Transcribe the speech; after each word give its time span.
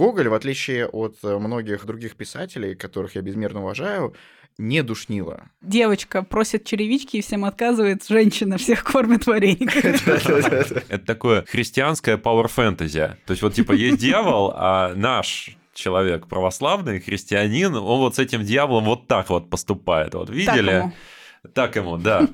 Гоголь, 0.00 0.30
в 0.30 0.34
отличие 0.34 0.86
от 0.86 1.18
э, 1.22 1.36
многих 1.36 1.84
других 1.84 2.16
писателей, 2.16 2.74
которых 2.74 3.16
я 3.16 3.20
безмерно 3.20 3.60
уважаю, 3.60 4.14
не 4.56 4.82
душнило. 4.82 5.50
Девочка 5.60 6.22
просит 6.22 6.64
черевички 6.64 7.18
и 7.18 7.20
всем 7.20 7.44
отказывает, 7.44 8.06
женщина 8.08 8.56
всех 8.56 8.82
кормит 8.82 9.26
варениками. 9.26 10.82
Это 10.88 11.04
такое 11.04 11.44
христианское 11.44 12.16
power 12.16 12.48
fantasy. 12.48 13.14
То 13.26 13.32
есть 13.32 13.42
вот 13.42 13.52
типа 13.52 13.72
есть 13.72 13.98
дьявол, 13.98 14.54
а 14.56 14.94
наш 14.94 15.54
человек 15.74 16.28
православный, 16.28 16.98
христианин, 17.00 17.76
он 17.76 17.98
вот 17.98 18.16
с 18.16 18.18
этим 18.18 18.42
дьяволом 18.42 18.84
вот 18.84 19.06
так 19.06 19.28
вот 19.28 19.50
поступает. 19.50 20.14
Вот 20.14 20.30
видели? 20.30 20.46
Так 20.46 20.56
ему, 20.72 20.92
так 21.52 21.76
ему 21.76 21.96
да. 21.98 22.26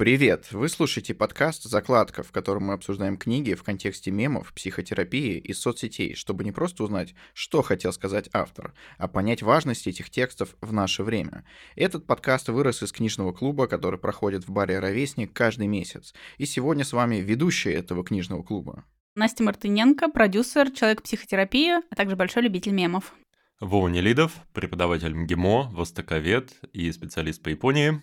Привет! 0.00 0.46
Вы 0.52 0.70
слушаете 0.70 1.12
подкаст 1.12 1.64
«Закладка», 1.64 2.22
в 2.22 2.32
котором 2.32 2.62
мы 2.62 2.72
обсуждаем 2.72 3.18
книги 3.18 3.52
в 3.52 3.62
контексте 3.62 4.10
мемов, 4.10 4.50
психотерапии 4.54 5.36
и 5.36 5.52
соцсетей, 5.52 6.14
чтобы 6.14 6.42
не 6.42 6.52
просто 6.52 6.84
узнать, 6.84 7.14
что 7.34 7.60
хотел 7.60 7.92
сказать 7.92 8.30
автор, 8.32 8.72
а 8.96 9.08
понять 9.08 9.42
важность 9.42 9.86
этих 9.86 10.08
текстов 10.08 10.56
в 10.62 10.72
наше 10.72 11.02
время. 11.02 11.44
Этот 11.76 12.06
подкаст 12.06 12.48
вырос 12.48 12.82
из 12.82 12.92
книжного 12.92 13.34
клуба, 13.34 13.66
который 13.66 13.98
проходит 13.98 14.48
в 14.48 14.50
баре 14.50 14.78
«Ровесник» 14.78 15.34
каждый 15.34 15.66
месяц. 15.66 16.14
И 16.38 16.46
сегодня 16.46 16.86
с 16.86 16.94
вами 16.94 17.16
ведущая 17.16 17.74
этого 17.74 18.02
книжного 18.02 18.42
клуба. 18.42 18.86
Настя 19.16 19.44
Мартыненко, 19.44 20.08
продюсер, 20.08 20.70
человек 20.70 21.02
психотерапии, 21.02 21.72
а 21.72 21.94
также 21.94 22.16
большой 22.16 22.44
любитель 22.44 22.72
мемов. 22.72 23.12
Вова 23.60 23.88
Нелидов, 23.88 24.32
преподаватель 24.54 25.12
МГИМО, 25.12 25.72
востоковед 25.74 26.52
и 26.72 26.90
специалист 26.90 27.42
по 27.42 27.50
Японии 27.50 28.00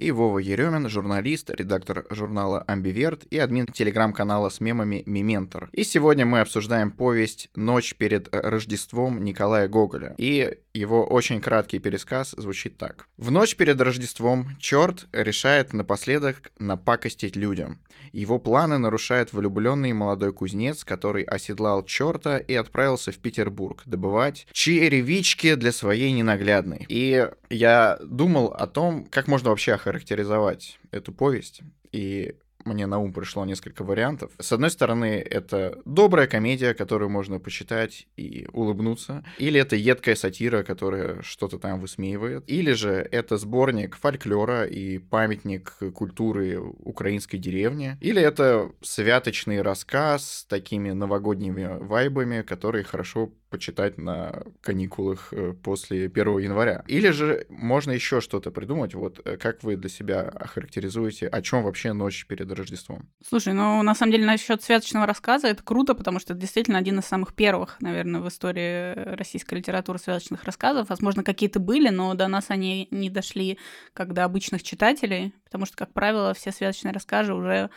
и 0.00 0.10
Вова 0.12 0.38
Еремин, 0.38 0.88
журналист, 0.88 1.50
редактор 1.50 2.06
журнала 2.10 2.62
«Амбиверт» 2.62 3.24
и 3.30 3.38
админ 3.38 3.66
телеграм-канала 3.66 4.48
с 4.48 4.60
мемами 4.60 5.02
«Мементор». 5.04 5.68
И 5.72 5.84
сегодня 5.84 6.24
мы 6.24 6.40
обсуждаем 6.40 6.90
повесть 6.90 7.50
«Ночь 7.54 7.94
перед 7.94 8.34
Рождеством» 8.34 9.22
Николая 9.22 9.68
Гоголя. 9.68 10.14
И 10.16 10.58
его 10.72 11.04
очень 11.04 11.40
краткий 11.40 11.80
пересказ 11.80 12.34
звучит 12.36 12.78
так. 12.78 13.08
В 13.18 13.30
ночь 13.30 13.56
перед 13.56 13.80
Рождеством 13.80 14.56
черт 14.58 15.06
решает 15.12 15.72
напоследок 15.72 16.52
напакостить 16.58 17.36
людям. 17.36 17.80
Его 18.12 18.38
планы 18.38 18.78
нарушает 18.78 19.32
влюбленный 19.32 19.92
молодой 19.92 20.32
кузнец, 20.32 20.84
который 20.84 21.24
оседлал 21.24 21.84
черта 21.84 22.38
и 22.38 22.54
отправился 22.54 23.12
в 23.12 23.18
Петербург 23.18 23.82
добывать 23.84 24.46
черевички 24.52 25.54
для 25.56 25.72
своей 25.72 26.12
ненаглядной. 26.12 26.86
И 26.88 27.28
я 27.50 27.98
думал 28.02 28.46
о 28.46 28.66
том, 28.66 29.06
как 29.10 29.26
можно 29.28 29.50
вообще 29.50 29.74
охарактеризовать 29.90 30.78
эту 30.92 31.12
повесть. 31.12 31.62
И 31.92 32.36
мне 32.64 32.86
на 32.86 32.98
ум 32.98 33.12
пришло 33.12 33.44
несколько 33.44 33.84
вариантов. 33.84 34.32
С 34.38 34.52
одной 34.52 34.70
стороны, 34.70 35.14
это 35.18 35.80
добрая 35.84 36.26
комедия, 36.26 36.74
которую 36.74 37.10
можно 37.10 37.38
почитать 37.38 38.06
и 38.16 38.46
улыбнуться. 38.52 39.24
Или 39.38 39.60
это 39.60 39.76
едкая 39.76 40.14
сатира, 40.14 40.62
которая 40.62 41.22
что-то 41.22 41.58
там 41.58 41.80
высмеивает. 41.80 42.44
Или 42.46 42.72
же 42.72 42.90
это 43.10 43.38
сборник 43.38 43.96
фольклора 43.96 44.66
и 44.66 44.98
памятник 44.98 45.76
культуры 45.94 46.60
украинской 46.60 47.38
деревни. 47.38 47.96
Или 48.00 48.22
это 48.22 48.70
святочный 48.82 49.62
рассказ 49.62 50.40
с 50.40 50.44
такими 50.44 50.90
новогодними 50.90 51.78
вайбами, 51.80 52.42
которые 52.42 52.84
хорошо 52.84 53.32
почитать 53.50 53.98
на 53.98 54.42
каникулах 54.62 55.32
э, 55.32 55.52
после 55.52 56.06
1 56.06 56.38
января. 56.38 56.84
Или 56.86 57.10
же 57.10 57.46
можно 57.48 57.90
еще 57.90 58.20
что-то 58.20 58.50
придумать. 58.50 58.94
Вот 58.94 59.20
э, 59.24 59.36
как 59.36 59.62
вы 59.62 59.76
для 59.76 59.90
себя 59.90 60.20
охарактеризуете, 60.20 61.26
о 61.26 61.42
чем 61.42 61.64
вообще 61.64 61.92
ночь 61.92 62.26
перед 62.26 62.50
Рождеством? 62.52 63.08
Слушай, 63.26 63.52
ну 63.52 63.82
на 63.82 63.94
самом 63.94 64.12
деле 64.12 64.24
насчет 64.24 64.62
святочного 64.62 65.06
рассказа 65.06 65.48
это 65.48 65.62
круто, 65.62 65.94
потому 65.94 66.20
что 66.20 66.32
это 66.32 66.40
действительно 66.40 66.78
один 66.78 67.00
из 67.00 67.04
самых 67.04 67.34
первых, 67.34 67.76
наверное, 67.80 68.20
в 68.20 68.28
истории 68.28 69.16
российской 69.16 69.56
литературы 69.56 69.98
святочных 69.98 70.44
рассказов. 70.44 70.88
Возможно, 70.88 71.24
какие-то 71.24 71.58
были, 71.58 71.88
но 71.88 72.14
до 72.14 72.28
нас 72.28 72.46
они 72.48 72.86
не 72.90 73.10
дошли 73.10 73.58
как 73.92 74.14
до 74.14 74.24
обычных 74.24 74.62
читателей, 74.62 75.34
потому 75.44 75.66
что, 75.66 75.76
как 75.76 75.92
правило, 75.92 76.34
все 76.34 76.52
святочные 76.52 76.92
рассказы 76.92 77.34
уже 77.34 77.70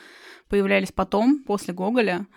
появлялись 0.48 0.92
потом, 0.92 1.44
после 1.44 1.74
Гоголя 1.74 2.28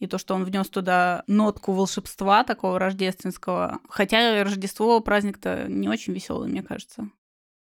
и 0.00 0.06
то, 0.06 0.18
что 0.18 0.34
он 0.34 0.44
внес 0.44 0.68
туда 0.68 1.22
нотку 1.26 1.72
волшебства 1.72 2.42
такого 2.42 2.78
рождественского. 2.78 3.80
Хотя 3.88 4.42
Рождество 4.42 4.98
праздник-то 5.00 5.66
не 5.68 5.88
очень 5.88 6.14
веселый, 6.14 6.48
мне 6.48 6.62
кажется. 6.62 7.08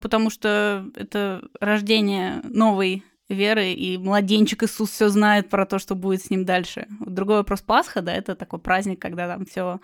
Потому 0.01 0.31
что 0.31 0.87
это 0.95 1.43
рождение 1.61 2.41
новой 2.45 3.05
веры, 3.29 3.73
и 3.73 3.99
младенчик 3.99 4.63
Иисус 4.63 4.91
все 4.91 5.09
знает 5.09 5.49
про 5.49 5.67
то, 5.67 5.79
что 5.79 5.95
будет 5.95 6.23
с 6.23 6.31
ним 6.31 6.45
дальше. 6.45 6.87
Другой 7.01 7.37
вопрос 7.37 7.61
Пасха, 7.63 8.03
да, 8.03 8.13
это 8.13 8.35
такой 8.35 8.59
праздник, 8.59 9.01
когда 9.01 9.27
там 9.27 9.45
все 9.45 9.81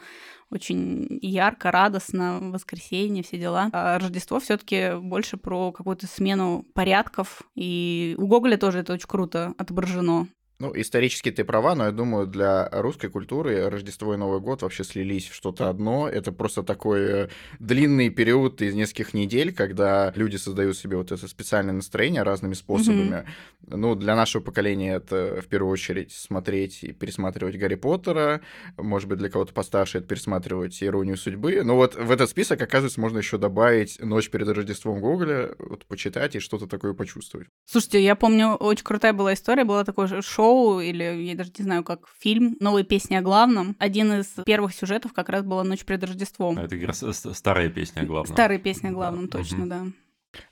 очень 0.50 1.18
ярко, 1.20 1.70
радостно, 1.70 2.38
воскресенье, 2.40 3.22
все 3.22 3.38
дела. 3.38 3.68
А 3.72 3.98
Рождество 3.98 4.38
все-таки 4.40 4.96
больше 5.00 5.36
про 5.36 5.72
какую-то 5.72 6.06
смену 6.06 6.64
порядков. 6.74 7.42
И 7.54 8.14
у 8.18 8.26
Гоголя 8.26 8.56
тоже 8.56 8.80
это 8.80 8.92
очень 8.92 9.08
круто 9.08 9.54
отображено. 9.58 10.28
Ну, 10.60 10.72
исторически 10.74 11.30
ты 11.30 11.44
права, 11.44 11.76
но 11.76 11.84
я 11.84 11.92
думаю, 11.92 12.26
для 12.26 12.68
русской 12.72 13.08
культуры 13.08 13.70
Рождество 13.70 14.14
и 14.14 14.16
Новый 14.16 14.40
год 14.40 14.62
вообще 14.62 14.82
слились 14.82 15.28
в 15.28 15.34
что-то 15.34 15.68
одно. 15.68 16.08
Это 16.08 16.32
просто 16.32 16.64
такой 16.64 17.00
э, 17.02 17.28
длинный 17.60 18.10
период 18.10 18.60
из 18.60 18.74
нескольких 18.74 19.14
недель, 19.14 19.54
когда 19.54 20.12
люди 20.16 20.34
создают 20.34 20.76
себе 20.76 20.96
вот 20.96 21.12
это 21.12 21.28
специальное 21.28 21.74
настроение 21.74 22.24
разными 22.24 22.54
способами. 22.54 23.24
Mm-hmm. 23.68 23.76
Ну, 23.76 23.94
для 23.94 24.16
нашего 24.16 24.42
поколения 24.42 24.96
это 24.96 25.40
в 25.40 25.46
первую 25.46 25.70
очередь 25.70 26.10
смотреть 26.10 26.82
и 26.82 26.90
пересматривать 26.92 27.56
Гарри 27.56 27.76
Поттера. 27.76 28.40
Может 28.76 29.08
быть, 29.08 29.18
для 29.18 29.30
кого-то 29.30 29.52
постарше 29.52 29.98
это 29.98 30.08
пересматривать 30.08 30.82
Иронию 30.82 31.16
судьбы. 31.16 31.62
Но 31.62 31.76
вот 31.76 31.94
в 31.94 32.10
этот 32.10 32.30
список, 32.30 32.60
оказывается, 32.60 33.00
можно 33.00 33.18
еще 33.18 33.38
добавить 33.38 34.00
Ночь 34.00 34.28
перед 34.28 34.48
Рождеством 34.48 35.00
Гоголя, 35.00 35.54
вот 35.60 35.86
почитать 35.86 36.34
и 36.34 36.40
что-то 36.40 36.66
такое 36.66 36.94
почувствовать. 36.94 37.46
Слушайте, 37.64 38.02
я 38.02 38.16
помню, 38.16 38.54
очень 38.54 38.84
крутая 38.84 39.12
была 39.12 39.34
история, 39.34 39.64
было 39.64 39.84
такое 39.84 40.20
шоу 40.20 40.47
шоу, 40.48 40.80
или 40.80 41.04
я 41.04 41.34
даже 41.34 41.50
не 41.58 41.64
знаю, 41.64 41.84
как 41.84 42.08
фильм 42.18 42.56
«Новые 42.60 42.84
песни 42.84 43.14
о 43.14 43.22
главном». 43.22 43.76
Один 43.78 44.12
из 44.12 44.26
первых 44.44 44.74
сюжетов 44.74 45.12
как 45.12 45.28
раз 45.28 45.44
была 45.44 45.64
«Ночь 45.64 45.84
перед 45.84 46.02
Рождеством». 46.04 46.58
А 46.58 46.62
это 46.62 46.76
как 46.76 46.86
раз 46.88 47.04
старая 47.36 47.68
песня 47.68 48.02
о 48.02 48.06
главном. 48.06 48.34
Старая 48.34 48.58
песня 48.58 48.88
о 48.88 48.92
главном, 48.92 49.28
да. 49.28 49.38
точно, 49.38 49.60
угу. 49.60 49.68
да. 49.68 49.86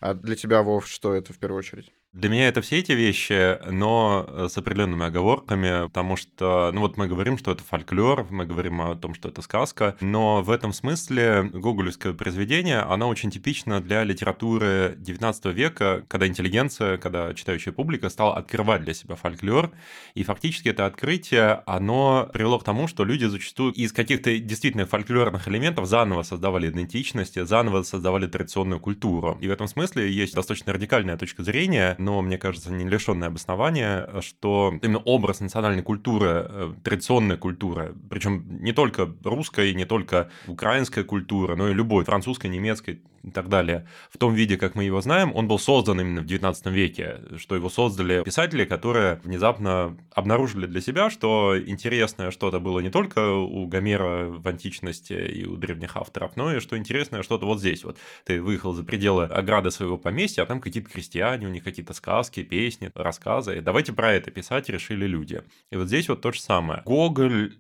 А 0.01 0.15
для 0.15 0.37
тебя, 0.37 0.63
Вов, 0.63 0.87
что 0.87 1.15
это 1.15 1.33
в 1.33 1.39
первую 1.39 1.59
очередь? 1.59 1.93
Для 2.17 2.31
меня 2.31 2.49
это 2.49 2.63
все 2.63 2.79
эти 2.79 2.93
вещи, 2.93 3.59
но 3.71 4.25
э, 4.27 4.49
с 4.51 4.57
определенными 4.57 5.05
оговорками, 5.05 5.85
потому 5.89 6.17
что, 6.17 6.71
ну 6.73 6.81
вот 6.81 6.97
мы 6.97 7.09
говорим, 7.09 7.37
что 7.37 7.53
это 7.53 7.63
фольклор, 7.63 8.27
мы 8.31 8.47
говорим 8.47 8.81
о 8.81 8.97
том, 8.97 9.13
что 9.13 9.29
это 9.29 9.43
сказка, 9.43 9.99
но 10.01 10.41
в 10.41 10.51
этом 10.51 10.73
смысле 10.73 11.43
гоголевское 11.53 12.15
произведение, 12.15 12.79
оно 12.79 13.11
очень 13.11 13.31
типично 13.31 13.83
для 13.83 14.03
литературы 14.03 14.95
19 14.97 15.45
века, 15.55 16.07
когда 16.09 16.27
интеллигенция, 16.27 16.97
когда 16.97 17.35
читающая 17.35 17.75
публика 17.75 18.09
стала 18.09 18.35
открывать 18.37 18.83
для 18.83 18.95
себя 18.95 19.15
фольклор, 19.15 19.73
и 20.15 20.25
фактически 20.25 20.71
это 20.71 20.87
открытие, 20.87 21.65
оно 21.67 22.31
привело 22.33 22.59
к 22.59 22.65
тому, 22.65 22.89
что 22.89 23.05
люди 23.05 23.27
зачастую 23.27 23.75
из 23.75 23.93
каких-то 23.93 24.39
действительно 24.39 24.87
фольклорных 24.87 25.49
элементов 25.49 25.85
заново 25.85 26.23
создавали 26.23 26.71
идентичность, 26.71 27.39
заново 27.47 27.83
создавали 27.83 28.27
традиционную 28.27 28.81
культуру. 28.81 29.37
И 29.43 29.49
в 29.49 29.51
этом 29.51 29.69
смысле 29.69 30.11
есть 30.11 30.35
достаточно 30.35 30.73
радикальная 30.73 31.19
точка 31.19 31.43
зрения, 31.45 31.95
но, 32.07 32.23
мне 32.23 32.39
кажется, 32.39 32.71
не 32.73 32.89
лишенное 32.89 33.27
обоснования, 33.27 34.09
что 34.21 34.73
именно 34.81 35.01
образ 35.01 35.41
национальной 35.41 35.83
культуры, 35.83 36.47
э, 36.49 36.73
традиционная 36.85 37.37
культура, 37.37 37.97
причем 38.09 38.45
не 38.63 38.73
только 38.73 39.13
русская, 39.25 39.75
не 39.75 39.85
только 39.85 40.31
украинская 40.47 41.03
культура, 41.03 41.57
но 41.57 41.69
и 41.69 41.75
любой, 41.75 42.05
французская, 42.05 42.49
немецкая 42.49 43.01
и 43.25 43.31
так 43.31 43.49
далее, 43.49 43.89
в 44.13 44.19
том 44.19 44.35
виде, 44.35 44.57
как 44.57 44.77
мы 44.77 44.85
его 44.85 45.01
знаем, 45.01 45.33
он 45.35 45.49
был 45.49 45.59
создан 45.59 46.01
именно 46.01 46.21
в 46.21 46.27
19 46.27 46.67
веке, 46.67 47.19
что 47.39 47.57
его 47.57 47.69
создали 47.69 48.23
писатели, 48.23 48.65
которые 48.65 49.21
внезапно 49.25 49.97
обнаружили 50.15 50.67
для 50.67 50.81
себя, 50.81 51.11
что 51.11 51.61
интересное 51.61 52.31
что-то 52.31 52.61
было 52.61 52.79
не 52.79 52.91
только 52.91 53.33
у 53.33 53.67
Гомера 53.67 54.27
в 54.27 54.47
античности 54.47 55.15
и 55.15 55.45
у 55.45 55.57
древних 55.57 55.97
авторов, 55.97 56.37
но 56.37 56.55
и 56.55 56.61
что 56.61 56.79
интересное 56.79 57.25
что-то 57.25 57.47
вот 57.47 57.59
здесь 57.59 57.83
вот. 57.83 57.99
Ты 58.25 58.41
выехал 58.41 58.73
за 58.75 58.85
пределы 58.85 59.25
ограды 59.25 59.73
своего 59.73 59.99
поместья, 59.99 60.43
а 60.43 60.47
там 60.47 60.61
какие-то 60.61 60.89
крестьяне, 60.89 61.49
у 61.49 61.51
них 61.51 61.65
какие-то 61.65 61.86
сказки, 61.95 62.43
песни, 62.43 62.91
рассказы. 62.95 63.61
Давайте 63.61 63.93
про 63.93 64.13
это 64.13 64.31
писать 64.31 64.69
решили 64.69 65.07
люди. 65.07 65.43
И 65.71 65.77
вот 65.77 65.89
здесь 65.89 66.09
вот 66.09 66.21
то 66.21 66.33
же 66.33 66.41
самое. 66.41 66.83
Гоголь 66.85 67.57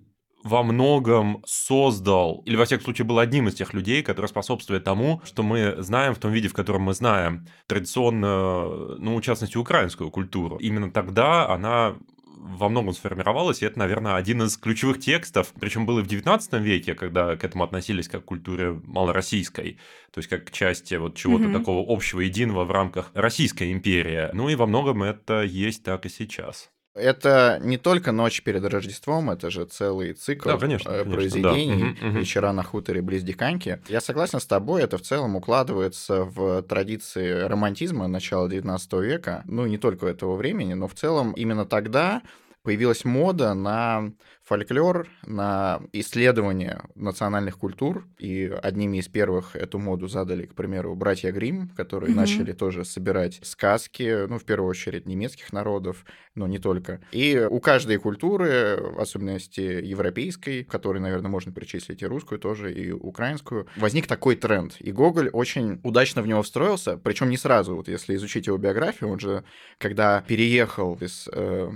во 0.46 0.62
многом 0.62 1.42
создал, 1.44 2.42
или 2.46 2.54
во 2.56 2.64
всяком 2.64 2.84
случае 2.84 3.04
был 3.04 3.18
одним 3.18 3.48
из 3.48 3.54
тех 3.54 3.74
людей, 3.74 4.02
которые 4.02 4.28
способствуют 4.28 4.84
тому, 4.84 5.20
что 5.24 5.42
мы 5.42 5.74
знаем 5.78 6.14
в 6.14 6.18
том 6.18 6.30
виде, 6.30 6.48
в 6.48 6.54
котором 6.54 6.82
мы 6.82 6.94
знаем 6.94 7.46
традиционную, 7.66 8.96
ну, 8.98 9.16
в 9.16 9.22
частности, 9.22 9.56
украинскую 9.56 10.10
культуру. 10.10 10.56
Именно 10.58 10.92
тогда 10.92 11.48
она 11.48 11.96
во 12.36 12.68
многом 12.68 12.92
сформировалось, 12.94 13.62
и 13.62 13.66
это, 13.66 13.78
наверное, 13.78 14.16
один 14.16 14.42
из 14.42 14.56
ключевых 14.56 15.00
текстов, 15.00 15.52
причем 15.58 15.86
был 15.86 15.98
и 15.98 16.02
в 16.02 16.06
19 16.06 16.52
веке, 16.54 16.94
когда 16.94 17.36
к 17.36 17.44
этому 17.44 17.64
относились 17.64 18.08
как 18.08 18.22
к 18.22 18.26
культуре 18.26 18.80
малороссийской, 18.84 19.78
то 20.12 20.18
есть 20.18 20.28
как 20.28 20.44
к 20.44 20.50
части 20.50 20.94
вот 20.94 21.16
чего-то 21.16 21.44
mm-hmm. 21.44 21.58
такого 21.58 21.84
общего, 21.92 22.20
единого 22.20 22.64
в 22.64 22.70
рамках 22.70 23.10
Российской 23.14 23.72
империи. 23.72 24.28
Ну 24.32 24.48
и 24.48 24.54
во 24.54 24.66
многом 24.66 25.02
это 25.02 25.42
есть 25.42 25.82
так 25.82 26.06
и 26.06 26.08
сейчас. 26.08 26.70
Это 26.96 27.60
не 27.62 27.76
только 27.76 28.10
ночь 28.10 28.42
перед 28.42 28.64
Рождеством, 28.64 29.30
это 29.30 29.50
же 29.50 29.66
целый 29.66 30.14
цикл 30.14 30.48
да, 30.48 30.56
конечно, 30.56 30.88
э, 30.88 30.92
конечно, 30.92 31.14
произведений 31.14 31.96
да. 32.00 32.08
«Вечера 32.08 32.52
на 32.52 32.62
хуторе 32.62 33.02
близ 33.02 33.22
Диканьки». 33.22 33.80
Я 33.88 34.00
согласен 34.00 34.40
с 34.40 34.46
тобой, 34.46 34.82
это 34.82 34.96
в 34.96 35.02
целом 35.02 35.36
укладывается 35.36 36.24
в 36.24 36.62
традиции 36.62 37.42
романтизма 37.42 38.06
начала 38.08 38.48
XIX 38.48 38.78
века, 39.04 39.42
ну, 39.44 39.66
не 39.66 39.76
только 39.76 40.06
этого 40.06 40.36
времени, 40.36 40.72
но 40.72 40.88
в 40.88 40.94
целом 40.94 41.32
именно 41.32 41.66
тогда 41.66 42.22
появилась 42.62 43.04
мода 43.04 43.52
на 43.54 44.12
фольклор, 44.46 45.08
на 45.26 45.82
исследование 45.92 46.82
национальных 46.94 47.58
культур, 47.58 48.06
и 48.18 48.44
одними 48.62 48.98
из 48.98 49.08
первых 49.08 49.56
эту 49.56 49.78
моду 49.80 50.06
задали, 50.06 50.46
к 50.46 50.54
примеру, 50.54 50.94
братья 50.94 51.32
Грим, 51.32 51.68
которые 51.76 52.12
mm-hmm. 52.12 52.16
начали 52.16 52.52
тоже 52.52 52.84
собирать 52.84 53.40
сказки, 53.42 54.26
ну, 54.28 54.38
в 54.38 54.44
первую 54.44 54.70
очередь, 54.70 55.04
немецких 55.04 55.52
народов, 55.52 56.04
но 56.36 56.46
не 56.46 56.58
только. 56.58 57.00
И 57.10 57.44
у 57.50 57.58
каждой 57.58 57.96
культуры, 57.96 58.78
в 58.80 59.00
особенности 59.00 59.60
европейской, 59.60 60.62
которой, 60.62 60.98
наверное, 60.98 61.30
можно 61.30 61.50
причислить 61.50 62.02
и 62.02 62.06
русскую 62.06 62.38
тоже, 62.38 62.72
и 62.72 62.92
украинскую, 62.92 63.66
возник 63.76 64.06
такой 64.06 64.36
тренд. 64.36 64.76
И 64.78 64.92
Гоголь 64.92 65.28
очень 65.32 65.80
удачно 65.82 66.22
в 66.22 66.28
него 66.28 66.42
встроился, 66.42 66.96
причем 66.96 67.30
не 67.30 67.36
сразу. 67.36 67.74
Вот 67.74 67.88
если 67.88 68.14
изучить 68.14 68.46
его 68.46 68.58
биографию, 68.58 69.10
он 69.10 69.18
же, 69.18 69.42
когда 69.78 70.22
переехал 70.28 70.94
из 71.00 71.28
э, 71.32 71.70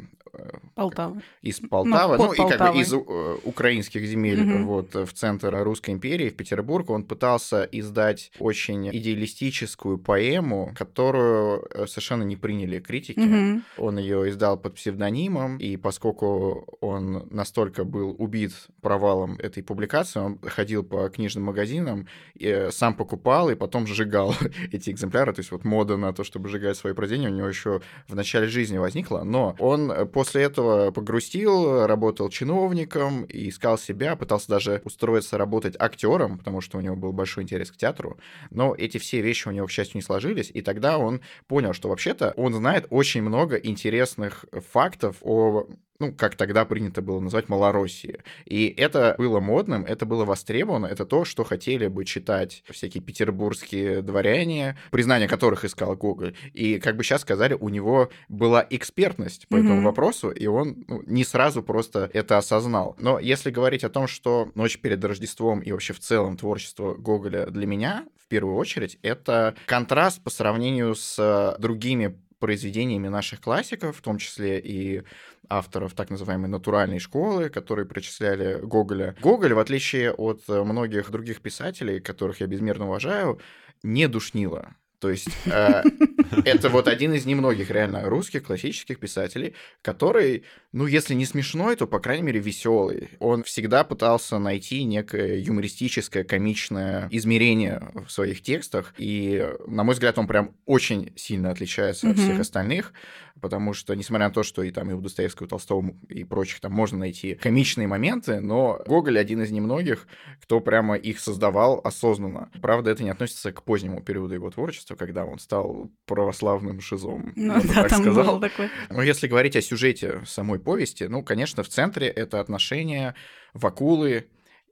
Полтавы. 0.75 1.23
Из 1.43 1.61
Полтавы, 1.61 2.17
ну, 2.17 2.27
ну 2.27 2.33
и 2.33 2.49
как 2.49 2.73
бы 2.73 2.81
из 2.81 2.93
э, 2.93 2.97
украинских 3.45 4.05
земель 4.05 4.43
угу. 4.43 4.65
вот 4.65 4.95
в 4.95 5.13
центр 5.13 5.55
Русской 5.63 5.91
империи, 5.91 6.31
в 6.31 6.37
Петербург, 6.37 6.91
он 6.91 7.05
пытался 7.05 7.69
издать 7.71 8.33
очень 8.39 8.89
идеалистическую 8.89 9.99
поэму, 9.99 10.73
которую 10.77 11.67
э, 11.71 11.87
совершенно 11.87 12.23
не 12.23 12.37
приняли 12.37 12.81
критики. 12.81 13.21
Угу. 13.21 13.85
Он 13.87 13.99
ее 13.99 14.29
издал 14.31 14.57
под 14.57 14.75
псевдонимом, 14.75 15.59
и 15.59 15.77
поскольку 15.77 16.67
он 16.81 17.29
настолько 17.31 17.85
был 17.85 18.15
убит 18.19 18.53
провалом 18.81 19.37
этой 19.37 19.63
публикации, 19.63 20.21
он 20.21 20.39
ходил 20.43 20.83
по 20.83 21.09
книжным 21.09 21.45
магазинам, 21.45 22.07
и 22.35 22.47
э, 22.47 22.71
сам 22.71 22.95
покупал 22.95 23.51
и 23.51 23.55
потом 23.55 23.87
сжигал 23.87 24.35
эти 24.73 24.91
экземпляры. 24.91 25.33
То 25.33 25.41
есть 25.41 25.53
вот 25.53 25.65
мода 25.65 25.97
на 25.97 26.13
то, 26.13 26.25
чтобы 26.25 26.49
сжигать 26.49 26.77
свои 26.77 26.93
произведения 26.93 27.29
у 27.29 27.35
него 27.35 27.49
еще 27.49 27.81
в 28.09 28.15
начале 28.15 28.47
жизни 28.47 28.79
возникла, 28.79 29.23
но 29.25 29.57
он 29.59 29.91
после 30.21 30.43
этого 30.43 30.91
погрустил, 30.91 31.87
работал 31.87 32.29
чиновником 32.29 33.25
и 33.25 33.49
искал 33.49 33.79
себя, 33.79 34.17
пытался 34.17 34.49
даже 34.51 34.83
устроиться 34.85 35.39
работать 35.39 35.77
актером, 35.79 36.37
потому 36.37 36.61
что 36.61 36.77
у 36.77 36.83
него 36.83 36.95
был 36.95 37.15
большой 37.15 37.45
интерес 37.45 37.71
к 37.73 37.79
театру. 37.79 38.19
Но 38.51 38.75
эти 38.75 38.99
все 38.99 39.23
вещи 39.23 39.49
у 39.49 39.51
него, 39.51 39.67
к 39.67 39.71
счастью, 39.71 39.97
не 39.97 40.03
сложились, 40.03 40.51
и 40.53 40.61
тогда 40.61 40.99
он 40.99 41.23
понял, 41.47 41.73
что 41.73 41.89
вообще-то 41.89 42.35
он 42.37 42.53
знает 42.53 42.87
очень 42.91 43.23
много 43.23 43.57
интересных 43.57 44.45
фактов 44.53 45.17
о 45.23 45.69
ну, 46.01 46.13
как 46.13 46.35
тогда 46.35 46.65
принято 46.65 47.03
было 47.03 47.21
называть, 47.21 47.49
Малороссии. 47.49 48.21
И 48.47 48.75
это 48.77 49.15
было 49.19 49.39
модным, 49.39 49.85
это 49.85 50.07
было 50.07 50.25
востребовано, 50.25 50.87
это 50.87 51.05
то, 51.05 51.25
что 51.25 51.45
хотели 51.45 51.87
бы 51.87 52.05
читать 52.05 52.65
всякие 52.71 53.03
петербургские 53.03 54.03
дворяне, 54.03 54.77
признание 54.91 55.29
которых 55.29 55.65
искал 55.65 55.95
Гоголь. 55.95 56.35
И, 56.55 56.79
как 56.79 56.97
бы 56.97 57.05
сейчас 57.05 57.21
сказали, 57.21 57.55
у 57.55 57.69
него 57.69 58.11
была 58.29 58.67
экспертность 58.71 59.47
по 59.49 59.57
mm-hmm. 59.57 59.61
этому 59.61 59.83
вопросу, 59.83 60.31
и 60.31 60.47
он 60.47 60.85
ну, 60.89 61.03
не 61.07 61.25
сразу 61.25 61.63
просто 61.63 62.11
это 62.15 62.39
осознал. 62.39 62.97
Но 62.99 63.19
если 63.19 63.51
говорить 63.51 63.85
о 63.85 63.91
том, 63.91 64.09
что 64.09 64.51
«Ночь 64.55 64.79
перед 64.79 65.05
Рождеством» 65.05 65.61
и 65.61 65.71
вообще 65.71 65.93
в 65.93 66.01
целом 66.01 66.37
творчество 66.37 66.95
Гоголя 66.95 67.47
для 67.47 67.67
меня, 67.67 68.07
в 68.17 68.27
первую 68.29 68.57
очередь, 68.57 68.99
это 69.03 69.55
контраст 69.67 70.23
по 70.23 70.31
сравнению 70.31 70.95
с 70.95 71.57
другими 71.59 72.17
произведениями 72.41 73.09
наших 73.09 73.41
классиков, 73.41 73.97
в 73.97 74.01
том 74.01 74.19
числе 74.19 74.59
и 74.59 75.03
авторов 75.49 75.95
так 75.95 76.11
называемой 76.11 76.49
натуральной 76.49 76.99
школы, 76.99 77.49
которые 77.49 77.87
причисляли 77.87 78.61
Гоголя. 78.63 79.17
Гоголь, 79.21 79.55
в 79.55 79.59
отличие 79.59 80.13
от 80.13 80.47
многих 80.49 81.11
других 81.11 81.41
писателей, 81.41 82.01
которых 82.01 82.41
я 82.41 82.47
безмерно 82.47 82.87
уважаю, 82.87 83.41
не 83.83 84.07
душнило. 84.09 84.75
То 85.01 85.09
есть 85.09 85.29
э, 85.47 85.83
это 86.45 86.69
вот 86.69 86.87
один 86.87 87.15
из 87.15 87.25
немногих 87.25 87.71
реально 87.71 88.05
русских 88.05 88.45
классических 88.45 88.99
писателей, 88.99 89.55
который, 89.83 90.45
ну, 90.73 90.87
если 90.87 91.15
не 91.15 91.25
смешной, 91.25 91.75
то, 91.77 91.87
по 91.87 92.01
крайней 92.01 92.23
мере, 92.23 92.41
веселый. 92.41 93.09
Он 93.19 93.43
всегда 93.43 93.83
пытался 93.83 94.39
найти 94.39 94.85
некое 94.85 95.41
юмористическое, 95.41 96.23
комичное 96.23 97.09
измерение 97.11 97.91
в 97.95 98.11
своих 98.11 98.43
текстах, 98.43 98.95
и, 98.99 99.49
на 99.67 99.85
мой 99.85 99.95
взгляд, 99.95 100.19
он 100.19 100.27
прям 100.27 100.55
очень 100.67 101.13
сильно 101.17 101.51
отличается 101.51 102.07
mm-hmm. 102.07 102.13
от 102.13 102.19
всех 102.19 102.41
остальных 102.41 102.93
потому 103.41 103.73
что, 103.73 103.95
несмотря 103.95 104.29
на 104.29 104.35
то, 104.35 104.43
что 104.43 104.63
и 104.63 104.71
там 104.71 104.91
и 104.91 104.95
у 104.95 105.01
Достоевского, 105.01 105.45
и 105.45 105.47
у 105.47 105.51
Толстого 105.51 105.95
и 106.09 106.25
прочих 106.25 106.61
там 106.61 106.73
можно 106.73 106.99
найти 106.99 107.35
комичные 107.35 107.87
моменты, 107.87 108.41
но 108.41 108.81
Гоголь 108.87 109.19
один 109.19 109.43
из 109.43 109.51
немногих, 109.51 110.07
кто 110.43 110.61
прямо 110.61 110.97
их 110.97 111.21
создавал 111.21 111.81
осознанно. 111.83 112.51
Правда, 112.61 112.91
это 112.91 113.03
не 113.03 113.11
относится 113.11 113.53
к 113.53 113.63
позднему 113.63 114.03
периоду 114.03 114.35
его 114.35 114.51
творчества, 114.51 114.95
когда 114.95 115.25
он 115.25 115.39
стал 115.39 115.91
православным 116.07 116.81
шизом. 116.81 117.33
Ну 117.37 117.61
да, 117.63 117.89
там 117.89 118.03
сказал. 118.03 118.25
был 118.35 118.41
такой. 118.41 118.69
Но 118.89 119.03
если 119.03 119.27
говорить 119.27 119.57
о 119.57 119.63
сюжете 119.63 120.23
самой 120.27 120.59
повести, 120.59 121.05
ну, 121.05 121.23
конечно, 121.23 121.63
в 121.63 121.69
центре 121.69 122.09
это 122.09 122.41
отношение 122.41 123.15
Вакулы 123.55 124.27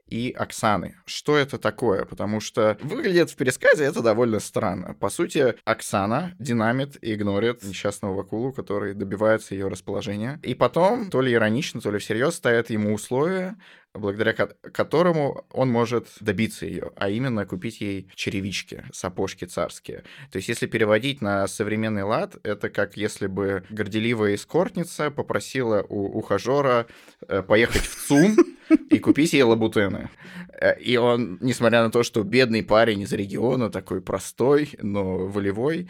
и 0.08 0.32
Оксаны. 0.32 0.96
Что 1.04 1.36
это 1.36 1.58
такое? 1.58 2.04
Потому 2.04 2.40
что 2.40 2.76
выглядит 2.82 3.30
в 3.30 3.36
пересказе 3.36 3.84
это 3.84 4.02
довольно 4.02 4.40
странно. 4.40 4.94
По 4.94 5.10
сути, 5.10 5.54
Оксана 5.64 6.34
динамит 6.38 6.96
и 7.02 7.14
игнорит 7.14 7.62
несчастного 7.62 8.14
Вакулу, 8.14 8.52
который 8.52 8.94
добивается 8.94 9.54
ее 9.54 9.68
расположения. 9.68 10.40
И 10.42 10.54
потом, 10.54 11.10
то 11.10 11.20
ли 11.20 11.32
иронично, 11.32 11.80
то 11.80 11.90
ли 11.90 11.98
всерьез, 11.98 12.34
ставит 12.34 12.70
ему 12.70 12.94
условия, 12.94 13.56
благодаря 13.98 14.32
которому 14.32 15.44
он 15.52 15.68
может 15.68 16.08
добиться 16.20 16.66
ее, 16.66 16.92
а 16.96 17.08
именно 17.08 17.46
купить 17.46 17.80
ей 17.80 18.08
черевички, 18.14 18.84
сапожки 18.92 19.44
царские. 19.44 20.04
То 20.30 20.36
есть, 20.36 20.48
если 20.48 20.66
переводить 20.66 21.20
на 21.20 21.46
современный 21.46 22.02
лад, 22.02 22.36
это 22.42 22.70
как 22.70 22.96
если 22.96 23.26
бы 23.26 23.64
горделивая 23.70 24.34
эскортница 24.34 25.10
попросила 25.10 25.84
у 25.88 26.18
ухажера 26.18 26.86
э, 27.26 27.42
поехать 27.42 27.82
в 27.82 28.06
ЦУМ 28.06 28.36
и 28.90 28.98
купить 28.98 29.32
ей 29.32 29.42
лабутены. 29.42 30.10
Э, 30.60 30.78
и 30.78 30.96
он, 30.96 31.38
несмотря 31.40 31.82
на 31.82 31.90
то, 31.90 32.02
что 32.02 32.22
бедный 32.22 32.62
парень 32.62 33.02
из 33.02 33.12
региона, 33.12 33.70
такой 33.70 34.00
простой, 34.00 34.70
но 34.80 35.26
волевой, 35.26 35.88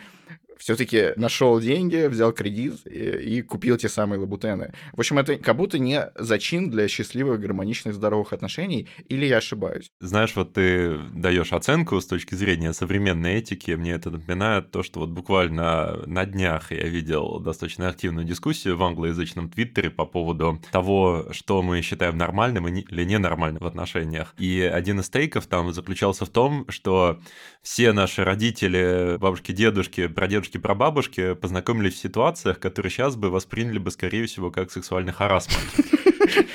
все-таки 0.59 1.13
нашел 1.17 1.61
деньги, 1.61 2.07
взял 2.07 2.33
кредит 2.33 2.87
и, 2.87 3.39
и 3.39 3.43
купил 3.43 3.77
те 3.77 3.89
самые 3.89 4.21
лабутены. 4.21 4.73
В 4.93 5.01
общем, 5.01 5.19
это 5.19 5.37
как 5.37 5.57
будто 5.57 5.79
не 5.79 6.11
зачин 6.17 6.71
для 6.71 6.89
счастливых, 6.89 7.41
гармоничных, 7.41 7.95
здоровых 7.95 8.33
отношений, 8.33 8.89
или 9.09 9.27
я 9.27 9.39
ошибаюсь? 9.39 9.91
Знаешь, 10.01 10.35
вот 10.35 10.55
ты 10.55 10.99
даешь 11.15 11.53
оценку 11.53 12.01
с 12.01 12.07
точки 12.07 12.35
зрения 12.35 12.73
современной 12.73 13.35
этики, 13.35 13.73
мне 13.73 13.93
это 13.93 14.11
напоминает 14.11 14.71
то, 14.71 14.83
что 14.83 15.01
вот 15.01 15.11
буквально 15.11 16.03
на 16.07 16.25
днях 16.25 16.73
я 16.73 16.89
видел 16.89 17.41
достаточно 17.41 17.89
активную 17.89 18.27
дискуссию 18.27 18.77
в 18.77 18.83
англоязычном 18.83 19.51
твиттере 19.51 19.91
по 19.91 20.07
поводу 20.07 20.61
того, 20.73 21.29
что 21.33 21.63
мы 21.63 21.83
считаем 21.83 22.17
нормальным 22.17 22.67
или 22.69 23.05
ненормальным 23.05 23.63
в 23.63 23.67
отношениях. 23.67 24.35
И 24.39 24.61
один 24.61 25.01
из 25.01 25.11
тейков 25.11 25.47
там 25.47 25.73
заключался 25.73 26.25
в 26.25 26.31
том, 26.31 26.67
что 26.69 27.21
все 27.63 27.93
наши 27.93 28.25
родители, 28.25 29.17
бабушки, 29.19 29.53
дедушки, 29.53 30.07
прадедушки, 30.07 30.48
прабабушки 30.57 31.35
познакомились 31.35 31.95
в 31.95 31.99
ситуациях, 31.99 32.59
которые 32.59 32.91
сейчас 32.91 33.17
бы 33.17 33.29
восприняли 33.29 33.79
бы, 33.79 33.91
скорее 33.91 34.25
всего, 34.27 34.51
как 34.51 34.71
сексуальный 34.71 35.13
харасмент. 35.13 35.75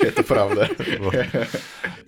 Это 0.00 0.24
правда. 0.24 0.68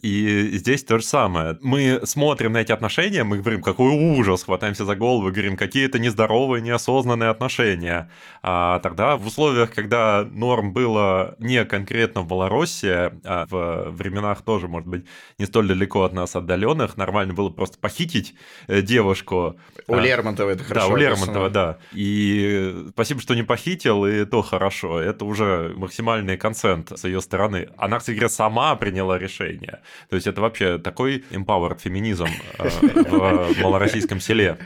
И 0.06 0.50
здесь 0.58 0.84
то 0.84 0.98
же 0.98 1.04
самое. 1.04 1.58
Мы 1.62 2.00
смотрим 2.04 2.52
на 2.52 2.58
эти 2.58 2.70
отношения, 2.70 3.24
мы 3.24 3.38
говорим, 3.38 3.60
какой 3.60 3.90
ужас, 3.90 4.44
хватаемся 4.44 4.84
за 4.84 4.94
голову, 4.94 5.32
говорим, 5.32 5.56
какие 5.56 5.86
это 5.86 5.98
нездоровые, 5.98 6.62
неосознанные 6.62 7.28
отношения. 7.28 8.08
А 8.40 8.78
тогда 8.78 9.16
в 9.16 9.26
условиях, 9.26 9.72
когда 9.74 10.24
норм 10.30 10.72
было 10.72 11.34
не 11.40 11.64
конкретно 11.64 12.20
в 12.20 12.28
Малороссии, 12.28 13.10
а 13.24 13.46
в 13.50 13.90
временах 13.90 14.42
тоже, 14.42 14.68
может 14.68 14.88
быть, 14.88 15.06
не 15.40 15.46
столь 15.46 15.66
далеко 15.66 16.04
от 16.04 16.12
нас 16.12 16.36
отдаленных, 16.36 16.96
нормально 16.96 17.34
было 17.34 17.48
просто 17.48 17.76
похитить 17.76 18.36
э, 18.68 18.82
девушку. 18.82 19.56
У 19.88 19.94
а, 19.94 20.00
Лермонтова 20.00 20.50
это 20.50 20.62
хорошо. 20.62 20.86
Да, 20.86 20.94
у 20.94 20.96
Лермонтова, 20.96 21.50
да. 21.50 21.78
И 21.92 22.86
спасибо, 22.90 23.20
что 23.20 23.34
не 23.34 23.42
похитил, 23.42 24.06
и 24.06 24.24
то 24.24 24.42
хорошо. 24.42 25.00
Это 25.00 25.24
уже 25.24 25.74
максимальный 25.76 26.36
консент 26.36 26.96
с 26.96 27.02
ее 27.02 27.20
стороны. 27.20 27.70
Она, 27.76 27.98
кстати 27.98 28.14
говоря, 28.14 28.28
сама 28.28 28.76
приняла 28.76 29.18
решение. 29.18 29.80
То 30.08 30.16
есть 30.16 30.26
это 30.26 30.40
вообще 30.40 30.78
такой 30.78 31.24
empowered 31.30 31.80
феминизм 31.80 32.26
э, 32.58 32.68
в 32.68 33.58
малороссийском 33.62 34.20
селе. 34.20 34.58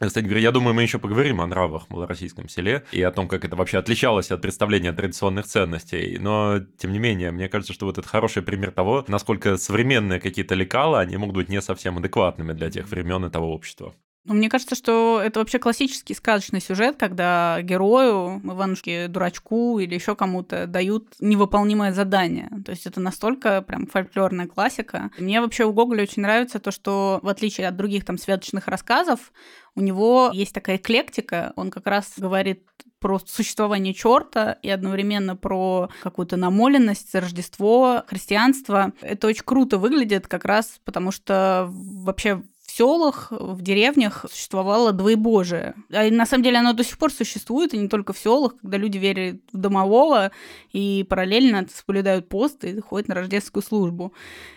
Кстати 0.00 0.24
говоря, 0.24 0.40
я 0.40 0.50
думаю, 0.50 0.74
мы 0.74 0.82
еще 0.82 0.98
поговорим 0.98 1.40
о 1.40 1.46
нравах 1.46 1.86
в 1.86 1.90
малороссийском 1.90 2.48
селе 2.48 2.84
и 2.90 3.00
о 3.02 3.12
том, 3.12 3.28
как 3.28 3.44
это 3.44 3.54
вообще 3.54 3.78
отличалось 3.78 4.32
от 4.32 4.42
представления 4.42 4.92
традиционных 4.92 5.46
ценностей. 5.46 6.18
Но, 6.18 6.60
тем 6.78 6.92
не 6.92 6.98
менее, 6.98 7.30
мне 7.30 7.48
кажется, 7.48 7.72
что 7.72 7.86
вот 7.86 7.98
это 7.98 8.08
хороший 8.08 8.42
пример 8.42 8.72
того, 8.72 9.04
насколько 9.06 9.56
современные 9.56 10.20
какие-то 10.20 10.56
лекала, 10.56 10.98
они 10.98 11.16
могут 11.16 11.36
быть 11.36 11.48
не 11.48 11.62
совсем 11.62 11.98
адекватными 11.98 12.52
для 12.52 12.70
тех 12.70 12.88
времен 12.88 13.24
и 13.24 13.30
того 13.30 13.54
общества. 13.54 13.94
Ну, 14.26 14.32
мне 14.34 14.48
кажется, 14.48 14.74
что 14.74 15.20
это 15.22 15.40
вообще 15.40 15.58
классический 15.58 16.14
сказочный 16.14 16.60
сюжет, 16.60 16.96
когда 16.96 17.60
герою, 17.60 18.40
Иванушке, 18.42 19.08
дурачку 19.08 19.78
или 19.78 19.94
еще 19.94 20.16
кому-то 20.16 20.66
дают 20.66 21.14
невыполнимое 21.20 21.92
задание. 21.92 22.50
То 22.64 22.72
есть 22.72 22.86
это 22.86 23.00
настолько 23.00 23.60
прям 23.60 23.86
фольклорная 23.86 24.46
классика. 24.46 25.10
Мне 25.18 25.42
вообще 25.42 25.64
у 25.64 25.74
Гоголя 25.74 26.04
очень 26.04 26.22
нравится 26.22 26.58
то, 26.58 26.70
что 26.70 27.20
в 27.22 27.28
отличие 27.28 27.68
от 27.68 27.76
других 27.76 28.06
там 28.06 28.16
святочных 28.16 28.66
рассказов, 28.66 29.30
у 29.74 29.80
него 29.80 30.30
есть 30.32 30.54
такая 30.54 30.76
эклектика, 30.76 31.52
он 31.56 31.70
как 31.70 31.86
раз 31.86 32.12
говорит 32.16 32.62
про 33.00 33.18
существование 33.18 33.92
черта 33.92 34.52
и 34.62 34.70
одновременно 34.70 35.36
про 35.36 35.90
какую-то 36.02 36.38
намоленность, 36.38 37.14
Рождество, 37.14 38.02
христианство. 38.06 38.92
Это 39.02 39.26
очень 39.26 39.44
круто 39.44 39.76
выглядит 39.76 40.26
как 40.26 40.46
раз 40.46 40.80
потому, 40.86 41.10
что 41.10 41.68
вообще 41.70 42.42
селах, 42.74 43.28
в 43.30 43.62
деревнях 43.62 44.26
существовало 44.30 44.92
двоебожие. 44.92 45.74
А 45.92 46.10
на 46.10 46.26
самом 46.26 46.42
деле 46.42 46.58
оно 46.58 46.72
до 46.72 46.84
сих 46.84 46.98
пор 46.98 47.12
существует, 47.12 47.74
и 47.74 47.78
не 47.78 47.88
только 47.88 48.12
в 48.12 48.18
селах, 48.18 48.56
когда 48.60 48.76
люди 48.76 48.98
верят 48.98 49.36
в 49.52 49.58
домового 49.58 50.32
и 50.72 51.06
параллельно 51.08 51.66
соблюдают 51.72 52.28
пост 52.28 52.64
и 52.64 52.80
ходят 52.80 53.08
на 53.08 53.14
рождественскую 53.14 53.62
службу. 53.62 54.12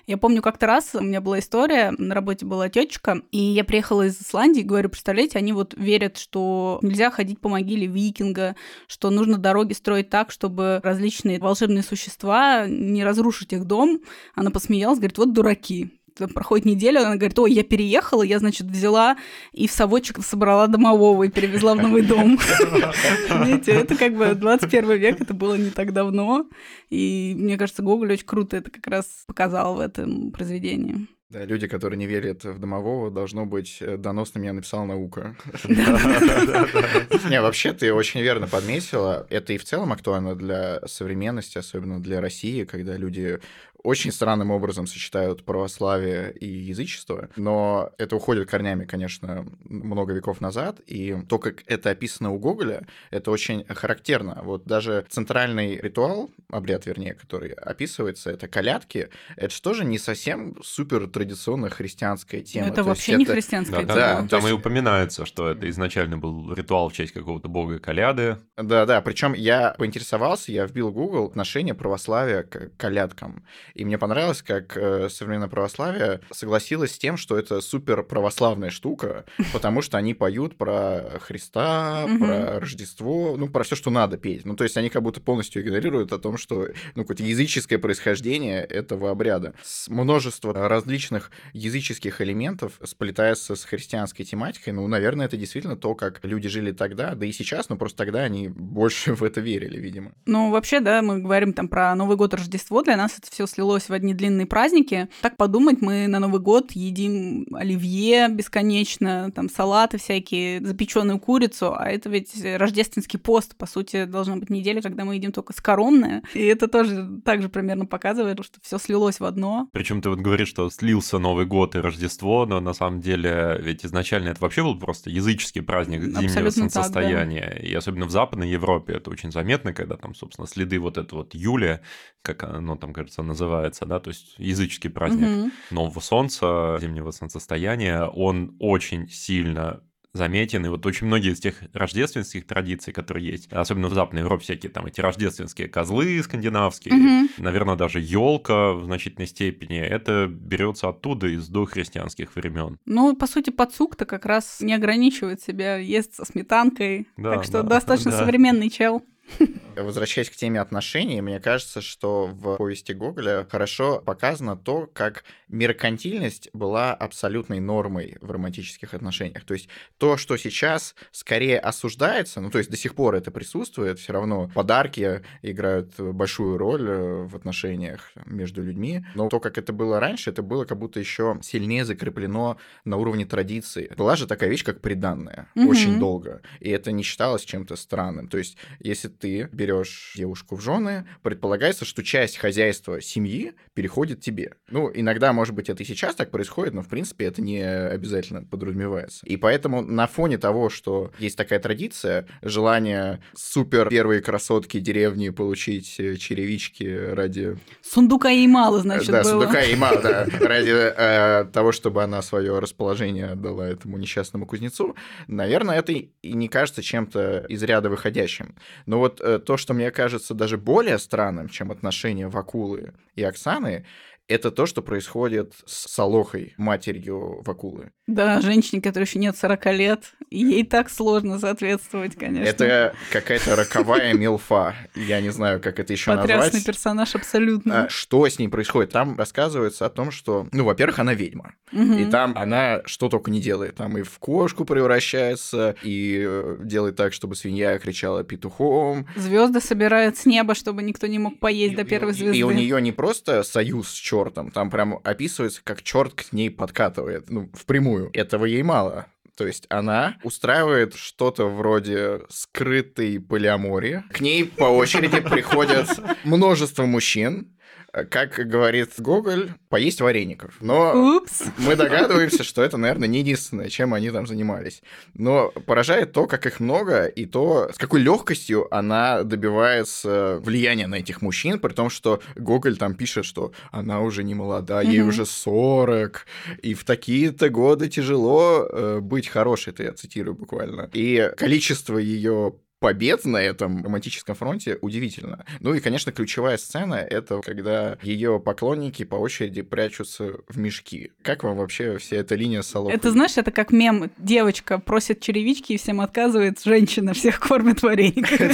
Я 0.08 0.18
помню, 0.18 0.42
как-то 0.42 0.66
раз 0.66 0.96
у 0.96 1.02
меня 1.02 1.22
была 1.22 1.40
история, 1.40 1.94
на 1.98 2.16
работе 2.16 2.46
была 2.46 2.70
тетечка, 2.70 3.22
и 3.32 3.38
я 3.38 3.64
приехала 3.64 4.08
из 4.08 4.20
Исландии, 4.20 4.62
говорю, 4.62 4.90
представляете, 4.90 5.38
они 5.38 5.54
вот 5.54 5.74
верят, 5.78 6.18
что 6.18 6.80
нельзя 6.82 7.12
ходить 7.12 7.40
по 7.40 7.50
могиле 7.50 7.88
викинга, 7.88 8.56
что 8.88 9.10
нужно 9.10 9.38
дороги 9.38 9.74
строить 9.74 10.10
так, 10.10 10.32
чтобы 10.32 10.80
различные 10.84 11.40
волшебные 11.40 11.84
существа 11.84 12.66
не 12.68 13.04
разрушить 13.04 13.54
их 13.54 13.66
дом. 13.66 14.00
Она 14.34 14.50
посмеялась, 14.50 15.00
говорит, 15.00 15.18
вот 15.18 15.34
дураки 15.34 15.97
там 16.18 16.30
проходит 16.30 16.66
неделя, 16.66 17.00
она 17.00 17.16
говорит, 17.16 17.38
ой, 17.40 17.52
я 17.54 17.64
переехала, 17.64 18.24
я, 18.24 18.40
значит, 18.40 18.68
взяла 18.68 19.18
и 19.54 19.68
в 19.68 19.72
совочек 19.72 20.24
собрала 20.24 20.68
домового 20.68 21.24
и 21.24 21.30
перевезла 21.30 21.76
в 21.76 21.82
новый 21.82 22.02
дом. 22.02 22.40
Видите, 23.46 23.72
это 23.72 23.96
как 23.96 24.16
бы 24.16 24.34
21 24.34 24.92
век, 24.98 25.22
это 25.22 25.34
было 25.34 25.56
не 25.56 25.70
так 25.70 25.94
давно, 25.94 26.48
и 26.90 27.34
мне 27.38 27.58
кажется, 27.58 27.84
Гоголь 27.84 28.14
очень 28.14 28.26
круто 28.26 28.58
это 28.58 28.72
как 28.72 28.88
раз 28.88 29.06
показал 29.28 29.76
в 29.76 29.80
этом 29.80 30.32
произведении. 30.32 31.08
Да, 31.30 31.44
люди, 31.44 31.68
которые 31.68 31.98
не 31.98 32.08
верят 32.08 32.46
в 32.46 32.58
домового, 32.58 33.12
должно 33.12 33.46
быть 33.46 33.80
э, 33.82 33.98
доносным, 33.98 34.44
я 34.44 34.54
написал 34.54 34.86
наука. 34.86 35.36
Не, 35.66 37.42
вообще 37.42 37.74
ты 37.74 37.94
очень 37.94 38.22
верно 38.22 38.48
подметила. 38.48 39.28
Это 39.30 39.52
и 39.52 39.58
в 39.58 39.66
целом 39.66 39.92
актуально 39.92 40.36
для 40.36 40.80
современности, 40.88 41.58
особенно 41.58 42.02
для 42.02 42.22
России, 42.22 42.64
когда 42.64 42.96
люди 42.96 43.40
очень 43.88 44.12
странным 44.12 44.52
образом 44.52 44.86
сочетают 44.86 45.46
православие 45.46 46.34
и 46.34 46.46
язычество, 46.46 47.30
но 47.38 47.90
это 47.98 48.18
уходит 48.18 48.50
корнями, 48.50 48.84
конечно, 48.84 49.46
много 49.64 50.14
веков 50.14 50.42
назад, 50.42 50.82
и 50.88 51.16
то, 51.30 51.40
как 51.40 51.64
это 51.68 51.92
описано 51.92 52.32
у 52.32 52.38
Гоголя, 52.38 52.86
это 53.12 53.32
очень 53.32 53.64
характерно. 53.64 54.42
Вот 54.44 54.66
даже 54.66 55.06
центральный 55.08 55.78
ритуал, 55.78 56.30
обряд, 56.50 56.86
вернее, 56.86 57.14
который 57.14 57.54
описывается, 57.54 58.30
это 58.30 58.50
колядки, 58.50 59.08
это 59.38 59.56
же 59.56 59.62
тоже 59.62 59.86
не 59.86 60.00
совсем 60.00 60.58
супер 60.62 61.08
традиционная 61.08 61.70
христианская 61.70 62.42
тема. 62.42 62.68
Это 62.68 62.84
вообще 62.84 63.16
не 63.16 63.24
христианская 63.26 63.86
да, 63.86 63.94
тема. 63.94 64.22
Да, 64.24 64.28
там 64.28 64.40
есть... 64.42 64.50
и 64.50 64.54
упоминается, 64.54 65.26
что 65.26 65.50
это 65.50 65.70
изначально 65.70 66.18
был 66.18 66.54
ритуал 66.54 66.90
в 66.90 66.94
честь 66.94 67.14
какого-то 67.14 67.48
бога 67.48 67.80
коляды. 67.80 68.36
Да-да, 68.58 69.00
причем 69.00 69.32
я 69.32 69.76
поинтересовался, 69.78 70.52
я 70.52 70.66
вбил 70.66 70.90
в 70.90 70.94
Google 70.94 71.28
отношение 71.28 71.74
православия 71.74 72.44
к 72.44 72.76
колядкам. 72.76 73.46
И 73.78 73.86
мне 73.86 74.00
понравилось, 74.00 74.42
как 74.42 74.76
э, 74.76 75.08
современное 75.08 75.48
православие 75.48 76.22
согласилось 76.32 76.96
с 76.96 76.98
тем, 76.98 77.16
что 77.16 77.38
это 77.38 77.62
супер 77.62 78.02
православная 78.02 78.72
штука, 78.72 79.26
потому 79.54 79.84
что 79.84 80.00
они 80.00 80.16
поют 80.16 80.58
про 80.58 81.20
Христа, 81.22 82.08
про 82.20 82.60
Рождество, 82.60 83.36
ну, 83.38 83.48
про 83.48 83.64
все, 83.64 83.76
что 83.76 83.92
надо 83.92 84.18
петь. 84.18 84.46
Ну, 84.46 84.56
то 84.56 84.64
есть 84.64 84.78
они 84.78 84.90
как 84.90 85.04
будто 85.04 85.22
полностью 85.22 85.62
игнорируют 85.62 86.12
о 86.12 86.18
том, 86.18 86.38
что, 86.38 86.70
ну, 86.96 87.04
какое-то 87.04 87.22
языческое 87.22 87.78
происхождение 87.78 88.64
этого 88.64 89.12
обряда. 89.12 89.54
С 89.64 89.88
множество 89.90 90.54
различных 90.54 91.30
языческих 91.54 92.20
элементов 92.20 92.80
сплетается 92.84 93.56
с 93.56 93.64
христианской 93.64 94.26
тематикой. 94.26 94.74
Ну, 94.74 94.88
наверное, 94.88 95.28
это 95.28 95.38
действительно 95.38 95.78
то, 95.78 95.94
как 95.94 96.20
люди 96.24 96.50
жили 96.50 96.72
тогда, 96.72 97.14
да 97.14 97.28
и 97.28 97.32
сейчас, 97.32 97.70
но 97.70 97.76
просто 97.76 97.98
тогда 98.00 98.22
они 98.22 98.48
больше 98.48 99.14
в 99.16 99.24
это 99.24 99.40
верили, 99.40 99.80
видимо. 99.80 100.14
Ну, 100.26 100.50
вообще, 100.50 100.80
да, 100.80 101.04
мы 101.04 101.20
говорим 101.20 101.54
там 101.54 101.68
про 101.68 101.94
Новый 101.94 102.18
год, 102.18 102.34
Рождество, 102.34 102.82
для 102.82 102.98
нас 102.98 103.20
это 103.20 103.30
все 103.30 103.46
слилось 103.58 103.90
в 103.90 103.94
одни 103.94 104.14
длинные 104.14 104.46
праздники. 104.46 105.10
Так 105.22 105.36
подумать, 105.36 105.82
мы 105.82 106.08
на 106.08 106.20
Новый 106.20 106.40
год 106.40 106.74
едим 106.74 107.48
оливье 107.54 108.28
бесконечно, 108.30 109.32
там 109.34 109.50
салаты 109.50 109.98
всякие, 109.98 110.64
запеченную 110.64 111.20
курицу, 111.20 111.74
а 111.76 111.90
это 111.90 112.08
ведь 112.08 112.34
рождественский 112.44 113.18
пост, 113.18 113.56
по 113.56 113.66
сути, 113.66 114.06
должна 114.06 114.36
быть 114.36 114.52
неделя, 114.52 114.80
когда 114.84 115.06
мы 115.06 115.16
едим 115.16 115.32
только 115.32 115.54
скоромное. 115.54 116.22
И 116.36 116.46
это 116.46 116.68
тоже 116.68 117.20
также 117.26 117.50
примерно 117.50 117.88
показывает, 117.88 118.38
что 118.44 118.60
все 118.62 118.78
слилось 118.78 119.20
в 119.20 119.26
одно. 119.26 119.68
Причем 119.72 120.04
ты 120.04 120.10
вот 120.12 120.20
говоришь, 120.20 120.50
что 120.50 120.70
слился 120.70 121.18
Новый 121.18 121.48
год 121.48 121.76
и 121.76 121.80
Рождество, 121.80 122.46
но 122.46 122.60
на 122.60 122.74
самом 122.74 123.02
деле 123.02 123.58
ведь 123.60 123.84
изначально 123.84 124.30
это 124.30 124.42
вообще 124.42 124.62
был 124.62 124.78
просто 124.78 125.10
языческий 125.10 125.64
праздник 125.64 126.02
зимнего 126.04 126.26
Абсолютно 126.26 126.70
солнцестояния. 126.70 127.42
Так, 127.42 127.62
да. 127.62 127.68
И 127.68 127.74
особенно 127.74 128.06
в 128.06 128.12
Западной 128.12 128.52
Европе 128.52 128.94
это 128.94 129.10
очень 129.10 129.32
заметно, 129.32 129.74
когда 129.74 129.98
там, 129.98 130.14
собственно, 130.14 130.46
следы 130.46 130.78
вот 130.78 131.00
этого 131.00 131.20
вот 131.22 131.34
Юлия, 131.34 131.82
как 132.22 132.44
оно 132.44 132.76
там, 132.76 132.94
кажется, 132.94 133.24
называется, 133.24 133.47
называется, 133.48 133.86
да, 133.86 134.00
то 134.00 134.10
есть 134.10 134.36
языческий 134.38 134.90
праздник 134.90 135.28
угу. 135.28 135.52
нового 135.72 136.00
солнца, 136.00 136.78
зимнего 136.82 137.12
солнцестояния, 137.12 138.04
он 138.06 138.56
очень 138.60 139.08
сильно 139.10 139.82
заметен. 140.14 140.66
И 140.66 140.70
вот 140.70 140.86
очень 140.86 141.08
многие 141.08 141.32
из 141.32 141.40
тех 141.40 141.56
рождественских 141.74 142.48
традиций, 142.48 142.92
которые 142.92 143.28
есть, 143.28 143.52
особенно 143.54 143.88
в 143.88 143.94
Западной 143.94 144.22
Европе, 144.22 144.44
всякие 144.44 144.72
там 144.72 144.88
эти 144.88 145.00
рождественские 145.00 145.68
козлы 145.68 146.22
скандинавские, 146.24 146.94
угу. 146.96 147.30
наверное, 147.38 147.76
даже 147.76 148.00
елка 148.00 148.74
в 148.74 148.86
значительной 148.86 149.28
степени, 149.28 149.80
это 149.80 150.28
берется 150.28 150.90
оттуда 150.90 151.28
из 151.28 151.48
дохристианских 151.48 152.36
времен. 152.36 152.80
Ну, 152.86 153.16
по 153.16 153.28
сути, 153.28 153.52
подсук-то 153.52 154.06
как 154.06 154.26
раз 154.26 154.60
не 154.60 154.74
ограничивает 154.74 155.42
себя, 155.42 155.78
ест 155.78 156.16
со 156.16 156.26
сметанкой. 156.26 157.08
Да, 157.16 157.36
так 157.36 157.44
что 157.44 157.64
да, 157.64 157.70
достаточно 157.76 158.12
да. 158.12 158.18
современный 158.18 158.70
чел. 158.70 159.04
Возвращаясь 159.78 160.30
к 160.30 160.36
теме 160.36 160.60
отношений, 160.60 161.22
мне 161.22 161.40
кажется, 161.40 161.82
что 161.82 162.28
в 162.28 162.58
повести 162.58 162.94
Гоголя 162.94 163.48
хорошо 163.50 164.02
показано 164.02 164.58
то, 164.58 164.88
как 164.92 165.24
меркантильность 165.48 166.50
была 166.54 166.94
абсолютной 166.94 167.60
нормой 167.60 168.18
в 168.22 168.32
романтических 168.32 168.94
отношениях. 168.94 169.44
То 169.46 169.54
есть 169.54 169.70
то, 169.98 170.18
что 170.18 170.38
сейчас 170.38 170.96
скорее 171.12 171.60
осуждается, 171.60 172.42
ну 172.42 172.50
то 172.50 172.58
есть 172.58 172.70
до 172.70 172.78
сих 172.78 172.96
пор 172.96 173.16
это 173.16 173.32
присутствует, 173.32 174.00
все 174.00 174.14
равно 174.14 174.52
подарки 174.54 175.24
играют 175.42 176.00
большую 176.00 176.58
роль 176.58 176.88
э, 176.88 177.24
в 177.24 177.36
отношениях 177.36 178.12
между 178.26 178.62
людьми, 178.64 179.06
но 179.16 179.30
то, 179.30 179.40
как 179.40 179.58
это 179.58 179.74
было 179.74 180.00
раньше, 180.00 180.32
это 180.32 180.42
было 180.42 180.66
как 180.66 180.78
будто 180.78 181.00
еще 181.00 181.40
сильнее 181.42 181.86
закреплено 181.86 182.58
на 182.84 182.98
уровне 182.98 183.26
традиции. 183.26 183.94
Была 183.98 184.16
же 184.16 184.28
такая 184.28 184.50
вещь, 184.50 184.64
как 184.64 184.82
приданная, 184.82 185.48
угу. 185.56 185.70
очень 185.70 186.00
долго, 186.00 186.42
и 186.60 186.70
это 186.70 186.92
не 186.92 187.04
считалось 187.04 187.44
чем-то 187.44 187.76
странным. 187.76 188.28
То 188.28 188.38
есть 188.38 188.58
если 188.80 189.08
ты 189.08 189.50
берешь 189.52 189.67
девушку 190.16 190.56
в 190.56 190.62
жены, 190.62 191.06
предполагается, 191.24 191.86
что 191.86 192.04
часть 192.04 192.38
хозяйства 192.38 193.02
семьи 193.02 193.54
переходит 193.74 194.22
тебе. 194.22 194.54
Ну, 194.70 194.92
иногда, 194.94 195.34
может 195.34 195.54
быть, 195.54 195.70
это 195.70 195.84
и 195.84 195.86
сейчас 195.86 196.16
так 196.16 196.32
происходит, 196.32 196.74
но, 196.74 196.82
в 196.82 196.88
принципе, 196.88 197.26
это 197.26 197.42
не 197.42 197.62
обязательно 197.62 198.44
подразумевается. 198.44 199.26
И 199.26 199.38
поэтому 199.38 199.82
на 199.82 200.08
фоне 200.08 200.38
того, 200.38 200.70
что 200.70 201.12
есть 201.20 201.38
такая 201.38 201.60
традиция, 201.60 202.28
желание 202.42 203.22
супер 203.36 203.90
первые 203.90 204.22
красотки 204.22 204.80
деревни 204.80 205.30
получить 205.30 206.00
э, 206.00 206.16
черевички 206.16 206.88
ради... 206.88 207.58
Сундука 207.82 208.30
ей 208.30 208.48
мало, 208.48 208.80
значит, 208.80 209.10
Да, 209.10 209.24
было. 209.24 209.32
сундука 209.32 209.60
ей 209.62 209.76
мало, 209.76 210.02
да, 210.02 210.26
ради 210.40 210.72
э, 210.72 211.46
того, 211.52 211.72
чтобы 211.72 212.04
она 212.04 212.22
свое 212.22 212.60
расположение 212.60 213.28
отдала 213.28 213.68
этому 213.68 213.98
несчастному 213.98 214.46
кузнецу, 214.46 214.96
наверное, 215.28 215.80
это 215.80 215.92
и 215.92 216.10
не 216.24 216.48
кажется 216.48 216.82
чем-то 216.82 217.46
из 217.50 217.64
ряда 217.64 217.90
выходящим. 217.90 218.56
Но 218.86 219.00
вот 219.00 219.08
вот 219.08 219.22
э, 219.22 219.40
то, 219.40 219.57
что 219.58 219.74
мне 219.74 219.92
кажется 219.92 220.34
даже 220.34 220.58
более 220.58 220.98
странным, 220.98 221.50
чем 221.50 221.72
отношения 221.72 222.28
Вакулы 222.28 222.94
и 223.16 223.24
Оксаны, 223.24 223.86
это 224.28 224.52
то, 224.52 224.66
что 224.66 224.82
происходит 224.82 225.54
с 225.66 225.90
Солохой, 225.90 226.54
матерью 226.58 227.42
Вакулы. 227.44 227.92
Да, 228.08 228.42
женщине, 228.42 228.82
которой 228.82 229.04
еще 229.04 229.20
нет 229.20 229.38
40 229.38 229.66
лет, 229.68 230.14
и 230.30 230.40
ей 230.40 230.64
так 230.64 230.90
сложно 230.90 231.40
соответствовать, 231.40 232.16
конечно. 232.16 232.48
Это 232.48 232.96
какая-то 233.12 233.56
роковая 233.56 234.14
милфа. 234.14 234.76
Я 234.96 235.22
не 235.22 235.30
знаю, 235.30 235.62
как 235.62 235.80
это 235.80 235.94
еще 235.94 236.12
назвать. 236.12 236.30
Потрясный 236.30 236.64
персонаж 236.64 237.16
абсолютно. 237.16 237.86
А, 237.86 237.90
что 237.90 238.28
с 238.28 238.40
ней 238.40 238.48
происходит? 238.48 238.92
Там 238.92 239.18
рассказывается 239.18 239.86
о 239.86 239.90
том, 239.90 240.12
что, 240.12 240.48
ну, 240.52 240.66
во-первых, 240.66 241.00
она 241.00 241.14
ведьма. 241.14 241.54
И 241.72 242.06
там 242.06 242.34
она 242.38 242.82
что 242.86 243.10
только 243.10 243.30
не 243.32 243.42
делает. 243.42 243.76
Там 243.76 243.98
и 243.98 244.04
в 244.04 244.20
кошку 244.20 244.66
превращается, 244.66 245.76
и 245.84 246.24
э, 246.26 246.58
делает 246.62 246.96
так, 246.96 247.14
чтобы 247.14 247.36
свинья 247.36 247.78
кричала 247.78 248.24
петухом. 248.24 249.08
Звезды 249.16 249.60
собирает 249.60 250.18
с 250.18 250.26
неба, 250.26 250.56
чтобы 250.56 250.82
никто 250.84 251.08
не 251.08 251.20
мог 251.20 251.40
поесть 251.40 251.76
до 251.76 251.84
первой 251.84 252.14
звезды. 252.14 252.38
И 252.38 252.44
у 252.44 252.52
нее 252.52 252.82
не 252.82 252.92
просто 252.92 253.44
союз 253.44 253.90
с 253.90 253.94
чертом, 254.18 254.52
там 254.52 254.70
прям 254.70 255.00
описывается, 255.04 255.62
как 255.64 255.84
черт 255.84 256.14
к 256.14 256.34
ней 256.34 256.50
подкатывает, 256.50 257.30
ну, 257.30 257.50
впрямую. 257.54 258.10
Этого 258.14 258.46
ей 258.46 258.64
мало. 258.64 259.08
То 259.36 259.46
есть 259.46 259.68
она 259.70 260.18
устраивает 260.24 260.96
что-то 260.96 261.46
вроде 261.46 262.22
скрытой 262.28 263.20
полиамории. 263.20 264.04
К 264.12 264.20
ней 264.20 264.46
по 264.46 264.64
очереди 264.64 265.20
приходят 265.20 265.88
множество 266.24 266.86
мужчин, 266.86 267.56
как 267.92 268.36
говорит 268.48 268.92
Гоголь, 268.98 269.52
поесть 269.70 270.02
вареников. 270.02 270.56
Но 270.62 271.18
Упс. 271.18 271.44
мы 271.58 271.76
догадываемся, 271.76 272.44
что 272.44 272.62
это, 272.64 272.78
наверное, 272.78 273.08
не 273.08 273.20
единственное, 273.20 273.70
чем 273.70 273.94
они 273.94 274.12
там 274.12 274.28
занимались. 274.28 274.82
Но 275.14 275.50
поражает 275.66 276.12
то, 276.12 276.28
как 276.28 276.46
их 276.46 276.60
много, 276.60 277.06
и 277.06 277.26
то, 277.26 277.70
с 277.74 277.78
какой 277.78 278.02
легкостью 278.02 278.68
она 278.74 279.24
добивается 279.24 280.40
влияния 280.42 280.88
на 280.88 280.96
этих 280.96 281.22
мужчин, 281.22 281.60
при 281.60 281.74
том, 281.74 281.90
что 281.90 282.22
Гоголь 282.36 282.78
там 282.78 282.94
пишет, 282.96 283.26
что 283.26 283.52
она 283.72 284.02
уже 284.02 284.24
не 284.24 284.36
молода, 284.36 284.82
ей 284.82 285.00
Мгм. 285.00 285.10
уже 285.10 285.26
40, 285.26 286.26
и 286.62 286.74
в 286.74 286.84
такие-то 286.84 287.50
годы 287.50 287.90
тяжело 287.90 288.68
э, 288.70 289.00
быть 289.00 289.28
хорошей, 289.28 289.74
это 289.74 289.84
я 289.84 289.94
цитирую 289.94 290.36
буквально. 290.36 290.90
И 290.94 291.32
количество 291.38 291.98
ее 291.98 292.54
побед 292.80 293.26
на 293.26 293.38
этом 293.38 293.84
романтическом 293.84 294.36
фронте 294.36 294.78
удивительно. 294.82 295.46
Ну 295.60 295.74
и, 295.74 295.80
конечно, 295.80 296.12
ключевая 296.12 296.58
сцена— 296.58 296.96
это 297.10 297.42
когда 297.42 297.98
ее 298.02 298.40
поклонники 298.40 299.04
по 299.04 299.16
очереди 299.16 299.62
прячутся 299.62 300.34
в 300.48 300.58
мешки. 300.58 301.12
Как 301.22 301.44
вам 301.44 301.58
вообще 301.58 301.98
вся 301.98 302.18
эта 302.18 302.36
линия 302.36 302.62
с 302.62 302.68
Солохой? 302.68 302.96
Это, 302.96 303.12
знаешь, 303.12 303.38
это 303.38 303.52
как 303.52 303.72
мем. 303.72 304.12
Девочка 304.18 304.80
просит 304.80 305.22
черевички 305.22 305.74
и 305.74 305.78
всем 305.78 306.02
отказывает, 306.02 306.62
женщина 306.64 307.14
всех 307.14 307.40
кормит 307.40 307.82
варениками. 307.82 308.54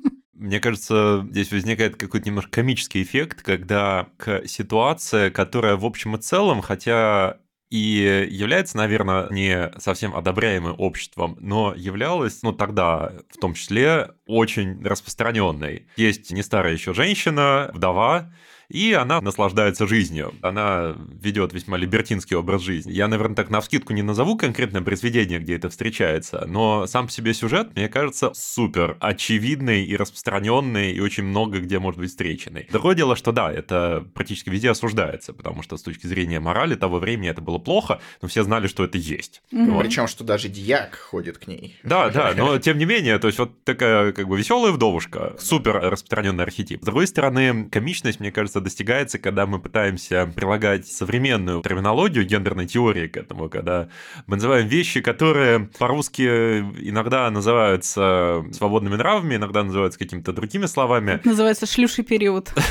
Мне 0.34 0.58
кажется, 0.58 1.26
здесь 1.30 1.52
возникает 1.52 1.96
какой-то 1.96 2.26
немножко 2.26 2.50
комический 2.50 3.02
эффект, 3.02 3.42
когда 3.42 4.08
к 4.16 4.46
ситуации, 4.48 5.28
которая 5.28 5.76
в 5.76 5.84
общем 5.84 6.16
и 6.16 6.18
целом, 6.18 6.62
хотя 6.62 7.36
и 7.70 8.26
является, 8.30 8.76
наверное, 8.76 9.28
не 9.30 9.70
совсем 9.78 10.14
одобряемой 10.14 10.72
обществом, 10.72 11.36
но 11.40 11.72
являлась, 11.76 12.42
ну, 12.42 12.52
тогда 12.52 13.12
в 13.30 13.38
том 13.38 13.54
числе, 13.54 14.10
очень 14.26 14.84
распространенной. 14.84 15.86
Есть 15.96 16.32
не 16.32 16.42
старая 16.42 16.72
еще 16.72 16.94
женщина, 16.94 17.70
вдова, 17.72 18.32
и 18.70 18.92
она 18.92 19.20
наслаждается 19.20 19.86
жизнью. 19.86 20.32
Она 20.42 20.94
ведет 21.20 21.52
весьма 21.52 21.76
либертинский 21.76 22.36
образ 22.36 22.62
жизни. 22.62 22.92
Я, 22.92 23.08
наверное, 23.08 23.34
так 23.34 23.50
навскидку 23.50 23.92
не 23.92 24.02
назову 24.02 24.36
конкретное 24.36 24.82
произведение, 24.82 25.38
где 25.40 25.56
это 25.56 25.68
встречается, 25.68 26.44
но 26.46 26.86
сам 26.86 27.06
по 27.06 27.12
себе 27.12 27.34
сюжет, 27.34 27.74
мне 27.74 27.88
кажется, 27.88 28.32
супер 28.34 28.96
очевидный 29.00 29.84
и 29.84 29.96
распространенный, 29.96 30.92
и 30.92 31.00
очень 31.00 31.24
много 31.24 31.58
где 31.58 31.78
может 31.78 32.00
быть 32.00 32.10
встреченный. 32.10 32.66
Другое 32.70 32.94
дело, 32.94 33.16
что 33.16 33.32
да, 33.32 33.52
это 33.52 34.06
практически 34.14 34.50
везде 34.50 34.70
осуждается, 34.70 35.32
потому 35.32 35.62
что 35.62 35.76
с 35.76 35.82
точки 35.82 36.06
зрения 36.06 36.40
морали 36.40 36.74
того 36.74 36.98
времени 36.98 37.28
это 37.28 37.40
было 37.40 37.58
плохо, 37.58 38.00
но 38.22 38.28
все 38.28 38.42
знали, 38.44 38.68
что 38.68 38.84
это 38.84 38.98
есть. 38.98 39.42
Мгм. 39.50 39.74
Вот. 39.74 39.84
Причем, 39.84 40.06
что 40.06 40.24
даже 40.24 40.48
дьяк 40.48 40.96
ходит 40.96 41.38
к 41.38 41.46
ней. 41.46 41.76
Да, 41.82 42.10
да, 42.10 42.34
но 42.36 42.58
тем 42.58 42.78
не 42.78 42.84
менее, 42.84 43.18
то 43.18 43.26
есть 43.26 43.38
вот 43.38 43.64
такая 43.64 44.12
как 44.12 44.28
бы 44.28 44.38
веселая 44.38 44.72
вдовушка, 44.72 45.36
супер 45.38 45.74
распространенный 45.74 46.44
архетип. 46.44 46.82
С 46.82 46.84
другой 46.84 47.06
стороны, 47.06 47.68
комичность, 47.68 48.20
мне 48.20 48.30
кажется, 48.30 48.59
достигается, 48.60 49.18
когда 49.18 49.46
мы 49.46 49.58
пытаемся 49.58 50.30
прилагать 50.34 50.86
современную 50.86 51.62
терминологию 51.62 52.24
гендерной 52.24 52.66
теории 52.66 53.06
к 53.06 53.16
этому, 53.16 53.48
когда 53.48 53.88
мы 54.26 54.36
называем 54.36 54.66
вещи, 54.68 55.00
которые 55.00 55.68
по-русски 55.78 56.22
иногда 56.22 57.30
называются 57.30 58.44
свободными 58.52 58.96
нравами, 58.96 59.36
иногда 59.36 59.62
называются 59.62 59.98
какими-то 59.98 60.32
другими 60.32 60.66
словами. 60.66 61.12
Это 61.12 61.28
называется 61.28 61.66
шлюший 61.66 62.04
период. 62.04 62.52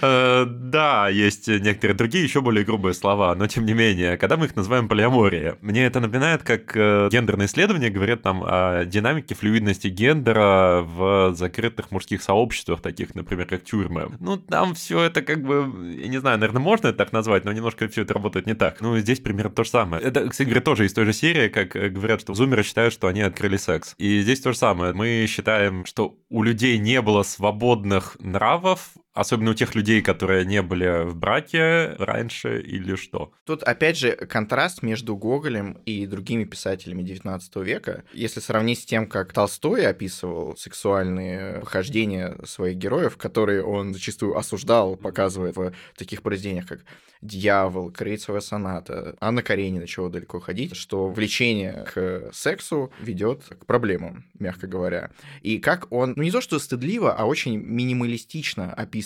Э, 0.00 0.44
Да, 0.46 1.08
есть 1.08 1.48
некоторые 1.48 1.96
другие 1.96 2.24
еще 2.24 2.40
более 2.40 2.64
грубые 2.64 2.94
слова, 2.94 3.34
но 3.34 3.46
тем 3.46 3.64
не 3.66 3.74
менее, 3.74 4.16
когда 4.16 4.36
мы 4.36 4.46
их 4.46 4.56
называем 4.56 4.88
полиаморией, 4.88 5.54
мне 5.60 5.84
это 5.86 6.00
напоминает, 6.00 6.42
как 6.42 6.76
э, 6.76 7.08
гендерные 7.10 7.46
исследования 7.46 7.90
говорят 7.90 8.22
там 8.22 8.42
о 8.44 8.84
динамике 8.84 9.34
флюидности 9.34 9.88
гендера 9.88 10.82
в 10.82 11.34
закрытых 11.34 11.90
мужских 11.90 12.22
сообществах, 12.22 12.80
таких, 12.80 13.14
например, 13.14 13.46
как 13.46 13.64
тюрьмы. 13.64 14.10
Ну, 14.20 14.36
там 14.36 14.74
все 14.74 15.02
это 15.02 15.22
как 15.22 15.42
бы, 15.42 15.94
я 15.98 16.08
не 16.08 16.18
знаю, 16.18 16.38
наверное, 16.38 16.62
можно 16.62 16.88
это 16.88 16.98
так 16.98 17.12
назвать, 17.12 17.44
но 17.44 17.52
немножко 17.52 17.88
все 17.88 18.02
это 18.02 18.14
работает 18.14 18.46
не 18.46 18.54
так. 18.54 18.80
Ну, 18.80 18.96
здесь 18.98 19.20
примерно 19.20 19.50
то 19.52 19.64
же 19.64 19.70
самое. 19.70 20.02
Это, 20.02 20.28
кстати 20.28 20.46
говоря, 20.48 20.62
тоже 20.62 20.86
из 20.86 20.92
той 20.92 21.04
же 21.04 21.12
серии, 21.12 21.48
как 21.48 21.76
э, 21.76 21.88
говорят, 21.88 22.20
что 22.20 22.34
зумеры 22.34 22.62
считают, 22.62 22.92
что 22.94 23.06
они 23.08 23.20
открыли 23.22 23.56
секс. 23.56 23.94
И 23.98 24.20
здесь 24.20 24.40
то 24.40 24.52
же 24.52 24.58
самое. 24.58 24.92
Мы 24.92 25.26
считаем, 25.28 25.84
что 25.86 26.16
у 26.28 26.42
людей 26.42 26.78
не 26.78 27.00
было 27.00 27.22
свободных 27.22 28.16
нравов, 28.20 28.90
Особенно 29.14 29.52
у 29.52 29.54
тех 29.54 29.76
людей, 29.76 30.02
которые 30.02 30.44
не 30.44 30.60
были 30.60 31.04
в 31.04 31.14
браке 31.14 31.94
раньше 31.98 32.60
или 32.60 32.96
что. 32.96 33.32
Тут, 33.46 33.62
опять 33.62 33.96
же, 33.96 34.10
контраст 34.16 34.82
между 34.82 35.16
Гоголем 35.16 35.78
и 35.86 36.04
другими 36.06 36.42
писателями 36.42 37.02
XIX 37.02 37.40
века. 37.64 38.02
Если 38.12 38.40
сравнить 38.40 38.80
с 38.80 38.84
тем, 38.84 39.06
как 39.06 39.32
Толстой 39.32 39.86
описывал 39.86 40.56
сексуальные 40.56 41.60
похождения 41.60 42.36
своих 42.44 42.76
героев, 42.76 43.16
которые 43.16 43.62
он 43.62 43.94
зачастую 43.94 44.36
осуждал, 44.36 44.96
показывая 44.96 45.52
в 45.52 45.72
таких 45.96 46.22
произведениях, 46.22 46.66
как 46.66 46.80
«Дьявол», 47.22 47.92
«Крейцевая 47.92 48.40
соната», 48.40 49.16
Анна 49.20 49.42
Каренина, 49.42 49.86
чего 49.86 50.08
далеко 50.08 50.40
ходить, 50.40 50.74
что 50.74 51.08
влечение 51.08 51.86
к 51.94 52.30
сексу 52.34 52.92
ведет 53.00 53.44
к 53.44 53.64
проблемам, 53.64 54.24
мягко 54.38 54.66
говоря. 54.66 55.10
И 55.40 55.58
как 55.58 55.90
он, 55.90 56.14
ну 56.16 56.22
не 56.24 56.32
то 56.32 56.40
что 56.40 56.58
стыдливо, 56.58 57.14
а 57.14 57.24
очень 57.24 57.56
минималистично 57.56 58.74
описывал 58.74 59.03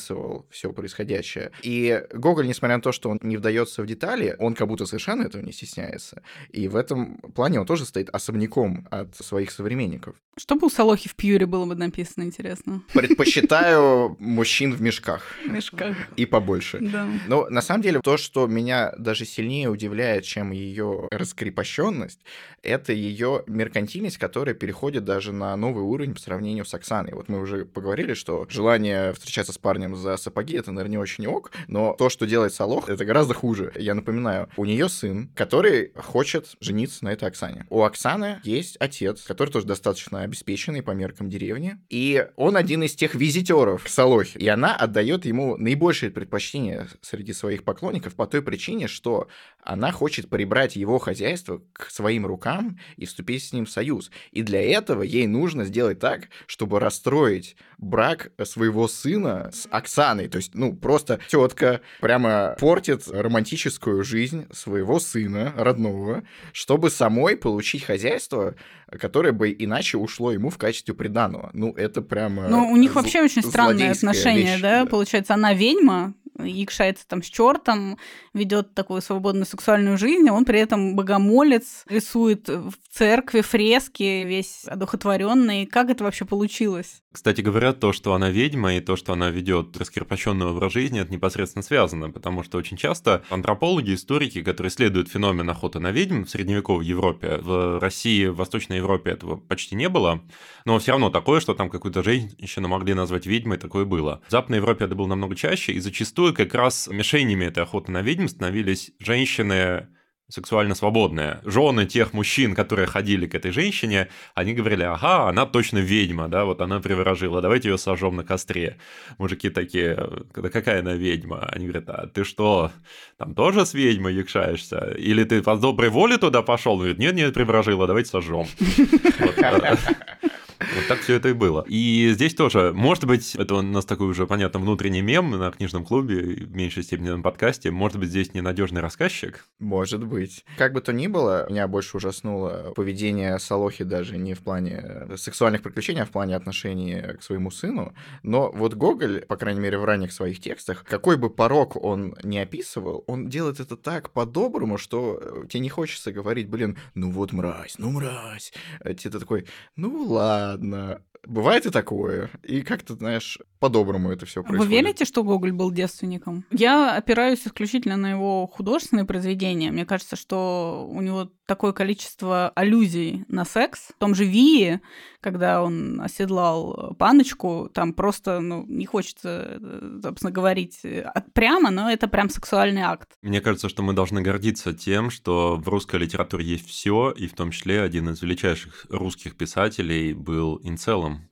все 0.50 0.72
происходящее. 0.72 1.50
И 1.62 2.02
Гоголь, 2.12 2.46
несмотря 2.46 2.76
на 2.76 2.82
то, 2.82 2.92
что 2.92 3.10
он 3.10 3.18
не 3.22 3.36
вдается 3.36 3.82
в 3.82 3.86
детали, 3.86 4.36
он 4.38 4.54
как 4.54 4.68
будто 4.68 4.86
совершенно 4.86 5.22
этого 5.22 5.42
не 5.42 5.52
стесняется. 5.52 6.22
И 6.50 6.68
в 6.68 6.76
этом 6.76 7.18
плане 7.34 7.60
он 7.60 7.66
тоже 7.66 7.84
стоит 7.84 8.08
особняком 8.10 8.86
от 8.90 9.16
своих 9.16 9.50
современников. 9.50 10.16
Что 10.36 10.54
бы 10.54 10.66
у 10.66 10.70
Солохи 10.70 11.08
в 11.08 11.16
Пьюре 11.16 11.46
было 11.46 11.66
бы 11.66 11.74
написано, 11.74 12.22
интересно? 12.22 12.82
Предпочитаю 12.94 14.16
мужчин 14.20 14.72
в 14.72 14.80
мешках 14.80 15.22
В 15.44 15.50
мешках. 15.50 15.96
и 16.16 16.26
побольше. 16.26 16.78
Да. 16.80 17.08
Но 17.26 17.48
на 17.50 17.60
самом 17.60 17.82
деле 17.82 18.00
то, 18.00 18.16
что 18.16 18.46
меня 18.46 18.92
даже 18.98 19.24
сильнее 19.24 19.68
удивляет, 19.68 20.24
чем 20.24 20.52
ее 20.52 21.08
раскрепощенность, 21.10 22.20
это 22.62 22.92
ее 22.92 23.42
меркантильность, 23.46 24.18
которая 24.18 24.54
переходит 24.54 25.04
даже 25.04 25.32
на 25.32 25.56
новый 25.56 25.82
уровень 25.82 26.14
по 26.14 26.20
сравнению 26.20 26.64
с 26.64 26.74
Оксаной. 26.74 27.14
Вот 27.14 27.28
мы 27.28 27.40
уже 27.40 27.64
поговорили, 27.64 28.14
что 28.14 28.46
желание 28.48 29.12
встречаться 29.14 29.52
с 29.52 29.58
парнем 29.58 29.87
за 29.96 30.16
сапоги 30.16 30.56
это, 30.56 30.72
наверное, 30.72 30.92
не 30.92 30.98
очень 30.98 31.26
ок, 31.26 31.50
но 31.66 31.94
то, 31.94 32.08
что 32.08 32.26
делает 32.26 32.54
Солох, 32.54 32.88
это 32.88 33.04
гораздо 33.04 33.34
хуже. 33.34 33.72
Я 33.76 33.94
напоминаю, 33.94 34.48
у 34.56 34.64
нее 34.64 34.88
сын, 34.88 35.30
который 35.34 35.92
хочет 35.96 36.56
жениться 36.60 37.04
на 37.04 37.10
этой 37.10 37.28
Оксане. 37.28 37.66
У 37.70 37.82
Оксаны 37.82 38.40
есть 38.44 38.76
отец, 38.78 39.22
который 39.22 39.50
тоже 39.50 39.66
достаточно 39.66 40.22
обеспеченный 40.22 40.82
по 40.82 40.92
меркам 40.92 41.28
деревни, 41.28 41.78
и 41.88 42.26
он 42.36 42.56
один 42.56 42.82
из 42.82 42.94
тех 42.94 43.14
визитеров 43.14 43.84
к 43.84 43.88
Солохе, 43.88 44.38
и 44.38 44.48
она 44.48 44.74
отдает 44.74 45.24
ему 45.24 45.56
наибольшее 45.56 46.10
предпочтение 46.10 46.88
среди 47.02 47.32
своих 47.32 47.64
поклонников 47.64 48.14
по 48.14 48.26
той 48.26 48.42
причине, 48.42 48.88
что 48.88 49.28
она 49.62 49.92
хочет 49.92 50.28
прибрать 50.28 50.76
его 50.76 50.98
хозяйство 50.98 51.62
к 51.72 51.90
своим 51.90 52.26
рукам 52.26 52.78
и 52.96 53.06
вступить 53.06 53.44
с 53.44 53.52
ним 53.52 53.66
в 53.66 53.70
союз. 53.70 54.10
И 54.32 54.42
для 54.42 54.62
этого 54.62 55.02
ей 55.02 55.26
нужно 55.26 55.64
сделать 55.64 55.98
так, 55.98 56.28
чтобы 56.46 56.80
расстроить 56.80 57.56
брак 57.78 58.32
своего 58.44 58.88
сына 58.88 59.50
с 59.52 59.66
Оксаной. 59.70 60.28
То 60.28 60.36
есть, 60.36 60.54
ну, 60.54 60.74
просто 60.76 61.20
тетка 61.28 61.80
прямо 62.00 62.56
портит 62.58 63.08
романтическую 63.08 64.04
жизнь 64.04 64.46
своего 64.52 65.00
сына 65.00 65.54
родного, 65.56 66.24
чтобы 66.52 66.90
самой 66.90 67.36
получить 67.36 67.84
хозяйство, 67.84 68.54
которое 68.90 69.32
бы 69.32 69.54
иначе 69.56 69.96
ушло 69.96 70.32
ему 70.32 70.50
в 70.50 70.58
качестве 70.58 70.94
приданого. 70.94 71.50
Ну, 71.52 71.72
это 71.72 72.02
прямо... 72.02 72.48
Ну, 72.48 72.70
у 72.70 72.76
них 72.76 72.94
вообще 72.94 73.22
очень 73.22 73.42
странные 73.42 73.92
отношения, 73.92 74.54
вещь, 74.54 74.62
да? 74.62 74.86
Получается, 74.86 75.34
она 75.34 75.54
ведьма, 75.54 76.14
якшается 76.38 77.06
там 77.06 77.22
с 77.22 77.26
чертом, 77.26 77.98
ведет 78.34 78.74
такую 78.74 79.02
свободную 79.02 79.46
сексуальную 79.46 79.98
жизнь, 79.98 80.28
а 80.28 80.32
он 80.32 80.44
при 80.44 80.60
этом 80.60 80.96
богомолец, 80.96 81.84
рисует 81.88 82.48
в 82.48 82.72
церкви 82.90 83.40
фрески, 83.40 84.24
весь 84.24 84.64
одухотворенный. 84.64 85.66
Как 85.66 85.90
это 85.90 86.04
вообще 86.04 86.24
получилось? 86.24 87.02
Кстати 87.10 87.40
говоря, 87.40 87.72
то, 87.72 87.92
что 87.92 88.14
она 88.14 88.30
ведьма, 88.30 88.74
и 88.74 88.80
то, 88.80 88.94
что 88.94 89.12
она 89.12 89.30
ведет 89.30 89.76
раскрепощенный 89.76 90.46
образ 90.46 90.72
жизни, 90.72 91.00
это 91.00 91.12
непосредственно 91.12 91.62
связано, 91.62 92.10
потому 92.10 92.42
что 92.42 92.58
очень 92.58 92.76
часто 92.76 93.24
антропологи, 93.30 93.94
историки, 93.94 94.42
которые 94.42 94.70
исследуют 94.70 95.08
феномен 95.08 95.48
охоты 95.50 95.80
на 95.80 95.90
ведьм 95.90 96.24
в 96.24 96.30
средневековой 96.30 96.86
Европе, 96.86 97.38
в 97.40 97.80
России, 97.80 98.26
в 98.26 98.36
Восточной 98.36 98.76
Европе 98.76 99.10
этого 99.10 99.36
почти 99.36 99.74
не 99.74 99.88
было, 99.88 100.22
но 100.64 100.78
все 100.78 100.92
равно 100.92 101.10
такое, 101.10 101.40
что 101.40 101.54
там 101.54 101.70
какую-то 101.70 102.02
женщину 102.02 102.68
могли 102.68 102.94
назвать 102.94 103.26
ведьмой, 103.26 103.56
такое 103.56 103.84
было. 103.84 104.20
В 104.28 104.30
Западной 104.30 104.58
Европе 104.58 104.84
это 104.84 104.94
было 104.94 105.06
намного 105.06 105.34
чаще, 105.34 105.72
и 105.72 105.80
зачастую 105.80 106.27
как 106.32 106.54
раз 106.54 106.88
мишенями 106.88 107.46
этой 107.46 107.62
охоты 107.62 107.92
на 107.92 108.02
ведьм 108.02 108.26
становились 108.26 108.92
женщины 108.98 109.88
сексуально 110.30 110.74
свободные. 110.74 111.40
Жены 111.44 111.86
тех 111.86 112.12
мужчин, 112.12 112.54
которые 112.54 112.86
ходили 112.86 113.26
к 113.26 113.34
этой 113.34 113.50
женщине, 113.50 114.08
они 114.34 114.52
говорили, 114.52 114.82
ага, 114.82 115.28
она 115.28 115.46
точно 115.46 115.78
ведьма, 115.78 116.28
да, 116.28 116.44
вот 116.44 116.60
она 116.60 116.80
приворожила, 116.80 117.40
давайте 117.40 117.70
ее 117.70 117.78
сожжем 117.78 118.16
на 118.16 118.24
костре. 118.24 118.76
Мужики 119.16 119.48
такие, 119.48 119.96
да 120.34 120.50
какая 120.50 120.80
она 120.80 120.94
ведьма? 120.94 121.46
Они 121.50 121.66
говорят, 121.66 121.88
а 121.88 122.06
ты 122.06 122.24
что, 122.24 122.70
там 123.16 123.34
тоже 123.34 123.64
с 123.64 123.72
ведьмой 123.72 124.14
якшаешься? 124.14 124.94
Или 124.98 125.24
ты 125.24 125.42
по 125.42 125.56
доброй 125.56 125.88
воле 125.88 126.18
туда 126.18 126.42
пошел? 126.42 126.72
Он 126.74 126.78
говорит, 126.80 126.98
нет, 126.98 127.14
нет, 127.14 127.32
приворожила, 127.32 127.86
давайте 127.86 128.10
сожжем. 128.10 128.46
Вот 130.58 130.86
так 130.88 131.00
все 131.00 131.14
это 131.14 131.28
и 131.28 131.32
было. 131.32 131.64
И 131.68 132.10
здесь 132.12 132.34
тоже, 132.34 132.72
может 132.74 133.04
быть, 133.04 133.34
это 133.34 133.54
у 133.54 133.62
нас 133.62 133.84
такой 133.84 134.08
уже, 134.08 134.26
понятно, 134.26 134.60
внутренний 134.60 135.02
мем 135.02 135.30
на 135.30 135.50
книжном 135.50 135.84
клубе, 135.84 136.46
в 136.46 136.54
меньшей 136.54 136.82
степени 136.82 137.10
на 137.10 137.22
подкасте. 137.22 137.70
Может 137.70 137.98
быть, 137.98 138.08
здесь 138.08 138.34
ненадежный 138.34 138.80
рассказчик? 138.80 139.46
Может 139.58 140.04
быть. 140.04 140.44
Как 140.56 140.72
бы 140.72 140.80
то 140.80 140.92
ни 140.92 141.06
было, 141.06 141.48
меня 141.48 141.68
больше 141.68 141.96
ужаснуло 141.96 142.72
поведение 142.74 143.38
Салохи 143.38 143.84
даже 143.84 144.16
не 144.16 144.34
в 144.34 144.40
плане 144.40 145.06
сексуальных 145.16 145.62
приключений, 145.62 146.02
а 146.02 146.06
в 146.06 146.10
плане 146.10 146.36
отношений 146.36 147.16
к 147.18 147.22
своему 147.22 147.50
сыну. 147.50 147.94
Но 148.22 148.50
вот 148.50 148.74
Гоголь, 148.74 149.24
по 149.26 149.36
крайней 149.36 149.60
мере, 149.60 149.78
в 149.78 149.84
ранних 149.84 150.12
своих 150.12 150.40
текстах, 150.40 150.84
какой 150.84 151.16
бы 151.16 151.30
порог 151.30 151.76
он 151.76 152.16
не 152.22 152.38
описывал, 152.38 153.04
он 153.06 153.28
делает 153.28 153.60
это 153.60 153.76
так 153.76 154.10
по-доброму, 154.10 154.78
что 154.78 155.44
тебе 155.48 155.60
не 155.60 155.68
хочется 155.68 156.12
говорить, 156.12 156.48
блин, 156.48 156.78
ну 156.94 157.10
вот 157.10 157.32
мразь, 157.32 157.76
ну 157.78 157.90
мразь. 157.90 158.52
Тебе 158.84 159.18
такой, 159.18 159.46
ну 159.76 160.04
ладно, 160.04 160.47
ладно. 160.48 161.02
Бывает 161.26 161.66
и 161.66 161.70
такое. 161.70 162.30
И 162.42 162.62
как-то, 162.62 162.94
знаешь, 162.94 163.38
по-доброму 163.58 164.10
это 164.10 164.24
все 164.24 164.42
происходит. 164.42 164.70
Вы 164.70 164.76
верите, 164.76 165.04
что 165.04 165.24
Гоголь 165.24 165.52
был 165.52 165.70
девственником? 165.70 166.44
Я 166.50 166.96
опираюсь 166.96 167.46
исключительно 167.46 167.96
на 167.96 168.10
его 168.10 168.46
художественные 168.46 169.04
произведения. 169.04 169.72
Мне 169.72 169.84
кажется, 169.84 170.16
что 170.16 170.86
у 170.88 171.00
него 171.02 171.30
такое 171.46 171.72
количество 171.72 172.50
аллюзий 172.54 173.24
на 173.28 173.44
секс. 173.44 173.88
В 173.96 173.98
том 173.98 174.14
же 174.14 174.24
Вии, 174.24 174.80
когда 175.20 175.62
он 175.62 176.00
оседлал 176.00 176.94
паночку, 176.98 177.70
там 177.72 177.94
просто, 177.94 178.40
ну, 178.40 178.64
не 178.66 178.86
хочется, 178.86 179.58
э, 179.60 180.00
собственно, 180.02 180.30
говорить 180.30 180.80
э, 180.84 181.10
прямо, 181.32 181.70
но 181.70 181.90
это 181.90 182.06
прям 182.06 182.30
сексуальный 182.30 182.82
акт. 182.82 183.08
Мне 183.22 183.40
кажется, 183.40 183.68
что 183.68 183.82
мы 183.82 183.92
должны 183.92 184.20
гордиться 184.20 184.72
тем, 184.72 185.10
что 185.10 185.56
в 185.56 185.68
русской 185.68 185.96
литературе 185.96 186.44
есть 186.44 186.68
все, 186.68 187.10
и 187.10 187.26
в 187.26 187.34
том 187.34 187.50
числе 187.50 187.80
один 187.82 188.10
из 188.10 188.22
величайших 188.22 188.86
русских 188.90 189.36
писателей 189.36 190.12
был 190.12 190.37
инцелом. 190.62 191.28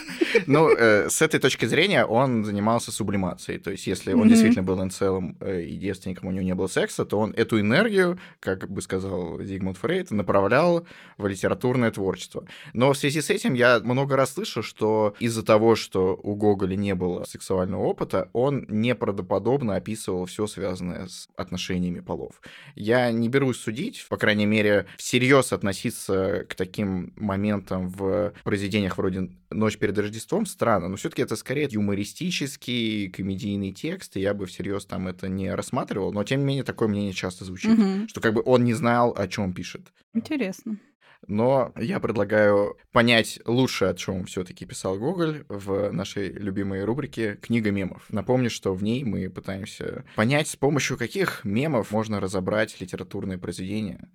Ну, 0.47 0.70
э, 0.70 1.09
с 1.09 1.23
этой 1.23 1.40
точки 1.40 1.66
зрения 1.66 2.05
он 2.05 2.44
занимался 2.44 2.92
сублимацией. 2.92 3.59
То 3.59 3.70
есть, 3.70 3.87
если 3.87 4.12
он 4.12 4.29
действительно 4.29 4.62
был 4.62 4.83
инцелом 4.83 5.37
э, 5.40 5.62
и 5.62 5.77
девственником, 5.77 6.29
у 6.29 6.33
него 6.33 6.44
не 6.44 6.55
было 6.55 6.66
секса, 6.66 7.05
то 7.05 7.18
он 7.18 7.33
эту 7.33 7.61
энергию, 7.61 8.18
как 8.40 8.70
бы 8.70 8.83
сказал 8.83 9.40
Зигмунд 9.42 9.79
Фрейд, 9.79 10.11
направлял 10.11 10.87
в 11.18 11.27
литературное 11.27 11.90
творчество. 11.90 12.44
Но 12.73 12.92
в 12.92 12.99
связи 12.99 13.20
с 13.20 13.31
этим 13.31 13.55
я 13.55 13.81
много 13.81 14.16
раз 14.16 14.35
слышу, 14.35 14.62
что 14.62 15.14
из-за 15.18 15.44
того, 15.44 15.77
что 15.77 16.18
у 16.23 16.35
Гоголя 16.35 16.77
не 16.77 16.94
было 16.94 17.25
сексуального 17.25 17.83
опыта, 17.83 18.29
он 18.33 18.66
неправдоподобно 18.68 19.77
описывал 19.77 20.27
все 20.27 20.47
связанное 20.47 21.07
с 21.07 21.29
отношениями 21.37 22.01
полов. 22.01 22.40
Я 22.75 23.11
не 23.12 23.29
берусь 23.29 23.59
судить, 23.59 24.07
по 24.09 24.16
крайней 24.16 24.47
мере, 24.47 24.87
всерьез 24.97 25.53
относиться 25.53 26.47
к 26.49 26.55
таким 26.55 27.12
моментам 27.16 27.88
в 27.88 28.33
произведениях 28.42 28.99
вроде 28.99 29.31
«Ночь 29.51 29.79
перед 29.79 29.97
Рождеством» 29.99 30.23
странно, 30.46 30.88
но 30.88 30.96
все-таки 30.96 31.22
это 31.22 31.37
скорее 31.37 31.68
юмористический, 31.70 33.10
комедийный 33.10 33.72
текст, 33.72 34.16
и 34.16 34.20
я 34.20 34.34
бы 34.34 34.46
всерьез 34.46 34.87
там 34.87 35.08
это 35.08 35.28
не 35.28 35.54
рассматривал, 35.54 36.12
но 36.12 36.24
тем 36.24 36.40
не 36.40 36.46
менее 36.46 36.64
такое 36.64 36.88
мнение 36.88 37.12
часто 37.12 37.44
звучит, 37.44 37.78
угу. 37.78 38.08
что 38.08 38.20
как 38.20 38.34
бы 38.34 38.42
он 38.44 38.64
не 38.64 38.74
знал, 38.74 39.14
о 39.16 39.28
чем 39.28 39.52
пишет. 39.52 39.92
Интересно. 40.12 40.78
Но 41.26 41.72
я 41.76 42.00
предлагаю 42.00 42.76
понять 42.92 43.40
лучше, 43.46 43.87
о 43.87 43.94
чем 43.94 44.26
все-таки 44.26 44.66
писал 44.66 44.98
Гоголь 44.98 45.44
в 45.48 45.90
нашей 45.90 46.30
любимой 46.32 46.84
рубрике 46.84 47.37
«Книга 47.37 47.70
мемов». 47.70 48.04
Напомню, 48.10 48.50
что 48.50 48.74
в 48.74 48.82
ней 48.82 49.04
мы 49.04 49.30
пытаемся 49.30 50.04
понять, 50.16 50.48
с 50.48 50.56
помощью 50.56 50.98
каких 50.98 51.44
мемов 51.44 51.90
можно 51.92 52.20
разобрать 52.20 52.78
литературные 52.80 53.38
произведения. 53.38 54.10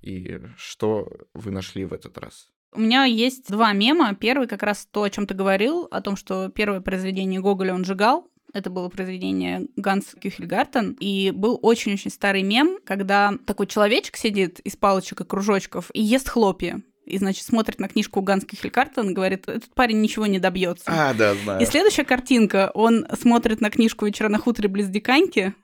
И 0.00 0.40
что 0.56 1.10
вы 1.32 1.50
нашли 1.50 1.84
в 1.84 1.92
этот 1.92 2.18
раз? 2.18 2.50
У 2.74 2.80
меня 2.80 3.04
есть 3.04 3.50
два 3.50 3.72
мема. 3.72 4.14
Первый 4.14 4.48
как 4.48 4.64
раз 4.64 4.88
то, 4.90 5.04
о 5.04 5.10
чем 5.10 5.26
ты 5.26 5.34
говорил, 5.34 5.86
о 5.90 6.00
том, 6.00 6.16
что 6.16 6.48
первое 6.48 6.80
произведение 6.80 7.40
Гоголя 7.40 7.72
он 7.72 7.84
сжигал. 7.84 8.28
Это 8.52 8.68
было 8.70 8.88
произведение 8.88 9.68
Ганс 9.76 10.14
Кюхельгартен. 10.20 10.96
И 10.98 11.30
был 11.30 11.58
очень-очень 11.62 12.10
старый 12.10 12.42
мем, 12.42 12.78
когда 12.84 13.32
такой 13.46 13.68
человечек 13.68 14.16
сидит 14.16 14.58
из 14.60 14.76
палочек 14.76 15.20
и 15.20 15.24
кружочков 15.24 15.90
и 15.92 16.02
ест 16.02 16.28
хлопья 16.28 16.82
и, 17.04 17.18
значит, 17.18 17.44
смотрит 17.44 17.78
на 17.78 17.88
книжку 17.88 18.22
Гански 18.22 18.56
Хелькартен 18.56 19.10
и 19.10 19.12
говорит, 19.12 19.48
этот 19.48 19.72
парень 19.74 20.00
ничего 20.00 20.26
не 20.26 20.38
добьется. 20.38 20.84
А, 20.86 21.14
да, 21.14 21.34
знаю. 21.34 21.60
И 21.60 21.66
следующая 21.66 22.04
картинка, 22.04 22.70
он 22.74 23.06
смотрит 23.20 23.60
на 23.60 23.70
книжку 23.70 24.06
«Вечера 24.06 24.28
на 24.28 24.38
хуторе 24.38 24.68
близ 24.68 24.88
Диканьки», 24.88 25.54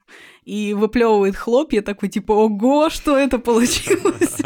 и 0.44 0.74
выплевывает 0.74 1.36
хлопья, 1.36 1.82
такой 1.82 2.08
типа, 2.08 2.32
ого, 2.32 2.90
что 2.90 3.16
это 3.16 3.38
получилось? 3.38 4.38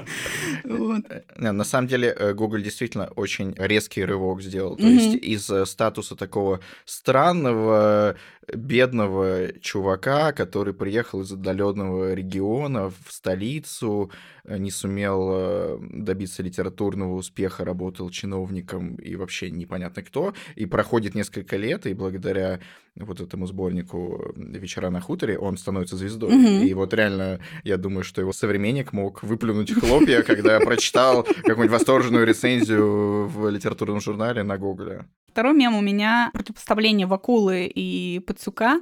На 0.64 1.64
самом 1.64 1.88
деле, 1.88 2.08
э, 2.08 2.34
Google 2.34 2.58
действительно 2.58 3.10
очень 3.16 3.54
резкий 3.56 4.04
рывок 4.04 4.42
сделал. 4.42 4.76
То 4.76 4.86
есть 4.86 5.14
из 5.14 5.48
э, 5.50 5.64
статуса 5.66 6.16
такого 6.16 6.60
странного, 6.84 8.16
бедного 8.52 9.52
чувака, 9.60 10.32
который 10.32 10.74
приехал 10.74 11.22
из 11.22 11.32
отдаленного 11.32 12.12
региона 12.14 12.90
в 12.90 13.12
столицу, 13.12 14.10
э, 14.10 14.33
не 14.44 14.70
сумел 14.70 15.78
добиться 15.90 16.42
литературного 16.42 17.14
успеха, 17.14 17.64
работал 17.64 18.10
чиновником 18.10 18.96
и 18.96 19.16
вообще 19.16 19.50
непонятно 19.50 20.02
кто, 20.02 20.34
и 20.54 20.66
проходит 20.66 21.14
несколько 21.14 21.56
лет, 21.56 21.86
и 21.86 21.94
благодаря 21.94 22.60
вот 22.96 23.20
этому 23.20 23.46
сборнику 23.46 24.32
«Вечера 24.36 24.90
на 24.90 25.00
хуторе» 25.00 25.38
он 25.38 25.56
становится 25.56 25.96
звездой. 25.96 26.30
Mm-hmm. 26.30 26.66
И 26.66 26.74
вот 26.74 26.94
реально, 26.94 27.40
я 27.64 27.76
думаю, 27.76 28.04
что 28.04 28.20
его 28.20 28.32
современник 28.32 28.92
мог 28.92 29.22
выплюнуть 29.22 29.72
хлопья, 29.72 30.22
когда 30.22 30.60
прочитал 30.60 31.22
какую-нибудь 31.44 31.70
восторженную 31.70 32.26
рецензию 32.26 33.26
в 33.26 33.48
литературном 33.48 34.00
журнале 34.00 34.42
на 34.42 34.58
Гоголе. 34.58 35.06
Второй 35.28 35.54
мем 35.54 35.74
у 35.74 35.80
меня 35.80 36.30
противопоставление 36.32 37.08
Вакулы 37.08 37.66
и 37.66 38.20
Пацука. 38.20 38.80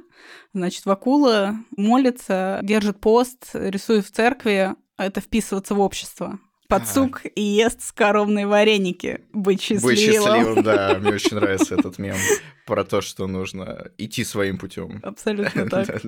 Значит, 0.53 0.85
Вакула 0.85 1.55
молится, 1.75 2.59
держит 2.61 2.99
пост, 2.99 3.49
рисует 3.53 4.05
в 4.05 4.11
церкви, 4.11 4.75
это 4.97 5.21
вписываться 5.21 5.75
в 5.75 5.79
общество 5.79 6.39
подсук 6.67 7.21
и 7.35 7.41
ест 7.41 7.81
скоромные 7.81 8.47
вареники. 8.47 9.21
Быть 9.31 9.61
счастливым. 9.61 9.95
Быть 9.95 9.99
счастливым, 9.99 10.63
да. 10.63 10.97
Мне 10.99 11.11
очень 11.13 11.35
нравится 11.35 11.75
этот 11.75 11.97
мем 11.97 12.17
про 12.65 12.83
то, 12.83 13.01
что 13.01 13.27
нужно 13.27 13.91
идти 13.97 14.23
своим 14.23 14.57
путем. 14.57 14.99
Абсолютно 15.03 15.69
так. 15.69 16.01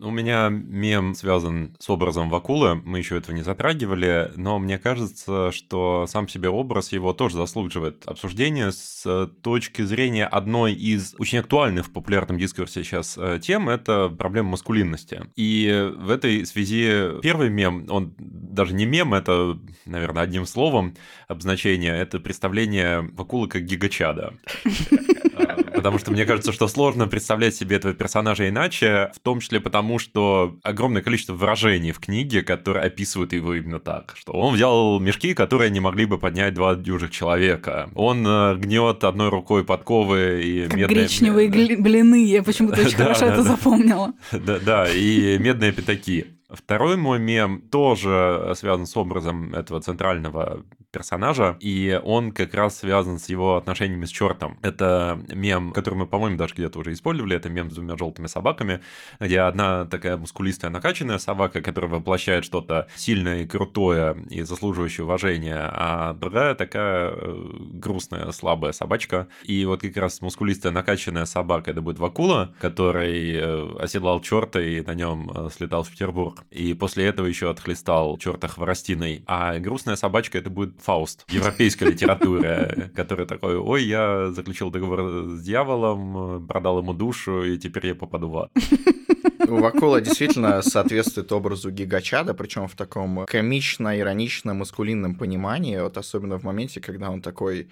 У 0.00 0.10
меня 0.10 0.48
мем 0.48 1.14
связан 1.14 1.76
с 1.78 1.90
образом 1.90 2.30
Вакулы, 2.30 2.76
мы 2.76 2.98
еще 2.98 3.18
этого 3.18 3.34
не 3.34 3.42
затрагивали, 3.42 4.32
но 4.36 4.58
мне 4.58 4.78
кажется, 4.78 5.52
что 5.52 6.06
сам 6.08 6.28
себе 6.28 6.48
образ 6.48 6.92
его 6.92 7.12
тоже 7.12 7.36
заслуживает 7.36 8.06
обсуждения 8.06 8.72
с 8.72 9.28
точки 9.42 9.82
зрения 9.82 10.26
одной 10.26 10.72
из 10.72 11.14
очень 11.18 11.38
актуальных 11.38 11.86
в 11.86 11.92
популярном 11.92 12.38
дискурсе 12.38 12.84
сейчас 12.84 13.18
э, 13.18 13.38
тем, 13.42 13.68
это 13.68 14.08
проблема 14.08 14.50
маскулинности. 14.50 15.26
И 15.36 15.92
в 15.96 16.10
этой 16.10 16.46
связи 16.46 17.20
первый 17.20 17.50
мем, 17.50 17.86
он 17.90 18.14
даже 18.18 18.74
не 18.74 18.86
мем, 18.86 19.12
это, 19.12 19.58
наверное, 19.84 20.22
одним 20.22 20.46
словом 20.46 20.94
обозначение, 21.28 21.94
это 21.94 22.18
представление 22.18 23.02
Вакулы 23.12 23.48
как 23.48 23.64
гигачада. 23.64 24.34
потому 25.82 25.98
что 25.98 26.12
мне 26.12 26.24
кажется, 26.24 26.52
что 26.52 26.68
сложно 26.68 27.08
представлять 27.08 27.54
себе 27.54 27.76
этого 27.76 27.92
персонажа 27.92 28.48
иначе, 28.48 29.10
в 29.14 29.20
том 29.20 29.40
числе 29.40 29.60
потому, 29.60 29.98
что 29.98 30.56
огромное 30.62 31.02
количество 31.02 31.34
выражений 31.34 31.90
в 31.90 31.98
книге, 31.98 32.42
которые 32.42 32.84
описывают 32.84 33.32
его 33.32 33.54
именно 33.54 33.80
так, 33.80 34.14
что 34.16 34.32
он 34.32 34.54
взял 34.54 35.00
мешки, 35.00 35.34
которые 35.34 35.70
не 35.70 35.80
могли 35.80 36.06
бы 36.06 36.18
поднять 36.18 36.54
два 36.54 36.76
дюжих 36.76 37.10
человека. 37.10 37.90
Он 37.94 38.24
э, 38.26 38.56
гнет 38.56 39.02
одной 39.02 39.28
рукой 39.28 39.64
подковы 39.64 40.40
и 40.44 40.68
как 40.68 40.76
медные... 40.76 41.00
гречневые 41.00 41.48
блины, 41.48 42.24
я 42.24 42.42
почему-то 42.42 42.80
очень 42.80 42.96
хорошо 42.96 43.26
это 43.26 43.42
запомнила. 43.42 44.12
Да, 44.30 44.58
да, 44.58 44.88
и 44.88 45.38
медные 45.38 45.72
пятаки. 45.72 46.26
Второй 46.48 46.96
мой 46.96 47.18
мем 47.18 47.62
тоже 47.70 48.52
связан 48.56 48.86
с 48.86 48.96
образом 48.96 49.54
этого 49.54 49.80
центрального 49.80 50.62
персонажа, 50.92 51.56
и 51.60 52.00
он 52.04 52.32
как 52.32 52.54
раз 52.54 52.78
связан 52.78 53.18
с 53.18 53.28
его 53.28 53.56
отношениями 53.56 54.04
с 54.04 54.10
чертом. 54.10 54.58
Это 54.62 55.20
мем, 55.28 55.72
который 55.72 55.94
мы, 55.94 56.06
по-моему, 56.06 56.36
даже 56.36 56.54
где-то 56.54 56.78
уже 56.78 56.92
использовали, 56.92 57.34
это 57.34 57.48
мем 57.48 57.70
с 57.70 57.74
двумя 57.74 57.96
желтыми 57.96 58.26
собаками, 58.26 58.80
где 59.18 59.40
одна 59.40 59.86
такая 59.86 60.16
мускулистая 60.16 60.70
накачанная 60.70 61.18
собака, 61.18 61.62
которая 61.62 61.90
воплощает 61.90 62.44
что-то 62.44 62.88
сильное 62.94 63.42
и 63.42 63.46
крутое 63.46 64.16
и 64.30 64.42
заслуживающее 64.42 65.04
уважения, 65.04 65.58
а 65.72 66.12
другая 66.12 66.54
такая 66.54 67.10
э, 67.10 67.46
грустная, 67.72 68.30
слабая 68.32 68.72
собачка. 68.72 69.28
И 69.44 69.64
вот 69.64 69.80
как 69.80 69.96
раз 69.96 70.20
мускулистая 70.20 70.72
накачанная 70.72 71.24
собака 71.24 71.70
это 71.70 71.80
будет 71.80 71.98
Вакула, 71.98 72.54
который 72.60 73.34
э, 73.34 73.76
оседлал 73.78 74.20
черта 74.20 74.60
и 74.60 74.82
на 74.82 74.94
нем 74.94 75.30
э, 75.34 75.48
слетал 75.54 75.82
в 75.84 75.90
Петербург. 75.90 76.44
И 76.50 76.74
после 76.74 77.06
этого 77.06 77.26
еще 77.26 77.50
отхлестал 77.50 78.18
черта 78.18 78.48
хворостиной. 78.48 79.24
А 79.26 79.58
грустная 79.58 79.96
собачка 79.96 80.38
это 80.38 80.50
будет 80.50 80.81
Фауст 80.82 81.24
европейской 81.28 81.84
литературы, 81.84 82.90
который 82.94 83.26
такой, 83.26 83.56
ой, 83.56 83.84
я 83.84 84.30
заключил 84.30 84.70
договор 84.70 85.28
с 85.28 85.42
дьяволом, 85.42 86.46
продал 86.46 86.78
ему 86.80 86.92
душу, 86.92 87.42
и 87.44 87.58
теперь 87.58 87.88
я 87.88 87.94
попаду 87.94 88.28
в 88.28 88.38
ад. 88.38 88.50
Вакула 89.48 90.00
действительно 90.00 90.62
соответствует 90.62 91.32
образу 91.32 91.70
гигачада, 91.70 92.34
причем 92.34 92.68
в 92.68 92.74
таком 92.76 93.24
комично-иронично-маскулинном 93.24 95.16
понимании, 95.16 95.78
вот 95.78 95.96
особенно 95.96 96.38
в 96.38 96.44
моменте, 96.44 96.80
когда 96.80 97.10
он 97.10 97.20
такой 97.22 97.68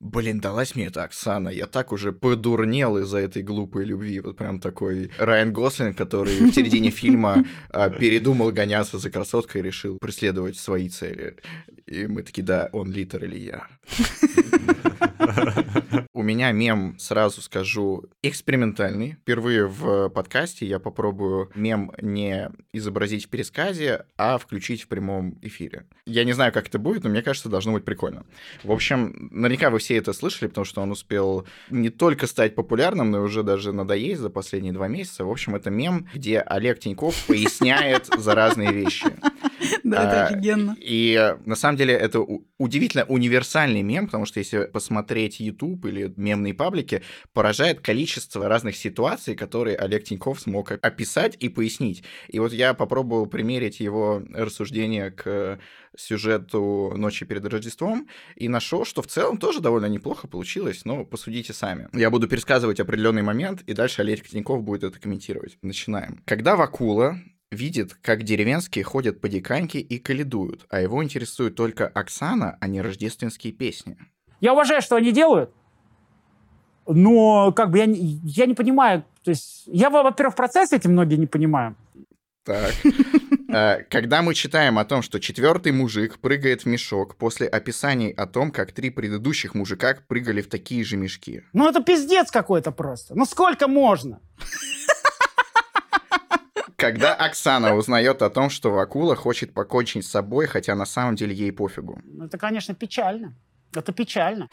блин, 0.00 0.40
далась 0.40 0.74
мне 0.74 0.86
эта 0.86 1.04
Оксана, 1.04 1.48
я 1.48 1.66
так 1.66 1.92
уже 1.92 2.12
подурнел 2.12 2.98
из-за 2.98 3.18
этой 3.18 3.42
глупой 3.42 3.84
любви. 3.84 4.20
Вот 4.20 4.36
прям 4.36 4.60
такой 4.60 5.10
Райан 5.18 5.52
Гослинг, 5.52 5.96
который 5.96 6.38
в 6.38 6.54
середине 6.54 6.90
фильма 6.90 7.44
а, 7.70 7.90
передумал 7.90 8.52
гоняться 8.52 8.98
за 8.98 9.10
красоткой 9.10 9.60
и 9.60 9.64
решил 9.64 9.98
преследовать 9.98 10.56
свои 10.56 10.88
цели. 10.88 11.36
И 11.86 12.06
мы 12.06 12.22
такие, 12.22 12.42
да, 12.42 12.68
он 12.72 12.92
литер 12.92 13.24
или 13.24 13.38
я. 13.38 13.66
Меня 16.28 16.52
мем, 16.52 16.94
сразу 16.98 17.40
скажу, 17.40 18.04
экспериментальный. 18.22 19.12
Впервые 19.22 19.66
в 19.66 20.10
подкасте 20.10 20.66
я 20.66 20.78
попробую 20.78 21.50
мем 21.54 21.90
не 22.02 22.50
изобразить 22.70 23.24
в 23.24 23.28
пересказе, 23.30 24.04
а 24.18 24.36
включить 24.36 24.82
в 24.82 24.88
прямом 24.88 25.38
эфире. 25.40 25.86
Я 26.04 26.24
не 26.24 26.34
знаю, 26.34 26.52
как 26.52 26.68
это 26.68 26.78
будет, 26.78 27.04
но 27.04 27.08
мне 27.08 27.22
кажется, 27.22 27.48
должно 27.48 27.72
быть 27.72 27.86
прикольно. 27.86 28.26
В 28.62 28.72
общем, 28.72 29.30
наверняка 29.30 29.70
вы 29.70 29.78
все 29.78 29.96
это 29.96 30.12
слышали, 30.12 30.48
потому 30.48 30.66
что 30.66 30.82
он 30.82 30.90
успел 30.90 31.46
не 31.70 31.88
только 31.88 32.26
стать 32.26 32.54
популярным, 32.54 33.10
но 33.10 33.20
и 33.20 33.22
уже 33.22 33.42
даже 33.42 33.72
надоесть 33.72 34.20
за 34.20 34.28
последние 34.28 34.74
два 34.74 34.86
месяца. 34.86 35.24
В 35.24 35.30
общем, 35.30 35.54
это 35.54 35.70
мем, 35.70 36.08
где 36.12 36.40
Олег 36.40 36.78
Тиньков 36.78 37.24
поясняет 37.26 38.06
за 38.18 38.34
разные 38.34 38.70
вещи. 38.70 39.06
Да, 39.84 40.04
это 40.04 40.22
а, 40.22 40.26
офигенно. 40.26 40.76
И 40.78 41.34
на 41.44 41.56
самом 41.56 41.76
деле 41.76 41.94
это 41.94 42.20
удивительно 42.58 43.04
универсальный 43.04 43.82
мем, 43.82 44.06
потому 44.06 44.26
что 44.26 44.38
если 44.38 44.64
посмотреть 44.64 45.40
YouTube 45.40 45.86
или 45.86 46.12
мемные 46.16 46.54
паблики, 46.54 47.02
поражает 47.32 47.80
количество 47.80 48.48
разных 48.48 48.76
ситуаций, 48.76 49.34
которые 49.34 49.76
Олег 49.76 50.04
Тиньков 50.04 50.40
смог 50.40 50.72
описать 50.72 51.36
и 51.40 51.48
пояснить. 51.48 52.02
И 52.28 52.38
вот 52.38 52.52
я 52.52 52.74
попробовал 52.74 53.26
примерить 53.26 53.80
его 53.80 54.22
рассуждение 54.34 55.10
к 55.10 55.58
сюжету 55.96 56.92
«Ночи 56.96 57.24
перед 57.24 57.44
Рождеством» 57.44 58.08
и 58.36 58.48
нашел, 58.48 58.84
что 58.84 59.02
в 59.02 59.06
целом 59.06 59.38
тоже 59.38 59.60
довольно 59.60 59.86
неплохо 59.86 60.28
получилось, 60.28 60.84
но 60.84 61.04
посудите 61.04 61.52
сами. 61.52 61.88
Я 61.92 62.10
буду 62.10 62.28
пересказывать 62.28 62.80
определенный 62.80 63.22
момент, 63.22 63.62
и 63.62 63.72
дальше 63.72 64.02
Олег 64.02 64.26
Тиньков 64.26 64.62
будет 64.62 64.84
это 64.84 65.00
комментировать. 65.00 65.58
Начинаем. 65.62 66.22
Когда 66.24 66.56
Вакула 66.56 67.18
видит, 67.50 67.94
как 67.94 68.22
деревенские 68.22 68.84
ходят 68.84 69.20
по 69.20 69.28
диканьке 69.28 69.78
и 69.78 69.98
каледуют, 69.98 70.66
а 70.70 70.80
его 70.80 71.02
интересует 71.02 71.54
только 71.54 71.86
Оксана, 71.86 72.56
а 72.60 72.66
не 72.66 72.80
рождественские 72.80 73.52
песни. 73.52 73.96
Я 74.40 74.52
уважаю, 74.52 74.82
что 74.82 74.96
они 74.96 75.12
делают, 75.12 75.50
но 76.86 77.52
как 77.52 77.70
бы 77.70 77.78
я, 77.78 77.84
я 77.86 78.46
не 78.46 78.54
понимаю, 78.54 79.04
то 79.22 79.30
есть 79.30 79.64
я, 79.66 79.90
во-первых, 79.90 80.36
процесс 80.36 80.72
эти 80.72 80.86
многие 80.86 81.16
не 81.16 81.26
понимаю. 81.26 81.76
Так. 82.44 82.72
Э, 83.50 83.82
когда 83.88 84.20
мы 84.20 84.34
читаем 84.34 84.78
о 84.78 84.84
том, 84.84 85.00
что 85.00 85.20
четвертый 85.20 85.72
мужик 85.72 86.18
прыгает 86.18 86.62
в 86.62 86.66
мешок 86.66 87.16
после 87.16 87.46
описаний 87.46 88.10
о 88.10 88.26
том, 88.26 88.50
как 88.50 88.72
три 88.72 88.90
предыдущих 88.90 89.54
мужика 89.54 89.96
прыгали 90.06 90.42
в 90.42 90.48
такие 90.48 90.84
же 90.84 90.98
мешки. 90.98 91.42
Ну 91.54 91.66
это 91.66 91.82
пиздец 91.82 92.30
какой-то 92.30 92.72
просто. 92.72 93.14
Ну 93.14 93.24
сколько 93.24 93.66
можно? 93.66 94.20
Когда 96.78 97.12
Оксана 97.12 97.74
узнает 97.74 98.22
о 98.22 98.30
том, 98.30 98.50
что 98.50 98.70
Вакула 98.70 99.16
хочет 99.16 99.52
покончить 99.52 100.06
с 100.06 100.10
собой, 100.10 100.46
хотя 100.46 100.76
на 100.76 100.86
самом 100.86 101.16
деле 101.16 101.34
ей 101.34 101.50
пофигу. 101.50 102.00
Ну, 102.04 102.26
это, 102.26 102.38
конечно, 102.38 102.72
печально. 102.72 103.34
Это 103.74 103.92
печально. 103.92 104.48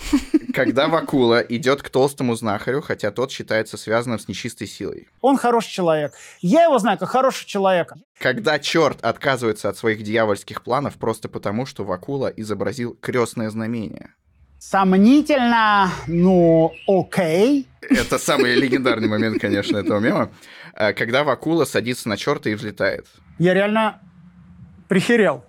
Когда 0.51 0.87
Вакула 0.87 1.39
идет 1.41 1.83
к 1.83 1.89
толстому 1.89 2.33
знахарю, 2.33 2.81
хотя 2.81 3.11
тот 3.11 3.31
считается 3.31 3.77
связанным 3.77 4.17
с 4.17 4.27
нечистой 4.27 4.65
силой. 4.65 5.07
Он 5.21 5.37
хороший 5.37 5.69
человек. 5.69 6.13
Я 6.41 6.63
его 6.63 6.79
знаю 6.79 6.97
как 6.97 7.09
хорошего 7.09 7.45
человека. 7.45 7.95
Когда 8.17 8.57
черт 8.57 9.05
отказывается 9.05 9.69
от 9.69 9.77
своих 9.77 10.01
дьявольских 10.01 10.63
планов 10.63 10.95
просто 10.95 11.29
потому, 11.29 11.67
что 11.67 11.83
Вакула 11.83 12.33
изобразил 12.35 12.97
крестное 12.99 13.51
знамение. 13.51 14.15
Сомнительно, 14.57 15.91
ну, 16.07 16.73
окей. 16.87 17.67
Это 17.81 18.17
самый 18.17 18.55
легендарный 18.55 19.07
момент, 19.07 19.39
конечно, 19.39 19.77
этого 19.77 19.99
мема. 19.99 20.31
Э, 20.75 20.93
когда 20.93 21.23
Вакула 21.23 21.65
садится 21.65 22.09
на 22.09 22.17
черта 22.17 22.49
и 22.49 22.55
взлетает. 22.55 23.07
Я 23.39 23.53
реально 23.53 24.01
прихерел. 24.87 25.43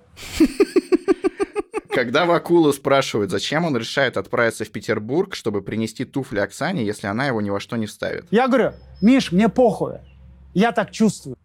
Когда 1.90 2.26
Вакулу 2.26 2.72
спрашивают, 2.72 3.30
зачем 3.30 3.64
он 3.64 3.76
решает 3.76 4.16
отправиться 4.18 4.64
в 4.64 4.70
Петербург, 4.70 5.34
чтобы 5.34 5.62
принести 5.62 6.04
туфли 6.04 6.40
Оксане, 6.40 6.84
если 6.84 7.06
она 7.06 7.26
его 7.26 7.40
ни 7.40 7.48
во 7.48 7.58
что 7.58 7.76
не 7.76 7.86
вставит. 7.86 8.26
Я 8.30 8.48
говорю, 8.48 8.74
Миш, 9.00 9.32
мне 9.32 9.48
похуй. 9.48 9.94
Я 10.52 10.72
так 10.72 10.90
чувствую. 10.90 11.36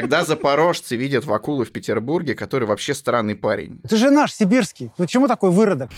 Когда 0.00 0.24
запорожцы 0.24 0.94
видят 0.94 1.24
Вакулу 1.24 1.64
в 1.64 1.70
Петербурге, 1.70 2.34
который 2.34 2.68
вообще 2.68 2.92
странный 2.92 3.34
парень. 3.34 3.80
Это 3.82 3.96
же 3.96 4.10
наш 4.10 4.32
сибирский. 4.34 4.90
Почему 4.98 5.26
такой 5.26 5.50
выродок? 5.50 5.90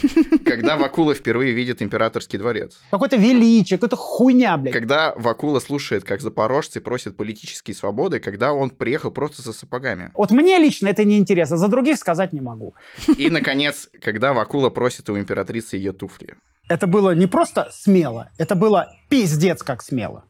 Когда 0.45 0.77
Вакула 0.77 1.15
впервые 1.15 1.53
видит 1.53 1.83
императорский 1.83 2.39
дворец. 2.39 2.79
Какой-то 2.93 3.17
величие, 3.17 3.77
какой-то 3.77 3.97
хуйня, 3.97 4.57
блядь. 4.57 4.73
Когда 4.73 5.13
Вакула 5.17 5.59
слушает, 5.59 6.05
как 6.05 6.21
запорожцы 6.21 6.81
просят 6.81 7.17
политические 7.17 7.75
свободы, 7.75 8.21
когда 8.21 8.53
он 8.53 8.71
приехал 8.71 9.11
просто 9.11 9.43
за 9.43 9.53
сапогами. 9.53 10.13
Вот 10.15 10.31
мне 10.31 10.59
лично 10.59 10.87
это 10.89 11.05
не 11.05 11.19
интересно, 11.19 11.57
за 11.57 11.67
других 11.69 11.99
сказать 11.99 12.33
не 12.33 12.41
могу. 12.41 12.75
И, 13.17 13.31
наконец, 13.31 13.89
когда 14.01 14.33
Вакула 14.33 14.71
просит 14.71 15.11
у 15.11 15.19
императрицы 15.19 15.77
ее 15.77 15.93
туфли. 15.93 16.37
Это 16.69 16.87
было 16.87 17.15
не 17.15 17.27
просто 17.27 17.69
смело, 17.73 18.31
это 18.37 18.55
было 18.55 18.95
пиздец 19.09 19.63
как 19.63 19.83
смело. 19.83 20.25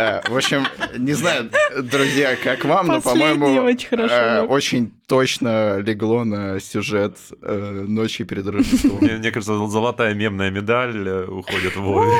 Э, 0.00 0.22
в 0.26 0.34
общем, 0.36 0.66
не 0.96 1.12
знаю, 1.12 1.50
друзья, 1.82 2.34
как 2.42 2.64
вам, 2.64 2.86
но, 2.86 3.00
по-моему, 3.02 3.62
очень, 3.62 3.88
э, 3.98 4.40
очень 4.40 4.92
точно 5.06 5.78
легло 5.80 6.24
на 6.24 6.58
сюжет 6.58 7.18
э, 7.42 7.84
«Ночи 7.86 8.24
перед 8.24 8.46
Рождеством». 8.46 8.98
Мне, 9.02 9.30
кажется, 9.30 9.66
золотая 9.66 10.14
мемная 10.14 10.50
медаль 10.50 11.06
уходит 11.28 11.76
в 11.76 11.80
воду. 11.82 12.10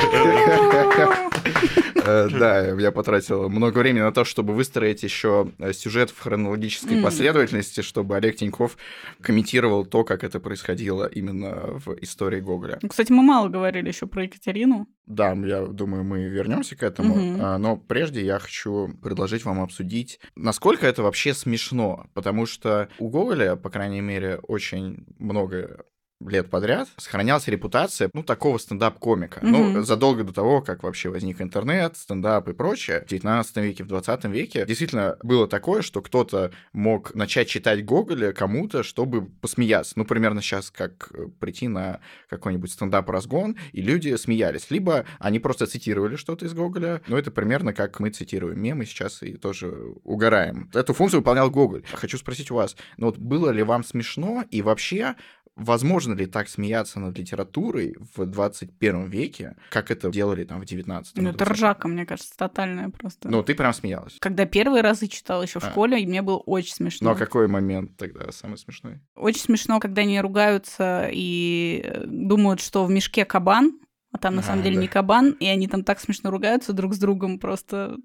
Да, 2.05 2.67
я 2.79 2.91
потратил 2.91 3.49
много 3.49 3.79
времени 3.79 4.01
на 4.01 4.11
то, 4.11 4.23
чтобы 4.23 4.53
выстроить 4.53 5.03
еще 5.03 5.51
сюжет 5.73 6.09
в 6.09 6.19
хронологической 6.19 7.01
последовательности, 7.01 7.81
чтобы 7.81 8.15
Олег 8.15 8.35
Тиньков 8.35 8.77
комментировал 9.21 9.85
то, 9.85 10.03
как 10.03 10.23
это 10.23 10.39
происходило 10.39 11.05
именно 11.05 11.79
в 11.85 11.95
истории 12.01 12.39
Гоголя. 12.39 12.79
Ну, 12.81 12.89
кстати, 12.89 13.11
мы 13.11 13.23
мало 13.23 13.49
говорили 13.49 13.87
еще 13.87 14.07
про 14.07 14.23
Екатерину. 14.23 14.87
Да, 15.05 15.33
я 15.33 15.65
думаю, 15.65 16.03
мы 16.03 16.23
вернемся 16.23 16.75
к 16.75 16.83
этому. 16.83 17.13
Угу. 17.15 17.57
Но 17.57 17.77
прежде 17.77 18.23
я 18.23 18.39
хочу 18.39 18.89
предложить 19.01 19.43
вам 19.43 19.61
обсудить, 19.61 20.19
насколько 20.35 20.87
это 20.87 21.03
вообще 21.03 21.33
смешно, 21.33 22.07
потому 22.13 22.45
что 22.45 22.87
у 22.99 23.09
Гоголя, 23.09 23.55
по 23.55 23.69
крайней 23.69 24.01
мере, 24.01 24.39
очень 24.43 25.05
много 25.19 25.85
лет 26.27 26.49
подряд 26.49 26.89
сохранялась 26.97 27.47
репутация, 27.47 28.09
ну, 28.13 28.23
такого 28.23 28.57
стендап-комика. 28.57 29.39
Мгм. 29.41 29.73
Ну, 29.73 29.81
задолго 29.83 30.23
до 30.23 30.33
того, 30.33 30.61
как 30.61 30.83
вообще 30.83 31.09
возник 31.09 31.41
интернет, 31.41 31.97
стендап 31.97 32.47
и 32.49 32.53
прочее, 32.53 33.03
в 33.05 33.09
19 33.09 33.57
веке, 33.57 33.83
в 33.83 33.87
20 33.87 34.25
веке, 34.25 34.65
действительно 34.65 35.17
было 35.23 35.47
такое, 35.47 35.81
что 35.81 36.01
кто-то 36.01 36.51
мог 36.73 37.13
начать 37.15 37.47
читать 37.47 37.85
Гоголя 37.85 38.33
кому-то, 38.33 38.83
чтобы 38.83 39.25
посмеяться. 39.25 39.93
Ну, 39.95 40.05
примерно 40.05 40.41
сейчас, 40.41 40.71
как 40.71 41.11
э, 41.13 41.27
прийти 41.39 41.67
на 41.67 41.99
какой-нибудь 42.29 42.71
стендап-разгон, 42.71 43.57
и 43.71 43.81
люди 43.81 44.15
смеялись. 44.15 44.69
Либо 44.69 45.05
они 45.19 45.39
просто 45.39 45.65
цитировали 45.65 46.15
что-то 46.15 46.45
из 46.45 46.53
Гоголя, 46.53 47.01
но 47.07 47.17
это 47.17 47.31
примерно 47.31 47.73
как 47.73 47.99
мы 47.99 48.09
цитируем 48.09 48.61
мемы 48.61 48.85
сейчас 48.85 49.23
и 49.23 49.33
тоже 49.33 49.71
угораем. 50.03 50.69
Эту 50.73 50.93
функцию 50.93 51.21
выполнял 51.21 51.49
Гоголь. 51.49 51.83
Хочу 51.93 52.17
спросить 52.17 52.51
у 52.51 52.55
вас, 52.55 52.75
ну 52.97 53.07
вот 53.07 53.17
было 53.17 53.49
ли 53.49 53.63
вам 53.63 53.83
смешно 53.83 54.43
и 54.49 54.61
вообще 54.61 55.15
Возможно 55.57 56.13
ли 56.13 56.25
так 56.27 56.47
смеяться 56.47 56.99
над 56.99 57.17
литературой 57.17 57.95
в 58.15 58.25
21 58.25 59.09
веке, 59.09 59.57
как 59.69 59.91
это 59.91 60.09
делали 60.09 60.43
там 60.45 60.61
в 60.61 60.65
19 60.65 61.17
Ну, 61.17 61.29
это 61.29 61.45
ржака, 61.45 61.87
мне 61.87 62.05
кажется, 62.05 62.31
тотальная 62.37 62.89
просто. 62.89 63.29
Ну, 63.29 63.43
ты 63.43 63.53
прям 63.53 63.73
смеялась. 63.73 64.15
Когда 64.21 64.45
первые 64.45 64.81
разы 64.81 65.07
читала 65.07 65.43
еще 65.43 65.59
в 65.59 65.63
А. 65.65 65.69
школе, 65.69 66.01
и 66.01 66.07
мне 66.07 66.21
было 66.21 66.37
очень 66.37 66.73
смешно. 66.73 67.09
Ну, 67.09 67.15
а 67.15 67.19
какой 67.19 67.47
момент 67.47 67.97
тогда 67.97 68.31
самый 68.31 68.57
смешной? 68.57 69.01
Очень 69.15 69.41
смешно, 69.41 69.79
когда 69.79 70.03
они 70.03 70.19
ругаются 70.21 71.09
и 71.11 71.81
э, 71.83 72.05
думают, 72.07 72.61
что 72.61 72.85
в 72.85 72.89
мешке 72.89 73.25
кабан, 73.25 73.77
а 74.13 74.17
там 74.17 74.35
на 74.35 74.41
А, 74.41 74.43
самом 74.43 74.63
деле 74.63 74.75
да. 74.75 74.81
не 74.81 74.87
кабан, 74.87 75.31
и 75.31 75.45
они 75.47 75.67
там 75.67 75.83
так 75.83 75.99
смешно 75.99 76.31
ругаются 76.31 76.71
друг 76.73 76.93
с 76.93 76.97
другом, 76.97 77.39
просто 77.39 77.97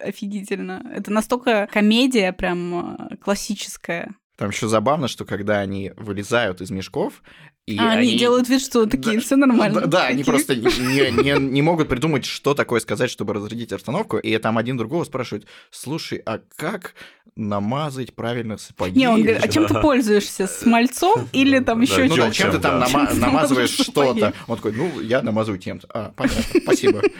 офигительно. 0.00 0.88
Это 0.94 1.10
настолько 1.12 1.68
комедия 1.72 2.32
прям 2.32 2.96
э, 3.12 3.16
классическая. 3.16 4.14
Там 4.42 4.50
еще 4.50 4.66
забавно, 4.66 5.06
что 5.06 5.24
когда 5.24 5.60
они 5.60 5.92
вылезают 5.96 6.62
из 6.62 6.72
мешков, 6.72 7.22
и 7.64 7.78
а 7.78 7.92
они... 7.92 8.18
делают 8.18 8.48
вид, 8.48 8.60
что 8.60 8.86
такие, 8.86 9.16
Да, 9.16 9.20
все 9.20 9.36
нормально. 9.36 9.82
Да, 9.82 9.86
да, 9.86 10.06
они 10.06 10.24
Такие. 10.24 10.32
просто 10.32 10.56
не, 10.56 11.22
не- 11.22 11.38
не 11.38 11.62
могут 11.62 11.88
придумать, 11.88 12.24
что 12.24 12.54
такое 12.54 12.80
сказать, 12.80 13.08
чтобы 13.08 13.34
разрядить 13.34 13.72
обстановку. 13.72 14.18
И 14.18 14.36
там 14.38 14.58
один 14.58 14.76
другого 14.76 15.04
спрашивает, 15.04 15.46
слушай, 15.70 16.20
а 16.26 16.40
как 16.56 16.94
намазать 17.36 18.14
правильно 18.14 18.58
сапоги? 18.58 18.98
Не, 18.98 19.08
он 19.08 19.22
говорит, 19.22 19.44
а 19.44 19.46
чем 19.46 19.66
ты 19.66 19.80
пользуешься? 19.80 20.48
Смальцом 20.48 21.28
или 21.32 21.60
там 21.60 21.80
еще 21.82 22.04
Ну 22.06 22.16
да, 22.16 22.30
чем 22.32 22.50
ты 22.50 22.58
там 22.58 22.80
намазываешь 22.80 23.70
что-то? 23.70 24.32
Он 24.48 24.56
такой, 24.56 24.72
ну, 24.72 25.00
я 25.00 25.22
намазываю 25.22 25.60
тем-то. 25.60 25.86
А, 25.92 26.12
понятно, 26.16 26.60
спасибо. 26.62 27.02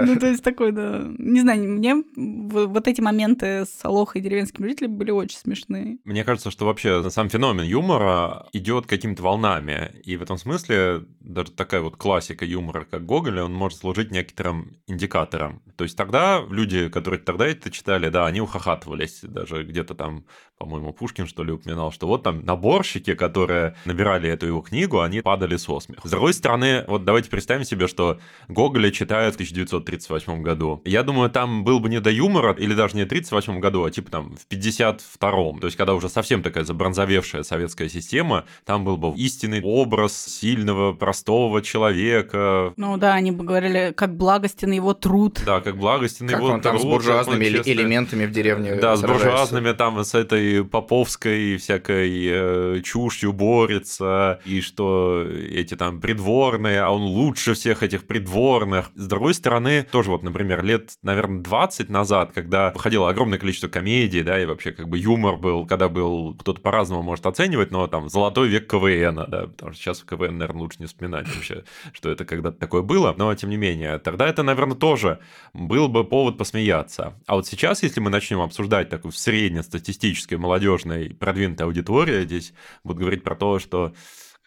Ну, 0.00 0.16
то 0.16 0.26
есть 0.28 0.44
такой, 0.44 0.70
да. 0.70 1.04
Не 1.18 1.40
знаю, 1.40 1.64
мне 1.64 1.96
вот 2.14 2.86
эти 2.86 3.00
моменты 3.00 3.64
с 3.64 3.80
Алохой 3.82 4.20
и 4.20 4.24
деревенскими 4.24 4.68
жителями 4.68 4.92
были 4.92 5.10
очень 5.10 5.38
смешные. 5.38 5.98
Мне 6.04 6.24
кажется, 6.24 6.52
что 6.52 6.64
вообще 6.66 7.10
сам 7.10 7.28
феномен 7.28 7.64
юмора 7.64 8.46
идет 8.52 8.86
какими-то 8.86 9.22
волнами. 9.22 9.57
И 10.04 10.16
в 10.16 10.22
этом 10.22 10.38
смысле 10.38 11.04
даже 11.20 11.52
такая 11.52 11.80
вот 11.80 11.96
классика 11.96 12.44
юмора, 12.44 12.86
как 12.90 13.04
Гоголя, 13.04 13.44
он 13.44 13.52
может 13.52 13.78
служить 13.78 14.10
некоторым 14.10 14.78
индикатором. 14.86 15.62
То 15.76 15.84
есть 15.84 15.96
тогда 15.96 16.44
люди, 16.48 16.88
которые 16.88 17.20
тогда 17.20 17.46
это 17.46 17.70
читали, 17.70 18.08
да, 18.08 18.26
они 18.26 18.40
ухахатывались. 18.40 19.20
Даже 19.22 19.62
где-то 19.64 19.94
там, 19.94 20.24
по-моему, 20.58 20.92
Пушкин, 20.92 21.26
что 21.26 21.44
ли, 21.44 21.52
упоминал, 21.52 21.92
что 21.92 22.06
вот 22.06 22.22
там 22.22 22.44
наборщики, 22.44 23.14
которые 23.14 23.76
набирали 23.84 24.28
эту 24.28 24.46
его 24.46 24.60
книгу, 24.60 25.00
они 25.00 25.20
падали 25.20 25.56
со 25.56 25.80
смеху. 25.80 26.06
С 26.06 26.10
другой 26.10 26.34
стороны, 26.34 26.84
вот 26.86 27.04
давайте 27.04 27.30
представим 27.30 27.64
себе, 27.64 27.86
что 27.86 28.18
Гоголя 28.48 28.90
читают 28.90 29.34
в 29.34 29.36
1938 29.36 30.42
году. 30.42 30.82
Я 30.84 31.02
думаю, 31.02 31.30
там 31.30 31.64
был 31.64 31.80
бы 31.80 31.88
не 31.88 32.00
до 32.00 32.10
юмора, 32.10 32.52
или 32.52 32.74
даже 32.74 32.96
не 32.96 33.02
в 33.02 33.06
1938 33.06 33.60
году, 33.60 33.84
а 33.84 33.90
типа 33.90 34.10
там 34.10 34.36
в 34.36 34.46
52-м. 34.48 35.60
То 35.60 35.66
есть, 35.66 35.76
когда 35.76 35.94
уже 35.94 36.08
совсем 36.08 36.42
такая 36.42 36.64
забронзовевшая 36.64 37.42
советская 37.42 37.88
система, 37.88 38.44
там 38.64 38.84
был 38.84 38.96
бы 38.96 39.14
истинный 39.16 39.47
образ 39.62 40.14
сильного, 40.40 40.92
простого 40.92 41.62
человека, 41.62 42.72
Ну 42.76 42.96
да, 42.96 43.14
они 43.14 43.30
бы 43.32 43.44
говорили, 43.44 43.92
как 43.96 44.16
благостен 44.16 44.70
его 44.72 44.94
труд. 44.94 45.40
да, 45.44 45.60
как 45.60 45.76
благостенный 45.76 46.32
Как 46.32 46.42
его 46.42 46.52
он 46.54 46.60
там 46.60 46.78
с 46.78 46.80
труд, 46.80 46.92
буржуазными 46.94 47.44
честно- 47.44 47.70
элементами 47.70 48.26
в 48.26 48.30
деревне 48.30 48.74
да, 48.76 48.96
с 48.96 49.02
буржуазными, 49.02 49.72
там, 49.72 50.02
с 50.04 50.14
этой 50.14 50.64
поповской 50.64 51.56
всякой 51.56 52.26
э, 52.28 52.80
чушью 52.82 53.32
борется, 53.32 54.40
и 54.44 54.60
что 54.60 55.24
эти 55.50 55.74
там 55.74 56.00
придворные, 56.00 56.80
а 56.82 56.90
он 56.90 57.02
лучше 57.02 57.54
всех 57.54 57.82
этих 57.82 58.06
придворных. 58.06 58.90
С 58.94 59.06
другой 59.06 59.34
стороны, 59.34 59.84
тоже 59.90 60.10
вот, 60.10 60.22
например, 60.22 60.64
лет, 60.64 60.90
наверное, 61.02 61.42
20 61.42 61.88
назад, 61.90 62.32
когда 62.34 62.70
выходило 62.72 63.08
огромное 63.08 63.38
количество 63.38 63.68
комедий, 63.68 64.22
да, 64.22 64.40
и 64.40 64.46
вообще 64.46 64.72
как 64.72 64.88
бы 64.88 64.98
юмор 64.98 65.36
был, 65.36 65.66
когда 65.66 65.88
был, 65.88 66.34
кто-то 66.34 66.60
по-разному 66.60 67.02
может 67.02 67.26
оценивать, 67.26 67.70
но 67.70 67.86
там 67.86 68.08
золотой 68.08 68.48
век 68.48 68.68
КВН, 68.70 69.24
да, 69.28 69.37
потому 69.42 69.72
что 69.72 69.82
сейчас 69.82 70.00
в 70.00 70.06
КВН, 70.06 70.38
наверное, 70.38 70.62
лучше 70.62 70.78
не 70.80 70.86
вспоминать 70.86 71.26
вообще, 71.34 71.64
что 71.92 72.10
это 72.10 72.24
когда-то 72.24 72.58
такое 72.58 72.82
было, 72.82 73.14
но 73.16 73.34
тем 73.34 73.50
не 73.50 73.56
менее, 73.56 73.98
тогда 73.98 74.28
это, 74.28 74.42
наверное, 74.42 74.76
тоже 74.76 75.18
был 75.52 75.88
бы 75.88 76.04
повод 76.04 76.38
посмеяться. 76.38 77.14
А 77.26 77.34
вот 77.34 77.46
сейчас, 77.46 77.82
если 77.82 78.00
мы 78.00 78.10
начнем 78.10 78.40
обсуждать 78.40 78.88
такую 78.88 79.12
среднестатистической, 79.12 80.38
молодежной, 80.38 81.10
продвинутой 81.14 81.66
аудитории, 81.66 82.24
здесь 82.24 82.52
будут 82.84 83.00
говорить 83.00 83.22
про 83.22 83.36
то, 83.36 83.58
что 83.58 83.92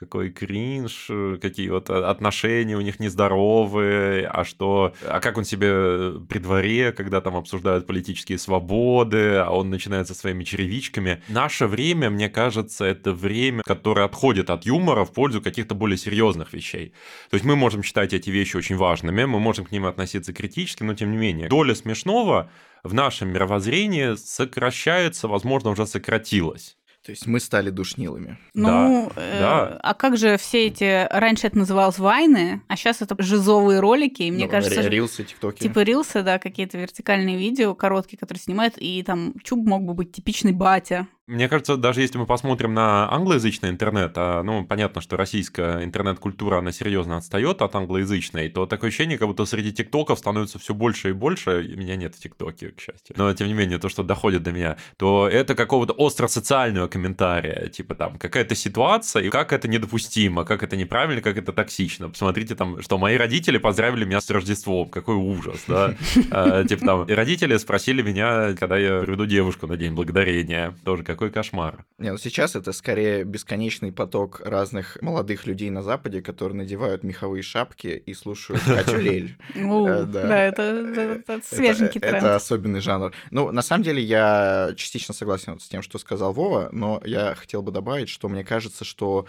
какой 0.01 0.31
кринж, 0.31 1.05
э, 1.09 1.37
какие 1.39 1.69
вот 1.69 1.91
а, 1.91 2.09
отношения 2.09 2.75
у 2.75 2.81
них 2.81 2.99
нездоровые, 2.99 4.27
а 4.27 4.43
что, 4.43 4.95
а 5.07 5.19
как 5.19 5.37
он 5.37 5.45
себе 5.45 6.19
при 6.27 6.39
дворе, 6.39 6.91
когда 6.91 7.21
там 7.21 7.35
обсуждают 7.35 7.85
политические 7.85 8.39
свободы, 8.39 9.35
а 9.35 9.51
он 9.51 9.69
начинает 9.69 10.07
со 10.07 10.15
своими 10.15 10.43
черевичками. 10.43 11.21
Наше 11.27 11.67
время, 11.67 12.09
мне 12.09 12.29
кажется, 12.29 12.83
это 12.83 13.13
время, 13.13 13.61
которое 13.61 14.05
отходит 14.07 14.49
от 14.49 14.65
юмора 14.65 15.05
в 15.05 15.13
пользу 15.13 15.39
каких-то 15.39 15.75
более 15.75 15.97
серьезных 15.97 16.51
вещей. 16.51 16.93
То 17.29 17.35
есть 17.35 17.45
мы 17.45 17.55
можем 17.55 17.83
считать 17.83 18.11
эти 18.13 18.31
вещи 18.31 18.57
очень 18.57 18.77
важными, 18.77 19.25
мы 19.25 19.39
можем 19.39 19.65
к 19.65 19.71
ним 19.71 19.85
относиться 19.85 20.33
критически, 20.33 20.81
но 20.81 20.95
тем 20.95 21.11
не 21.11 21.17
менее, 21.17 21.47
доля 21.47 21.75
смешного 21.75 22.49
в 22.83 22.95
нашем 22.95 23.29
мировоззрении 23.29 24.15
сокращается, 24.15 25.27
возможно, 25.27 25.69
уже 25.69 25.85
сократилась. 25.85 26.77
То 27.03 27.09
есть 27.09 27.25
мы 27.25 27.39
стали 27.39 27.71
душнилами. 27.71 28.37
Ну, 28.53 29.11
Да, 29.15 29.21
э, 29.21 29.39
да. 29.39 29.79
а 29.81 29.93
как 29.95 30.17
же 30.17 30.37
все 30.37 30.67
эти... 30.67 31.07
Раньше 31.11 31.47
это 31.47 31.57
называлось 31.57 31.97
вайны, 31.97 32.61
а 32.67 32.75
сейчас 32.75 33.01
это 33.01 33.15
жизовые 33.21 33.79
ролики, 33.79 34.21
и 34.21 34.31
мне 34.31 34.45
Ну, 34.45 34.51
кажется, 34.51 34.81
рилсы, 34.87 35.23
тиктоки. 35.23 35.59
типа 35.63 35.79
рилсы, 35.79 36.21
да, 36.21 36.37
какие-то 36.37 36.77
вертикальные 36.77 37.37
видео 37.37 37.73
короткие, 37.73 38.19
которые 38.19 38.41
снимают, 38.41 38.75
и 38.77 39.01
там 39.01 39.33
Чуб 39.43 39.65
мог 39.65 39.83
бы 39.83 39.95
быть 39.95 40.11
типичный 40.11 40.51
батя. 40.51 41.07
Мне 41.27 41.47
кажется, 41.47 41.77
даже 41.77 42.01
если 42.01 42.17
мы 42.17 42.25
посмотрим 42.25 42.73
на 42.73 43.11
англоязычный 43.11 43.69
интернет, 43.69 44.13
а, 44.15 44.41
ну, 44.41 44.65
понятно, 44.65 45.01
что 45.01 45.17
российская 45.17 45.83
интернет-культура, 45.83 46.57
она 46.57 46.71
серьезно 46.71 47.17
отстает 47.17 47.61
от 47.61 47.75
англоязычной, 47.75 48.49
то 48.49 48.65
такое 48.65 48.89
ощущение, 48.89 49.17
как 49.19 49.27
будто 49.27 49.45
среди 49.45 49.71
тиктоков 49.71 50.17
становится 50.17 50.57
все 50.57 50.73
больше 50.73 51.09
и 51.09 51.13
больше, 51.13 51.63
и 51.63 51.75
меня 51.75 51.95
нет 51.95 52.15
в 52.15 52.19
тиктоке, 52.19 52.69
к 52.69 52.79
счастью, 52.81 53.15
но, 53.17 53.31
тем 53.33 53.47
не 53.47 53.53
менее, 53.53 53.77
то, 53.77 53.87
что 53.87 54.01
доходит 54.03 54.41
до 54.41 54.51
меня, 54.51 54.77
то 54.97 55.27
это 55.27 55.53
какого-то 55.53 55.93
остро-социального 55.93 56.87
комментария, 56.87 57.67
типа 57.69 57.93
там, 57.93 58.17
какая-то 58.17 58.55
ситуация, 58.55 59.21
и 59.21 59.29
как 59.29 59.53
это 59.53 59.67
недопустимо, 59.67 60.43
как 60.43 60.63
это 60.63 60.75
неправильно, 60.75 61.21
как 61.21 61.37
это 61.37 61.53
токсично. 61.53 62.09
Посмотрите 62.09 62.55
там, 62.55 62.81
что 62.81 62.97
мои 62.97 63.15
родители 63.15 63.59
поздравили 63.59 64.05
меня 64.05 64.21
с 64.21 64.29
Рождеством, 64.31 64.89
какой 64.89 65.15
ужас, 65.15 65.63
да. 65.67 65.95
А, 66.31 66.63
Типа 66.65 66.85
там, 66.85 67.07
родители 67.07 67.57
спросили 67.57 68.01
меня, 68.01 68.53
когда 68.53 68.77
я 68.77 69.01
приведу 69.01 69.25
девушку 69.25 69.67
на 69.67 69.77
День 69.77 69.93
Благодарения, 69.93 70.73
тоже 70.83 71.03
какой 71.11 71.31
кошмар. 71.31 71.85
Не, 71.97 72.11
ну 72.11 72.17
сейчас 72.17 72.55
это 72.55 72.71
скорее 72.71 73.23
бесконечный 73.23 73.91
поток 73.91 74.41
разных 74.43 74.97
молодых 75.01 75.45
людей 75.45 75.69
на 75.69 75.83
Западе, 75.83 76.21
которые 76.21 76.57
надевают 76.57 77.03
меховые 77.03 77.43
шапки 77.43 77.87
и 77.87 78.13
слушают 78.13 78.61
Катю 78.65 78.97
Лель. 78.97 79.37
Ну, 79.55 79.87
Э, 79.87 80.03
да. 80.05 80.43
это, 80.43 81.41
свеженький 81.43 81.99
тренд. 81.99 82.17
Это 82.17 82.35
особенный 82.35 82.81
жанр. 82.81 83.13
Ну, 83.31 83.51
на 83.51 83.61
самом 83.61 83.83
деле, 83.83 84.01
я 84.01 84.73
частично 84.75 85.13
согласен 85.13 85.59
с 85.59 85.67
тем, 85.67 85.81
что 85.81 85.97
сказал 85.97 86.33
Вова, 86.33 86.69
но 86.71 87.01
я 87.05 87.35
хотел 87.35 87.61
бы 87.61 87.71
добавить, 87.71 88.09
что 88.09 88.29
мне 88.29 88.43
кажется, 88.43 88.85
что 88.85 89.25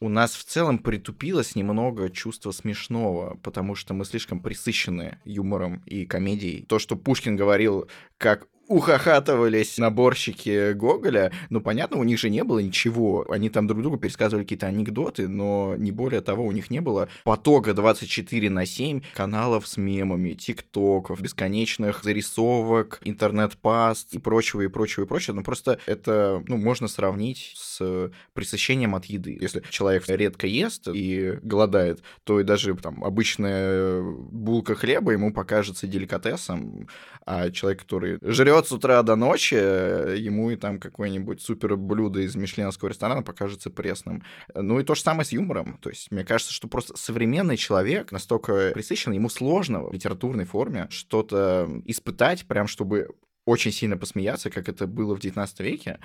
у 0.00 0.08
нас 0.08 0.34
в 0.34 0.44
целом 0.44 0.78
притупилось 0.78 1.54
немного 1.54 2.10
чувство 2.10 2.50
смешного, 2.50 3.38
потому 3.42 3.74
что 3.74 3.94
мы 3.94 4.04
слишком 4.04 4.40
присыщены 4.40 5.18
юмором 5.24 5.82
и 5.86 6.04
комедией. 6.04 6.64
То, 6.66 6.78
что 6.78 6.96
Пушкин 6.96 7.36
говорил, 7.36 7.88
как 8.18 8.46
ухахатывались 8.68 9.78
наборщики 9.78 10.72
Гоголя, 10.72 11.32
ну, 11.50 11.60
понятно, 11.60 11.98
у 11.98 12.04
них 12.04 12.18
же 12.18 12.30
не 12.30 12.44
было 12.44 12.60
ничего. 12.60 13.26
Они 13.30 13.50
там 13.50 13.66
друг 13.66 13.82
другу 13.82 13.98
пересказывали 13.98 14.44
какие-то 14.44 14.66
анекдоты, 14.66 15.28
но 15.28 15.74
не 15.76 15.92
более 15.92 16.20
того, 16.20 16.44
у 16.44 16.52
них 16.52 16.70
не 16.70 16.80
было 16.80 17.08
потока 17.24 17.74
24 17.74 18.50
на 18.50 18.66
7 18.66 19.02
каналов 19.14 19.66
с 19.66 19.76
мемами, 19.76 20.32
тиктоков, 20.32 21.20
бесконечных 21.20 22.02
зарисовок, 22.02 23.00
интернет-паст 23.04 24.14
и 24.14 24.18
прочего, 24.18 24.62
и 24.62 24.68
прочего, 24.68 25.04
и 25.04 25.06
прочего. 25.06 25.36
Ну, 25.36 25.42
просто 25.42 25.78
это, 25.86 26.42
ну, 26.46 26.56
можно 26.56 26.88
сравнить 26.88 27.54
с 27.56 28.10
пресыщением 28.32 28.94
от 28.94 29.06
еды. 29.06 29.38
Если 29.40 29.62
человек 29.70 30.04
редко 30.08 30.46
ест 30.46 30.88
и 30.88 31.38
голодает, 31.42 32.02
то 32.24 32.40
и 32.40 32.44
даже 32.44 32.74
там 32.76 33.04
обычная 33.04 34.02
булка 34.02 34.74
хлеба 34.74 35.12
ему 35.12 35.32
покажется 35.32 35.86
деликатесом, 35.86 36.88
а 37.26 37.50
человек, 37.50 37.80
который 37.80 38.18
жрет 38.22 38.53
проживет 38.54 38.68
с 38.68 38.72
утра 38.72 39.02
до 39.02 39.16
ночи, 39.16 39.54
ему 39.54 40.50
и 40.50 40.56
там 40.56 40.78
какое-нибудь 40.78 41.42
супер 41.42 41.76
блюдо 41.76 42.20
из 42.20 42.34
мишленовского 42.36 42.90
ресторана 42.90 43.22
покажется 43.22 43.70
пресным. 43.70 44.22
Ну 44.54 44.80
и 44.80 44.84
то 44.84 44.94
же 44.94 45.00
самое 45.00 45.24
с 45.24 45.32
юмором. 45.32 45.78
То 45.80 45.90
есть 45.90 46.10
мне 46.10 46.24
кажется, 46.24 46.52
что 46.52 46.68
просто 46.68 46.96
современный 46.96 47.56
человек 47.56 48.12
настолько 48.12 48.70
присыщен, 48.72 49.12
ему 49.12 49.28
сложно 49.28 49.84
в 49.84 49.92
литературной 49.92 50.44
форме 50.44 50.86
что-то 50.90 51.68
испытать, 51.86 52.46
прям 52.46 52.66
чтобы 52.66 53.08
очень 53.44 53.72
сильно 53.72 53.96
посмеяться, 53.96 54.50
как 54.50 54.68
это 54.68 54.86
было 54.86 55.14
в 55.14 55.20
19 55.20 55.60
веке. 55.60 55.98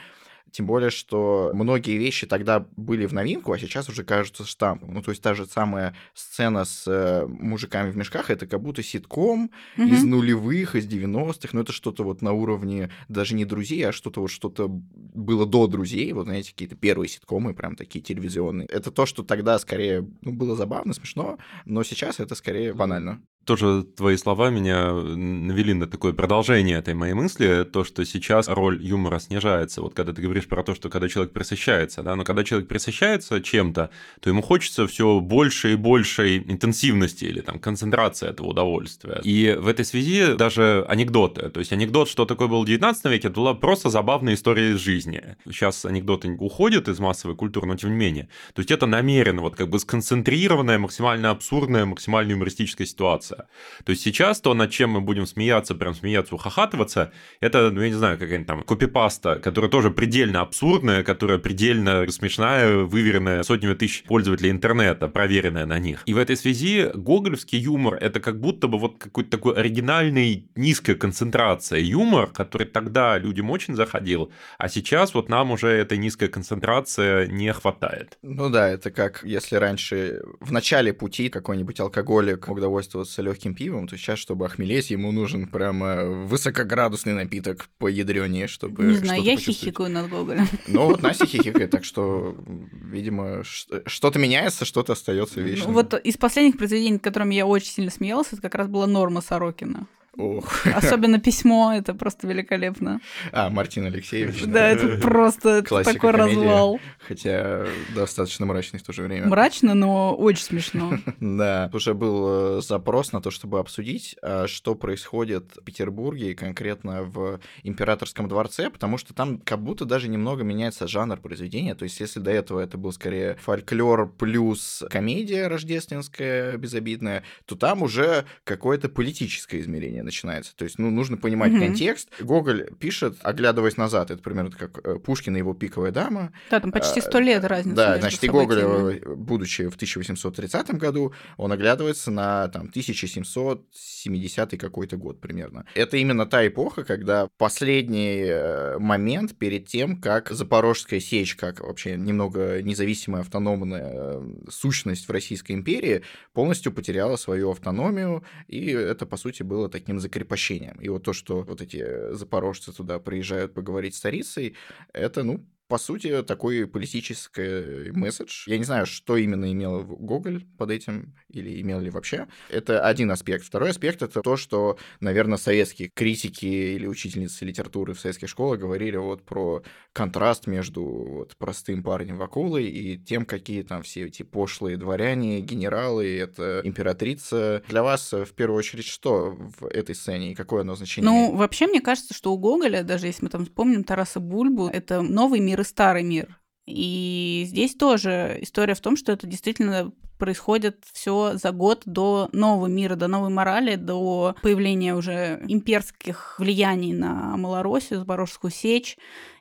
Тем 0.51 0.65
более, 0.65 0.89
что 0.89 1.51
многие 1.53 1.97
вещи 1.97 2.27
тогда 2.27 2.65
были 2.75 3.05
в 3.05 3.13
новинку, 3.13 3.51
а 3.51 3.59
сейчас 3.59 3.89
уже 3.89 4.03
кажутся 4.03 4.45
штампом. 4.45 4.93
Ну, 4.93 5.01
то 5.01 5.11
есть 5.11 5.21
та 5.21 5.33
же 5.33 5.45
самая 5.45 5.95
сцена 6.13 6.65
с 6.65 6.85
э, 6.87 7.25
мужиками 7.27 7.91
в 7.91 7.97
мешках, 7.97 8.29
это 8.29 8.47
как 8.47 8.61
будто 8.61 8.83
ситком 8.83 9.51
mm-hmm. 9.77 9.89
из 9.89 10.03
нулевых, 10.03 10.75
из 10.75 10.87
90-х. 10.87 11.49
Ну, 11.53 11.61
это 11.61 11.71
что-то 11.71 12.03
вот 12.03 12.21
на 12.21 12.31
уровне 12.31 12.89
даже 13.07 13.35
не 13.35 13.45
друзей, 13.45 13.87
а 13.87 13.91
что-то 13.91 14.21
вот 14.21 14.31
что-то 14.31 14.67
было 14.67 15.45
до 15.45 15.67
друзей. 15.67 16.11
Вот, 16.13 16.25
знаете, 16.25 16.51
какие-то 16.51 16.75
первые 16.75 17.09
ситкомы, 17.09 17.53
прям 17.53 17.75
такие 17.75 18.01
телевизионные. 18.01 18.67
Это 18.67 18.91
то, 18.91 19.05
что 19.05 19.23
тогда 19.23 19.59
скорее 19.59 20.07
ну, 20.21 20.33
было 20.33 20.55
забавно, 20.55 20.93
смешно, 20.93 21.37
но 21.65 21.83
сейчас 21.83 22.19
это 22.19 22.35
скорее 22.35 22.73
банально 22.73 23.21
тоже 23.45 23.83
твои 23.83 24.15
слова 24.17 24.49
меня 24.49 24.93
навели 24.93 25.73
на 25.73 25.87
такое 25.87 26.13
продолжение 26.13 26.77
этой 26.77 26.93
моей 26.93 27.13
мысли, 27.13 27.63
то, 27.63 27.83
что 27.83 28.05
сейчас 28.05 28.47
роль 28.47 28.83
юмора 28.83 29.19
снижается. 29.19 29.81
Вот 29.81 29.93
когда 29.93 30.13
ты 30.13 30.21
говоришь 30.21 30.47
про 30.47 30.63
то, 30.63 30.75
что 30.75 30.89
когда 30.89 31.09
человек 31.09 31.33
присыщается, 31.33 32.03
да, 32.03 32.15
но 32.15 32.23
когда 32.23 32.43
человек 32.43 32.67
присыщается 32.67 33.41
чем-то, 33.41 33.89
то 34.19 34.29
ему 34.29 34.41
хочется 34.41 34.87
все 34.87 35.19
больше 35.19 35.73
и 35.73 35.75
большей 35.75 36.37
интенсивности 36.37 37.25
или 37.25 37.41
там 37.41 37.59
концентрации 37.59 38.29
этого 38.29 38.47
удовольствия. 38.47 39.21
И 39.23 39.55
в 39.59 39.67
этой 39.67 39.85
связи 39.85 40.33
даже 40.35 40.85
анекдоты. 40.87 41.49
То 41.49 41.59
есть 41.59 41.71
анекдот, 41.71 42.09
что 42.09 42.25
такое 42.25 42.47
было 42.47 42.61
в 42.61 42.65
19 42.65 43.05
веке, 43.05 43.27
это 43.29 43.39
была 43.39 43.53
просто 43.53 43.89
забавная 43.89 44.35
история 44.35 44.71
из 44.71 44.79
жизни. 44.79 45.35
Сейчас 45.45 45.85
анекдоты 45.85 46.29
уходят 46.39 46.87
из 46.87 46.99
массовой 46.99 47.35
культуры, 47.35 47.67
но 47.67 47.75
тем 47.75 47.91
не 47.91 47.95
менее. 47.95 48.29
То 48.53 48.59
есть 48.59 48.71
это 48.71 48.85
намеренно, 48.85 49.41
вот 49.41 49.55
как 49.55 49.69
бы 49.69 49.79
сконцентрированная, 49.79 50.77
максимально 50.77 51.31
абсурдная, 51.31 51.85
максимально 51.85 52.31
юмористическая 52.31 52.87
ситуация. 52.87 53.28
То 53.35 53.91
есть 53.91 54.01
сейчас 54.01 54.41
то, 54.41 54.53
над 54.53 54.71
чем 54.71 54.91
мы 54.91 55.01
будем 55.01 55.25
смеяться, 55.25 55.75
прям 55.75 55.93
смеяться, 55.93 56.35
ухахатываться, 56.35 57.11
это, 57.39 57.71
ну, 57.71 57.81
я 57.81 57.89
не 57.89 57.93
знаю, 57.93 58.17
какая-нибудь 58.17 58.47
там 58.47 58.63
копипаста, 58.63 59.35
которая 59.35 59.69
тоже 59.69 59.91
предельно 59.91 60.41
абсурдная, 60.41 61.03
которая 61.03 61.37
предельно 61.37 62.09
смешная, 62.09 62.77
выверенная 62.77 63.43
сотнями 63.43 63.73
тысяч 63.73 64.03
пользователей 64.03 64.51
интернета, 64.51 65.07
проверенная 65.07 65.65
на 65.65 65.79
них. 65.79 66.03
И 66.05 66.13
в 66.13 66.17
этой 66.17 66.37
связи 66.37 66.89
гоголевский 66.93 67.59
юмор— 67.59 67.95
это 68.01 68.19
как 68.19 68.39
будто 68.39 68.67
бы 68.67 68.77
вот 68.77 68.97
какой-то 68.97 69.29
такой 69.29 69.55
оригинальный, 69.55 70.49
низкая 70.55 70.95
концентрация 70.95 71.79
юмор, 71.79 72.27
который 72.27 72.67
тогда 72.67 73.17
людям 73.17 73.49
очень 73.49 73.75
заходил, 73.75 74.31
а 74.57 74.69
сейчас 74.69 75.13
вот 75.13 75.29
нам 75.29 75.51
уже 75.51 75.67
этой 75.67 75.97
низкая 75.97 76.29
концентрация 76.29 77.27
не 77.27 77.51
хватает. 77.53 78.17
Ну 78.21 78.49
да, 78.49 78.69
это 78.69 78.91
как 78.91 79.23
если 79.23 79.55
раньше 79.55 80.21
в 80.39 80.51
начале 80.51 80.93
пути 80.93 81.29
какой-нибудь 81.29 81.79
алкоголик 81.79 82.47
мог 82.47 82.59
довольствоваться 82.59 83.18
легким 83.21 83.55
пивом, 83.55 83.87
то 83.87 83.97
сейчас, 83.97 84.19
чтобы 84.19 84.45
охмелеть, 84.45 84.91
ему 84.91 85.11
нужен 85.11 85.47
прямо 85.47 86.05
высокоградусный 86.05 87.13
напиток 87.13 87.69
по 87.77 87.87
ядрёнее, 87.87 88.47
чтобы 88.47 88.83
Не 88.83 88.97
знаю, 88.97 89.23
я 89.23 89.37
хихикаю 89.37 89.89
над 89.89 90.09
Гоголем. 90.09 90.47
Ну 90.67 90.85
вот 90.85 91.01
Настя 91.01 91.25
хихикает, 91.25 91.71
так 91.71 91.83
что, 91.83 92.35
видимо, 92.83 93.43
что-то 93.43 94.19
меняется, 94.19 94.65
что-то 94.65 94.93
остается 94.93 95.41
вечным. 95.41 95.73
Вот 95.73 95.93
из 95.93 96.17
последних 96.17 96.57
произведений, 96.57 96.93
над 96.93 97.03
которыми 97.03 97.35
я 97.35 97.45
очень 97.45 97.71
сильно 97.71 97.91
смеялся, 97.91 98.31
это 98.33 98.41
как 98.41 98.55
раз 98.55 98.67
была 98.67 98.87
Норма 98.87 99.21
Сорокина. 99.21 99.87
Ох. 100.19 100.67
Особенно 100.67 101.17
письмо, 101.17 101.73
это 101.73 101.93
просто 101.93 102.27
великолепно. 102.27 102.99
А, 103.31 103.49
Мартин 103.49 103.85
Алексеевич. 103.85 104.43
Да, 104.43 104.67
это 104.67 104.97
просто 104.97 105.63
такой 105.63 106.11
развал. 106.11 106.79
Хотя 107.07 107.65
достаточно 107.95 108.45
мрачный 108.45 108.79
в 108.79 108.83
то 108.83 108.91
же 108.91 109.03
время. 109.03 109.27
Мрачно, 109.27 109.73
но 109.73 110.13
очень 110.13 110.43
смешно. 110.43 110.93
Да, 111.19 111.69
уже 111.73 111.93
был 111.93 112.57
э, 112.57 112.61
запрос 112.61 113.13
на 113.13 113.21
то, 113.21 113.31
чтобы 113.31 113.59
обсудить, 113.59 114.15
а, 114.21 114.47
что 114.47 114.75
происходит 114.75 115.55
в 115.55 115.63
Петербурге, 115.63 116.35
конкретно 116.35 117.03
в 117.03 117.39
Императорском 117.63 118.27
дворце, 118.27 118.69
потому 118.69 118.97
что 118.97 119.13
там 119.13 119.37
как 119.39 119.61
будто 119.61 119.85
даже 119.85 120.09
немного 120.09 120.43
меняется 120.43 120.87
жанр 120.87 121.17
произведения. 121.17 121.75
То 121.75 121.83
есть, 121.83 121.99
если 121.99 122.19
до 122.19 122.31
этого 122.31 122.59
это 122.59 122.77
был 122.77 122.91
скорее 122.91 123.37
фольклор 123.41 124.11
плюс 124.11 124.83
комедия 124.89 125.47
рождественская, 125.47 126.57
безобидная, 126.57 127.23
то 127.45 127.55
там 127.55 127.83
уже 127.83 128.25
какое-то 128.43 128.89
политическое 128.89 129.59
измерение 129.59 130.03
начинается. 130.09 130.55
То 130.55 130.65
есть, 130.65 130.79
ну, 130.79 130.89
нужно 130.89 131.17
понимать 131.17 131.51
угу. 131.51 131.59
контекст. 131.59 132.09
Гоголь 132.19 132.69
пишет, 132.79 133.17
оглядываясь 133.21 133.77
назад, 133.77 134.09
это 134.11 134.21
примерно 134.21 134.51
как 134.51 134.79
э, 134.83 134.97
Пушкин 134.97 135.35
и 135.35 135.39
его 135.39 135.53
«Пиковая 135.53 135.91
дама». 135.91 136.33
Да, 136.49 136.59
там 136.59 136.71
почти 136.71 136.99
сто 136.99 137.19
лет 137.19 137.43
разница 137.43 137.75
Да, 137.75 137.99
значит, 137.99 138.23
и 138.23 138.27
Гоголь, 138.27 138.59
э, 138.59 139.15
будучи 139.15 139.67
в 139.67 139.75
1830 139.75 140.71
году, 140.71 141.13
он 141.37 141.51
оглядывается 141.51 142.09
на 142.11 142.47
там 142.47 142.69
1770 142.69 144.59
какой-то 144.59 144.97
год 144.97 145.21
примерно. 145.21 145.65
Это 145.75 145.97
именно 145.97 146.25
та 146.25 146.47
эпоха, 146.47 146.83
когда 146.83 147.27
последний 147.37 148.23
э, 148.23 148.79
момент 148.79 149.37
перед 149.37 149.67
тем, 149.67 150.01
как 150.01 150.31
Запорожская 150.31 150.99
сечь, 150.99 151.35
как 151.35 151.61
вообще 151.61 151.95
немного 151.95 152.61
независимая 152.63 153.21
автономная 153.21 154.21
сущность 154.49 155.07
в 155.07 155.11
Российской 155.11 155.51
империи, 155.51 156.01
полностью 156.33 156.71
потеряла 156.71 157.15
свою 157.15 157.51
автономию, 157.51 158.23
и 158.47 158.71
это, 158.71 159.05
по 159.05 159.17
сути, 159.17 159.43
было 159.43 159.69
таким 159.69 159.98
таким 159.99 160.19
закрепощением. 160.19 160.77
И 160.81 160.89
вот 160.89 161.03
то, 161.03 161.13
что 161.13 161.41
вот 161.41 161.61
эти 161.61 162.13
запорожцы 162.13 162.71
туда 162.71 162.99
приезжают 162.99 163.53
поговорить 163.53 163.95
с 163.95 163.99
царицей, 163.99 164.55
это, 164.93 165.23
ну, 165.23 165.45
по 165.69 165.77
сути, 165.77 166.23
такой 166.23 166.67
политический 166.67 167.91
месседж. 167.91 168.45
Я 168.47 168.57
не 168.57 168.63
знаю, 168.63 168.87
что 168.87 169.17
именно 169.17 169.51
имел 169.51 169.83
Гоголь 169.83 170.43
под 170.57 170.71
этим, 170.71 171.13
или 171.29 171.61
имел 171.61 171.79
ли 171.79 171.91
вообще. 171.91 172.27
Это 172.49 172.83
один 172.83 173.11
аспект. 173.11 173.45
Второй 173.45 173.69
аспект— 173.69 174.01
это 174.03 174.21
то, 174.23 174.35
что, 174.35 174.79
наверное, 174.99 175.37
советские 175.37 175.91
критики 175.93 176.47
или 176.47 176.87
учительницы 176.87 177.45
литературы 177.45 177.93
в 177.93 177.99
советских 177.99 178.29
школах 178.29 178.59
говорили 178.59 178.97
вот 178.97 179.23
про 179.23 179.61
контраст 179.93 180.47
между 180.47 180.83
вот 180.83 181.37
простым 181.37 181.83
парнем 181.83 182.17
Вакулой 182.17 182.65
и 182.65 182.97
тем, 182.97 183.23
какие 183.23 183.61
там 183.61 183.83
все 183.83 184.07
эти 184.07 184.23
пошлые 184.23 184.75
дворяне, 184.75 185.39
генералы, 185.39 186.17
это 186.17 186.61
императрица. 186.63 187.61
Для 187.67 187.83
вас, 187.83 188.11
в 188.11 188.33
первую 188.33 188.57
очередь, 188.57 188.85
что 188.85 189.37
в 189.59 189.67
этой 189.67 189.93
сцене 189.93 190.31
и 190.31 190.35
какое 190.35 190.61
оно 190.61 190.73
значение? 190.73 191.07
Ну, 191.07 191.35
вообще, 191.35 191.67
мне 191.67 191.79
кажется, 191.79 192.15
что 192.15 192.33
у 192.33 192.39
Гоголя, 192.39 192.81
даже 192.81 193.05
если 193.05 193.25
мы 193.25 193.29
там 193.29 193.45
вспомним 193.45 193.83
Тараса 193.83 194.19
Бульбу, 194.19 194.67
это 194.67 195.03
новый 195.03 195.39
мир 195.39 195.58
мир 195.59 195.61
и 195.61 195.63
старый 195.65 196.03
мир. 196.03 196.39
И 196.65 197.45
здесь 197.47 197.75
тоже 197.75 198.37
история 198.41 198.75
в 198.75 198.81
том, 198.81 198.95
что 198.95 199.11
это 199.11 199.25
действительно 199.25 199.91
происходит 200.19 200.83
все 200.93 201.35
за 201.35 201.51
год 201.51 201.81
до 201.85 202.29
нового 202.31 202.67
мира, 202.67 202.95
до 202.95 203.07
новой 203.07 203.29
морали, 203.29 203.75
до 203.75 204.35
появления 204.43 204.93
уже 204.93 205.41
имперских 205.47 206.35
влияний 206.37 206.93
на 206.93 207.35
Малороссию, 207.37 207.99
Запорожскую 207.99 208.51
сечь 208.51 208.97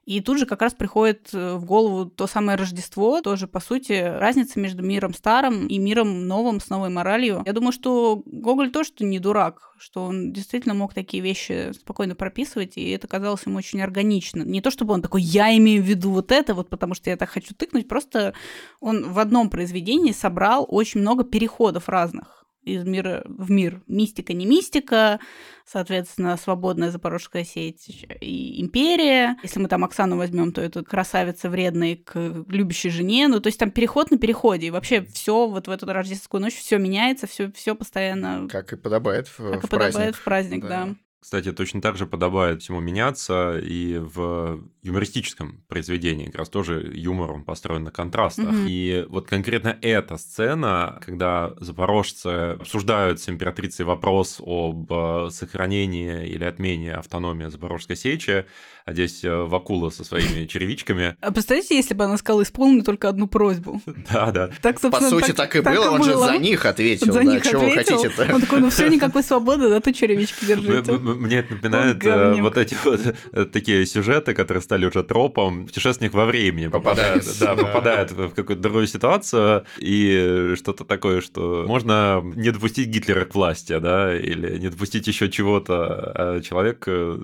и 0.08 0.22
тут 0.22 0.38
же 0.38 0.46
как 0.46 0.62
раз 0.62 0.72
приходит 0.72 1.28
э, 1.34 1.56
в 1.56 1.66
голову 1.66 2.06
то 2.06 2.26
самое 2.26 2.56
Рождество, 2.56 3.20
тоже, 3.20 3.46
по 3.46 3.60
сути, 3.60 3.92
разница 3.92 4.58
между 4.58 4.82
миром 4.82 5.12
старым 5.12 5.66
и 5.66 5.76
миром 5.76 6.26
новым 6.26 6.60
с 6.60 6.70
новой 6.70 6.88
моралью. 6.88 7.42
Я 7.44 7.52
думаю, 7.52 7.72
что 7.72 8.22
Гоголь 8.24 8.70
тоже 8.70 8.92
не 9.00 9.18
дурак, 9.18 9.74
что 9.78 10.04
он 10.04 10.32
действительно 10.32 10.72
мог 10.72 10.94
такие 10.94 11.22
вещи 11.22 11.72
спокойно 11.72 12.14
прописывать, 12.14 12.78
и 12.78 12.88
это 12.88 13.06
казалось 13.06 13.42
ему 13.44 13.58
очень 13.58 13.82
органично. 13.82 14.40
Не 14.44 14.62
то, 14.62 14.70
чтобы 14.70 14.94
он 14.94 15.02
такой, 15.02 15.20
я 15.20 15.54
имею 15.58 15.82
в 15.82 15.86
виду 15.86 16.10
вот 16.10 16.32
это, 16.32 16.54
вот 16.54 16.70
потому 16.70 16.94
что 16.94 17.10
я 17.10 17.18
так 17.18 17.28
хочу 17.28 17.54
тыкнуть, 17.54 17.86
просто 17.86 18.32
он 18.80 19.12
в 19.12 19.18
одном 19.18 19.50
произведении 19.50 20.12
собрал 20.12 20.64
очень 20.68 21.00
много 21.00 21.24
переходов 21.24 21.88
разных 21.88 22.38
из 22.68 22.84
мира 22.84 23.22
в 23.26 23.50
мир. 23.50 23.82
Мистика, 23.86 24.32
не 24.32 24.46
мистика, 24.46 25.20
соответственно, 25.64 26.36
свободная 26.36 26.90
запорожская 26.90 27.44
сеть 27.44 28.06
и 28.20 28.60
империя. 28.60 29.36
Если 29.42 29.58
мы 29.58 29.68
там 29.68 29.84
Оксану 29.84 30.16
возьмем, 30.16 30.52
то 30.52 30.60
это 30.60 30.84
красавица 30.84 31.48
вредная 31.48 31.96
к 31.96 32.44
любящей 32.48 32.90
жене. 32.90 33.28
Ну, 33.28 33.40
то 33.40 33.48
есть 33.48 33.58
там 33.58 33.70
переход 33.70 34.10
на 34.10 34.18
переходе. 34.18 34.68
И 34.68 34.70
вообще 34.70 35.02
все 35.02 35.48
вот 35.48 35.66
в 35.66 35.70
эту 35.70 35.86
рождественскую 35.86 36.40
ночь 36.40 36.56
все 36.56 36.78
меняется, 36.78 37.26
все, 37.26 37.50
все 37.52 37.74
постоянно... 37.74 38.48
Как 38.48 38.72
и 38.72 38.76
подобает 38.76 39.28
в, 39.28 39.52
как 39.52 39.62
в 39.62 39.66
и 39.66 39.68
подобает 39.68 39.94
праздник. 39.94 40.16
в 40.16 40.24
праздник, 40.24 40.62
да. 40.62 40.86
да. 40.86 40.94
Кстати, 41.20 41.52
точно 41.52 41.80
так 41.80 41.96
же 41.96 42.06
подобает 42.06 42.62
всему 42.62 42.80
меняться, 42.80 43.58
и 43.58 43.98
в 43.98 44.62
юмористическом 44.88 45.62
произведении. 45.68 46.26
Как 46.26 46.36
раз 46.36 46.48
тоже 46.48 46.90
юмор, 46.94 47.32
он 47.32 47.44
построен 47.44 47.84
на 47.84 47.90
контрастах. 47.90 48.46
Мгм. 48.46 48.66
И 48.68 49.06
вот 49.08 49.28
конкретно 49.28 49.78
эта 49.80 50.16
сцена, 50.16 51.00
когда 51.04 51.52
запорожцы 51.60 52.56
обсуждают 52.60 53.20
с 53.20 53.28
императрицей 53.28 53.84
вопрос 53.84 54.40
об 54.44 54.92
э, 54.92 55.28
сохранении 55.30 56.26
или 56.26 56.44
отмене 56.44 56.94
автономии 56.94 57.48
Запорожской 57.48 57.96
сечи, 57.96 58.46
а 58.84 58.92
здесь 58.92 59.22
э, 59.22 59.30
Вакула 59.30 59.90
со 59.90 60.04
своими 60.04 60.46
черевичками. 60.48 61.16
А 61.20 61.30
представляете, 61.30 61.76
если 61.76 61.94
бы 61.94 62.04
она 62.04 62.16
сказала, 62.16 62.42
исполню 62.42 62.82
только 62.82 63.08
одну 63.08 63.26
просьбу? 63.28 63.80
Да, 64.10 64.30
да. 64.30 64.50
Так, 64.62 64.80
По 64.80 65.00
сути, 65.00 65.32
так, 65.32 65.54
и 65.54 65.60
было, 65.60 65.90
он 65.90 66.02
же 66.02 66.12
было. 66.14 66.28
за 66.28 66.38
них 66.38 66.64
ответил. 66.64 67.12
За 67.12 67.18
да, 67.18 67.24
них 67.24 67.42
чего 67.42 67.60
вы 67.60 67.72
ответил. 67.72 67.98
хотите-то? 67.98 68.34
Он 68.34 68.40
такой, 68.40 68.60
ну 68.60 68.70
все, 68.70 68.88
никакой 68.88 69.22
свободы, 69.22 69.68
да, 69.68 69.80
ты 69.80 69.92
черевички 69.92 70.46
держите. 70.46 70.92
Мне 70.92 71.38
это 71.38 71.54
напоминает 71.54 72.02
Вот 72.40 72.56
э, 72.56 72.62
эти 72.62 72.76
вот 72.82 73.52
такие 73.52 73.84
сюжеты, 73.84 74.32
которые 74.32 74.62
стали 74.62 74.77
уже 74.86 75.02
тропом. 75.02 75.66
Путешественник 75.66 76.14
во 76.14 76.26
времени 76.26 76.68
попадает, 76.68 77.24
Попадает, 77.24 77.40
да, 77.40 77.54
да. 77.54 77.62
попадает 77.64 78.12
в 78.12 78.28
какую-то 78.30 78.62
другую 78.62 78.86
ситуацию 78.86 79.64
и 79.78 80.54
что-то 80.56 80.84
такое, 80.84 81.20
что 81.20 81.64
можно 81.66 82.22
не 82.36 82.50
допустить 82.50 82.88
Гитлера 82.88 83.24
к 83.24 83.34
власти, 83.34 83.78
да, 83.78 84.16
или 84.16 84.58
не 84.58 84.68
допустить 84.68 85.06
еще 85.06 85.30
чего-то, 85.30 86.12
а 86.14 86.40
человек 86.40 86.84
э, 86.86 87.18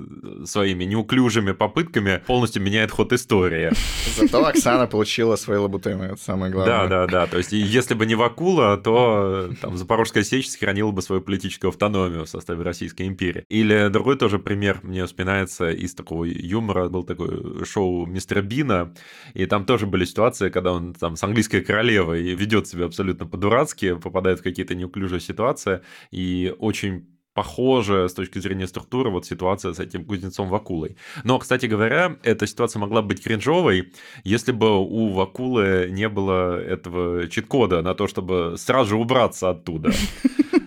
своими 0.44 0.84
неуклюжими 0.84 1.52
попытками 1.52 2.22
полностью 2.26 2.62
меняет 2.62 2.90
ход 2.90 3.12
истории. 3.12 3.72
Зато 4.16 4.44
Оксана 4.44 4.86
получила 4.86 5.36
свои 5.36 5.59
лабутены, 5.59 6.05
это 6.05 6.16
самое 6.16 6.52
главное. 6.52 6.88
Да, 6.88 7.07
да, 7.07 7.07
да. 7.07 7.26
То 7.26 7.38
есть, 7.38 7.52
если 7.52 7.94
бы 7.94 8.07
не 8.07 8.14
Вакула, 8.14 8.76
то 8.76 9.50
там 9.61 9.76
Запорожская 9.76 10.22
сечь 10.22 10.48
сохранила 10.50 10.90
бы 10.90 11.02
свою 11.02 11.20
политическую 11.22 11.70
автономию 11.70 12.24
в 12.24 12.28
составе 12.28 12.62
Российской 12.62 13.07
империи. 13.07 13.44
Или 13.48 13.88
другой 13.88 14.16
тоже 14.16 14.38
пример 14.38 14.80
мне 14.82 15.05
вспоминается 15.07 15.70
из 15.70 15.94
такого 15.94 16.24
юмора. 16.24 16.88
Был 16.88 17.05
такой 17.05 17.34
шоу 17.64 18.07
Мистера 18.07 18.43
Бина, 18.43 18.95
и 19.35 19.47
там 19.47 19.64
тоже 19.64 19.87
были 19.87 20.05
ситуации, 20.05 20.51
когда 20.51 20.72
он 20.72 20.95
там 20.95 21.16
с 21.16 21.22
английской 21.22 21.61
королевой 21.61 22.22
ведет 22.35 22.66
себя 22.66 22.87
абсолютно 22.87 23.26
по-дурацки, 23.26 23.95
попадает 23.95 24.41
в 24.41 24.43
какие-то 24.43 24.74
неуклюжие 24.74 25.20
ситуации, 25.20 25.80
и 26.11 26.55
очень 26.59 27.07
похожа 27.35 28.09
с 28.09 28.14
точки 28.14 28.39
зрения 28.39 28.66
структуры 28.66 29.11
вот 29.11 29.26
ситуация 29.26 29.72
с 29.72 29.80
этим 29.80 30.05
кузнецом 30.05 30.49
Вакулой. 30.49 30.97
Но, 31.24 31.39
кстати 31.39 31.66
говоря, 31.66 32.16
эта 32.22 32.47
ситуация 32.47 32.80
могла 32.80 33.03
быть 33.03 33.22
кринжовой, 33.22 33.93
если 34.22 34.53
бы 34.53 34.78
у 34.78 35.12
Вакулы 35.12 35.89
не 35.91 36.09
было 36.09 36.59
этого 36.61 37.28
чит-кода 37.28 37.82
на 37.82 37.95
то, 37.95 38.07
чтобы 38.07 38.55
сразу 38.57 38.91
же 38.91 38.97
убраться 38.97 39.51
оттуда. 39.51 39.91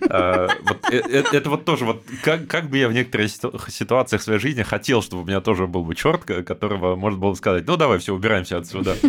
А, 0.10 0.48
э- 0.90 1.02
э- 1.10 1.24
Это 1.34 1.50
вот 1.50 1.66
тоже 1.66 1.84
вот 1.84 2.02
как, 2.24 2.48
как 2.48 2.70
бы 2.70 2.78
я 2.78 2.88
в 2.88 2.94
некоторых 2.94 3.28
ситу- 3.30 3.60
ситуациях 3.68 4.22
в 4.22 4.24
своей 4.24 4.40
жизни 4.40 4.64
хотел, 4.64 5.02
чтобы 5.02 5.24
у 5.24 5.26
меня 5.26 5.42
тоже 5.42 5.68
был 5.68 5.84
бы 5.84 5.96
черт, 5.96 6.24
которого 6.24 6.96
можно 6.96 7.20
было 7.20 7.32
бы 7.32 7.36
сказать, 7.36 7.68
ну 7.68 7.76
давай, 7.76 8.00
все, 8.00 8.14
убираемся 8.14 8.58
отсюда. 8.58 8.96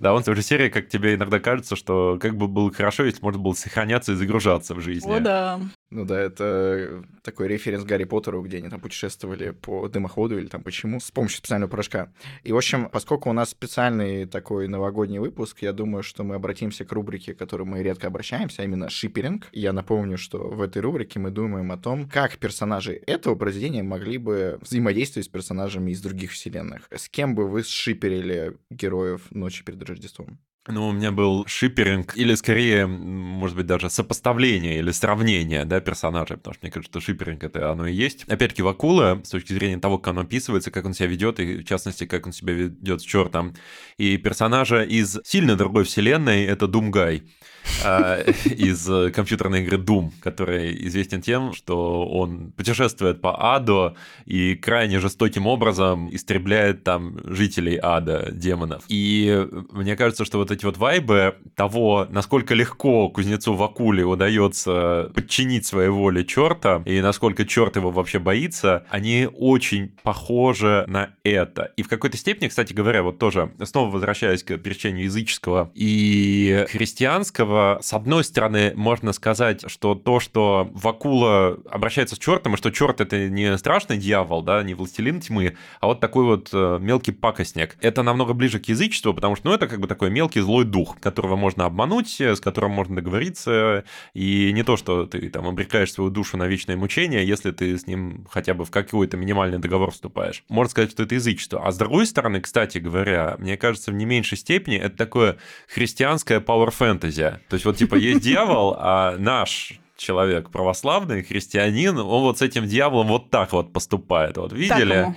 Да, 0.00 0.14
он 0.14 0.22
в 0.22 0.24
той 0.24 0.34
же 0.34 0.40
серии, 0.42 0.70
как 0.70 0.88
тебе 0.88 1.14
иногда 1.14 1.38
кажется, 1.40 1.76
что 1.76 2.18
как 2.20 2.34
бы 2.34 2.48
было 2.48 2.72
хорошо, 2.72 3.04
если 3.04 3.20
можно 3.22 3.38
было 3.38 3.52
сохраняться 3.52 4.12
и 4.12 4.14
загружаться 4.14 4.74
в 4.74 4.80
жизни. 4.80 5.10
О, 5.14 5.20
да. 5.20 5.60
Ну 5.90 6.04
да, 6.04 6.20
это 6.20 7.04
такой 7.22 7.48
референс 7.48 7.82
Гарри 7.82 8.04
Поттеру, 8.04 8.42
где 8.42 8.58
они 8.58 8.68
там 8.68 8.80
путешествовали 8.80 9.50
по 9.50 9.88
дымоходу 9.88 10.38
или 10.38 10.46
там 10.46 10.62
почему, 10.62 11.00
с 11.00 11.10
помощью 11.10 11.38
специального 11.38 11.68
порошка. 11.68 12.12
И, 12.44 12.52
в 12.52 12.56
общем, 12.56 12.88
поскольку 12.88 13.28
у 13.28 13.32
нас 13.32 13.50
специальный 13.50 14.26
такой 14.26 14.68
новогодний 14.68 15.18
выпуск, 15.18 15.62
я 15.62 15.72
думаю, 15.72 16.04
что 16.04 16.22
мы 16.22 16.36
обратимся 16.36 16.84
к 16.84 16.92
рубрике, 16.92 17.34
к 17.34 17.38
которой 17.38 17.64
мы 17.64 17.82
редко 17.82 18.06
обращаемся, 18.06 18.62
а 18.62 18.64
именно 18.66 18.88
шиперинг. 18.88 19.48
Я 19.50 19.72
напомню, 19.72 20.16
что 20.16 20.48
в 20.48 20.62
этой 20.62 20.80
рубрике 20.80 21.18
мы 21.18 21.32
думаем 21.32 21.72
о 21.72 21.76
том, 21.76 22.08
как 22.08 22.38
персонажи 22.38 22.92
этого 23.08 23.34
произведения 23.34 23.82
могли 23.82 24.18
бы 24.18 24.58
взаимодействовать 24.60 25.26
с 25.26 25.28
персонажами 25.28 25.90
из 25.90 26.00
других 26.00 26.30
вселенных. 26.30 26.86
С 26.94 27.08
кем 27.08 27.34
бы 27.34 27.48
вы 27.48 27.64
сшиперили 27.64 28.56
героев 28.70 29.22
«Ночи 29.30 29.64
перед 29.64 29.82
Рождеством»? 29.82 30.38
Ну, 30.68 30.88
у 30.88 30.92
меня 30.92 31.10
был 31.10 31.46
шиперинг, 31.46 32.14
или 32.18 32.34
скорее, 32.34 32.86
может 32.86 33.56
быть, 33.56 33.64
даже 33.64 33.88
сопоставление 33.88 34.76
или 34.78 34.90
сравнение, 34.90 35.64
да, 35.64 35.80
персонажей, 35.80 36.36
потому 36.36 36.52
что 36.52 36.66
мне 36.66 36.70
кажется, 36.70 36.92
что 36.92 37.00
шиперинг 37.00 37.42
это 37.42 37.70
оно 37.70 37.86
и 37.86 37.94
есть. 37.94 38.24
Опять-таки, 38.24 38.60
Вакула, 38.60 39.22
с 39.24 39.30
точки 39.30 39.54
зрения 39.54 39.78
того, 39.78 39.96
как 39.96 40.12
он 40.12 40.20
описывается, 40.20 40.70
как 40.70 40.84
он 40.84 40.92
себя 40.92 41.06
ведет, 41.06 41.40
и 41.40 41.58
в 41.58 41.64
частности, 41.64 42.04
как 42.04 42.26
он 42.26 42.32
себя 42.32 42.52
ведет 42.52 43.00
с 43.00 43.04
чертом. 43.04 43.54
И 43.96 44.18
персонажа 44.18 44.82
из 44.82 45.18
сильно 45.24 45.56
другой 45.56 45.84
вселенной 45.84 46.44
это 46.44 46.66
Думгай 46.66 47.22
из 48.44 48.88
э, 48.88 49.10
компьютерной 49.10 49.62
игры 49.62 49.78
Doom, 49.78 50.10
который 50.20 50.86
известен 50.88 51.22
тем, 51.22 51.54
что 51.54 52.06
он 52.06 52.52
путешествует 52.52 53.22
по 53.22 53.54
аду 53.54 53.96
и 54.26 54.56
крайне 54.56 54.98
жестоким 54.98 55.46
образом 55.46 56.14
истребляет 56.14 56.84
там 56.84 57.18
жителей 57.24 57.78
ада, 57.82 58.30
демонов. 58.30 58.84
И 58.88 59.46
мне 59.72 59.96
кажется, 59.96 60.24
что 60.24 60.38
вот 60.38 60.49
эти 60.50 60.64
вот 60.64 60.76
вайбы 60.76 61.36
того, 61.54 62.06
насколько 62.10 62.54
легко 62.54 63.08
кузнецу 63.08 63.54
Вакуле 63.54 64.04
удается 64.04 65.10
подчинить 65.14 65.66
своей 65.66 65.90
воле 65.90 66.24
черта, 66.24 66.82
и 66.84 67.00
насколько 67.00 67.44
черт 67.44 67.76
его 67.76 67.90
вообще 67.90 68.18
боится, 68.18 68.86
они 68.90 69.28
очень 69.32 69.96
похожи 70.02 70.84
на 70.86 71.10
это. 71.24 71.72
И 71.76 71.82
в 71.82 71.88
какой-то 71.88 72.16
степени, 72.16 72.48
кстати 72.48 72.72
говоря, 72.72 73.02
вот 73.02 73.18
тоже, 73.18 73.52
снова 73.64 73.90
возвращаясь 73.90 74.42
к 74.42 74.56
пересечению 74.58 75.04
языческого 75.04 75.70
и 75.74 76.66
христианского, 76.70 77.78
с 77.82 77.92
одной 77.92 78.24
стороны, 78.24 78.72
можно 78.74 79.12
сказать, 79.12 79.70
что 79.70 79.94
то, 79.94 80.20
что 80.20 80.70
Вакула 80.72 81.58
обращается 81.70 82.16
с 82.16 82.18
чертом, 82.18 82.54
и 82.54 82.56
что 82.56 82.70
черт 82.70 83.00
это 83.00 83.28
не 83.28 83.56
страшный 83.58 83.98
дьявол, 83.98 84.42
да, 84.42 84.62
не 84.62 84.74
властелин 84.74 85.20
тьмы, 85.20 85.56
а 85.80 85.86
вот 85.86 86.00
такой 86.00 86.24
вот 86.24 86.50
э, 86.52 86.78
мелкий 86.80 87.12
пакостник. 87.12 87.76
Это 87.80 88.02
намного 88.02 88.32
ближе 88.32 88.58
к 88.58 88.66
язычеству, 88.66 89.14
потому 89.14 89.36
что, 89.36 89.48
ну, 89.48 89.54
это 89.54 89.68
как 89.68 89.80
бы 89.80 89.86
такой 89.86 90.10
мелкий 90.10 90.39
злой 90.40 90.64
дух, 90.64 90.98
которого 91.00 91.36
можно 91.36 91.64
обмануть, 91.64 92.20
э, 92.20 92.34
с 92.34 92.40
которым 92.40 92.72
можно 92.72 92.96
договориться, 92.96 93.84
и 94.14 94.52
не 94.52 94.62
то, 94.62 94.76
что 94.76 95.06
ты 95.06 95.28
там 95.30 95.46
обрекаешь 95.46 95.92
свою 95.92 96.10
душу 96.10 96.36
на 96.36 96.46
вечное 96.46 96.76
мучение, 96.76 97.26
если 97.26 97.50
ты 97.50 97.76
с 97.76 97.86
ним 97.86 98.26
хотя 98.30 98.54
бы 98.54 98.64
в 98.64 98.70
какой-то 98.70 99.16
минимальный 99.16 99.58
договор 99.58 99.90
вступаешь. 99.90 100.44
Можно 100.48 100.70
сказать, 100.70 100.90
что 100.90 101.02
это 101.02 101.14
язычество. 101.14 101.66
А 101.66 101.72
с 101.72 101.78
другой 101.78 102.06
стороны, 102.06 102.40
кстати 102.40 102.78
говоря, 102.78 103.36
мне 103.38 103.56
кажется, 103.56 103.90
в 103.90 103.94
не 103.94 104.04
меньшей 104.04 104.38
степени 104.38 104.76
это 104.76 104.96
такое 104.96 105.36
христианское 105.68 106.40
power 106.40 106.72
fantasy. 106.76 107.38
То 107.48 107.54
есть 107.54 107.64
вот 107.64 107.76
типа 107.76 107.94
есть 107.94 108.20
дьявол, 108.20 108.76
а 108.78 109.16
наш 109.18 109.80
человек 109.96 110.50
православный, 110.50 111.22
христианин, 111.22 111.98
он 111.98 112.22
вот 112.22 112.38
с 112.38 112.42
этим 112.42 112.66
дьяволом 112.66 113.08
вот 113.08 113.30
так 113.30 113.52
вот 113.52 113.72
поступает. 113.72 114.36
Вот 114.36 114.52
видели? 114.52 114.94
ему. 114.94 115.16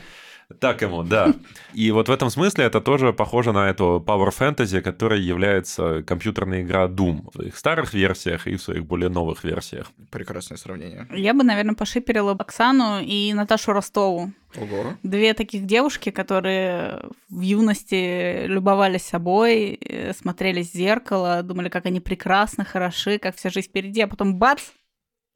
Так 0.60 0.82
ему, 0.82 1.04
да. 1.04 1.34
И 1.74 1.92
вот 1.92 2.10
в 2.10 2.12
этом 2.12 2.30
смысле 2.30 2.66
это 2.66 2.82
тоже 2.82 3.14
похоже 3.14 3.52
на 3.52 3.70
эту 3.70 4.04
Power 4.06 4.32
Fantasy, 4.38 4.82
которая 4.82 5.20
является 5.20 6.04
компьютерная 6.04 6.62
игра 6.62 6.86
Doom 6.88 7.30
в 7.32 7.34
своих 7.34 7.58
старых 7.58 7.94
версиях 7.94 8.48
и 8.48 8.56
в 8.56 8.62
своих 8.62 8.86
более 8.86 9.10
новых 9.10 9.44
версиях. 9.44 9.92
Прекрасное 10.12 10.58
сравнение. 10.58 11.08
Я 11.12 11.34
бы, 11.34 11.44
наверное, 11.44 11.76
пошиперила 11.76 12.34
Оксану 12.34 13.02
и 13.02 13.34
Наташу 13.34 13.74
Ростову. 13.74 14.32
Ого. 14.56 14.94
Две 15.02 15.34
таких 15.34 15.66
девушки, 15.66 16.12
которые 16.12 17.02
в 17.30 17.42
юности 17.42 18.46
любовались 18.46 19.04
собой, 19.04 19.80
э, 19.82 20.14
смотрелись 20.14 20.72
в 20.72 20.76
зеркало, 20.76 21.42
думали, 21.42 21.70
как 21.70 21.86
они 21.88 22.00
прекрасны, 22.00 22.64
хороши, 22.64 23.18
как 23.18 23.36
вся 23.36 23.50
жизнь 23.50 23.70
впереди, 23.70 24.02
а 24.02 24.08
потом 24.08 24.36
бац, 24.36 24.62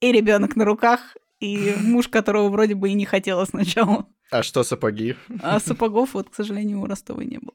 и 0.01 0.11
ребенок 0.11 0.55
на 0.55 0.65
руках, 0.65 1.17
и 1.39 1.73
муж, 1.81 2.07
которого 2.07 2.49
вроде 2.49 2.75
бы 2.75 2.89
и 2.89 2.93
не 2.93 3.05
хотела 3.05 3.45
сначала. 3.45 4.07
А 4.29 4.43
что 4.43 4.63
сапоги? 4.63 5.15
А 5.41 5.59
сапогов 5.59 6.13
вот, 6.13 6.29
к 6.29 6.35
сожалению, 6.35 6.81
у 6.81 6.85
Ростова 6.85 7.23
не 7.23 7.39
было. 7.39 7.53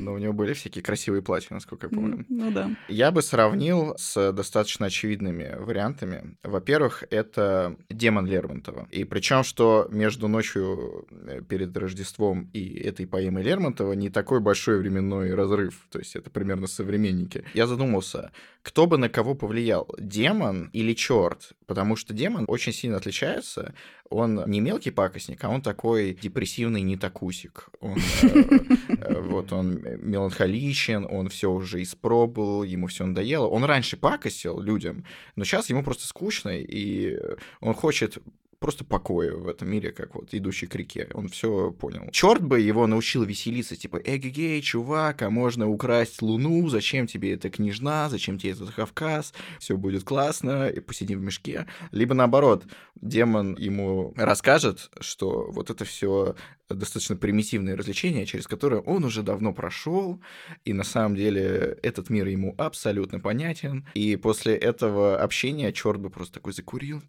Ну, 0.00 0.14
у 0.14 0.18
него 0.18 0.32
были 0.32 0.54
всякие 0.54 0.82
красивые 0.82 1.22
платья, 1.22 1.54
насколько 1.54 1.86
я 1.86 1.90
помню. 1.90 2.24
Ну 2.28 2.50
да. 2.50 2.70
Я 2.88 3.10
бы 3.10 3.22
сравнил 3.22 3.94
с 3.98 4.32
достаточно 4.32 4.86
очевидными 4.86 5.56
вариантами. 5.58 6.36
Во-первых, 6.42 7.04
это 7.10 7.76
демон 7.90 8.26
Лермонтова. 8.26 8.88
И 8.90 9.04
причем, 9.04 9.44
что 9.44 9.86
между 9.90 10.28
ночью 10.28 11.06
э, 11.10 11.42
перед 11.42 11.76
Рождеством 11.76 12.50
и 12.52 12.76
этой 12.78 13.06
поэмой 13.06 13.42
Лермонтова 13.42 13.92
не 13.92 14.10
такой 14.10 14.40
большой 14.40 14.78
временной 14.78 15.34
разрыв. 15.34 15.86
То 15.90 15.98
есть 15.98 16.16
это 16.16 16.30
примерно 16.30 16.66
современники. 16.66 17.44
Я 17.54 17.66
задумался, 17.66 18.32
кто 18.62 18.86
бы 18.86 18.98
на 18.98 19.08
кого 19.08 19.34
повлиял, 19.34 19.86
демон 19.98 20.70
или 20.72 20.94
черт? 20.94 21.52
Потому 21.66 21.96
что 21.96 22.12
демон 22.12 22.44
очень 22.46 22.72
сильно 22.72 22.98
отличается. 22.98 23.74
Он 24.10 24.44
не 24.46 24.60
мелкий 24.60 24.90
пакостник, 24.90 25.42
а 25.44 25.48
он 25.48 25.62
такой 25.62 26.14
депрессивный 26.14 26.82
нетакусик. 26.82 27.70
Он, 27.80 27.96
э, 28.22 28.58
э, 28.88 29.20
вот 29.20 29.52
он 29.52 29.80
меланхоличен, 29.82 31.06
он 31.10 31.28
все 31.28 31.50
уже 31.50 31.82
испробовал, 31.82 32.64
ему 32.64 32.88
все 32.88 33.06
надоело. 33.06 33.46
Он 33.46 33.64
раньше 33.64 33.96
пакостил 33.96 34.60
людям, 34.60 35.04
но 35.36 35.44
сейчас 35.44 35.70
ему 35.70 35.82
просто 35.82 36.06
скучно, 36.06 36.50
и 36.50 37.18
он 37.60 37.74
хочет 37.74 38.18
просто 38.64 38.82
покоя 38.82 39.34
в 39.34 39.46
этом 39.46 39.70
мире, 39.70 39.92
как 39.92 40.14
вот 40.14 40.32
идущий 40.32 40.66
к 40.66 40.74
реке. 40.74 41.06
Он 41.12 41.28
все 41.28 41.70
понял. 41.70 42.08
Черт 42.12 42.42
бы 42.42 42.58
его 42.60 42.86
научил 42.86 43.22
веселиться, 43.22 43.76
типа, 43.76 43.98
эгегей, 44.02 44.62
чувак, 44.62 45.20
а 45.20 45.28
можно 45.28 45.68
украсть 45.68 46.22
луну, 46.22 46.66
зачем 46.70 47.06
тебе 47.06 47.34
эта 47.34 47.50
княжна, 47.50 48.08
зачем 48.08 48.38
тебе 48.38 48.52
этот 48.52 48.70
Кавказ, 48.70 49.34
все 49.58 49.76
будет 49.76 50.04
классно, 50.04 50.70
и 50.70 50.80
посидим 50.80 51.18
в 51.18 51.22
мешке. 51.22 51.66
Либо 51.90 52.14
наоборот, 52.14 52.64
демон 52.94 53.54
ему 53.58 54.14
расскажет, 54.16 54.90
что 54.98 55.50
вот 55.50 55.68
это 55.68 55.84
все 55.84 56.34
достаточно 56.70 57.16
примитивное 57.16 57.76
развлечение, 57.76 58.26
через 58.26 58.46
которое 58.46 58.80
он 58.80 59.04
уже 59.04 59.22
давно 59.22 59.52
прошел, 59.52 60.20
и 60.64 60.72
на 60.72 60.84
самом 60.84 61.16
деле 61.16 61.78
этот 61.82 62.10
мир 62.10 62.26
ему 62.26 62.54
абсолютно 62.58 63.20
понятен. 63.20 63.86
И 63.94 64.16
после 64.16 64.54
этого 64.56 65.18
общения 65.18 65.72
черт 65.72 66.00
бы 66.00 66.10
просто 66.10 66.34
такой 66.34 66.52
закурил. 66.52 67.02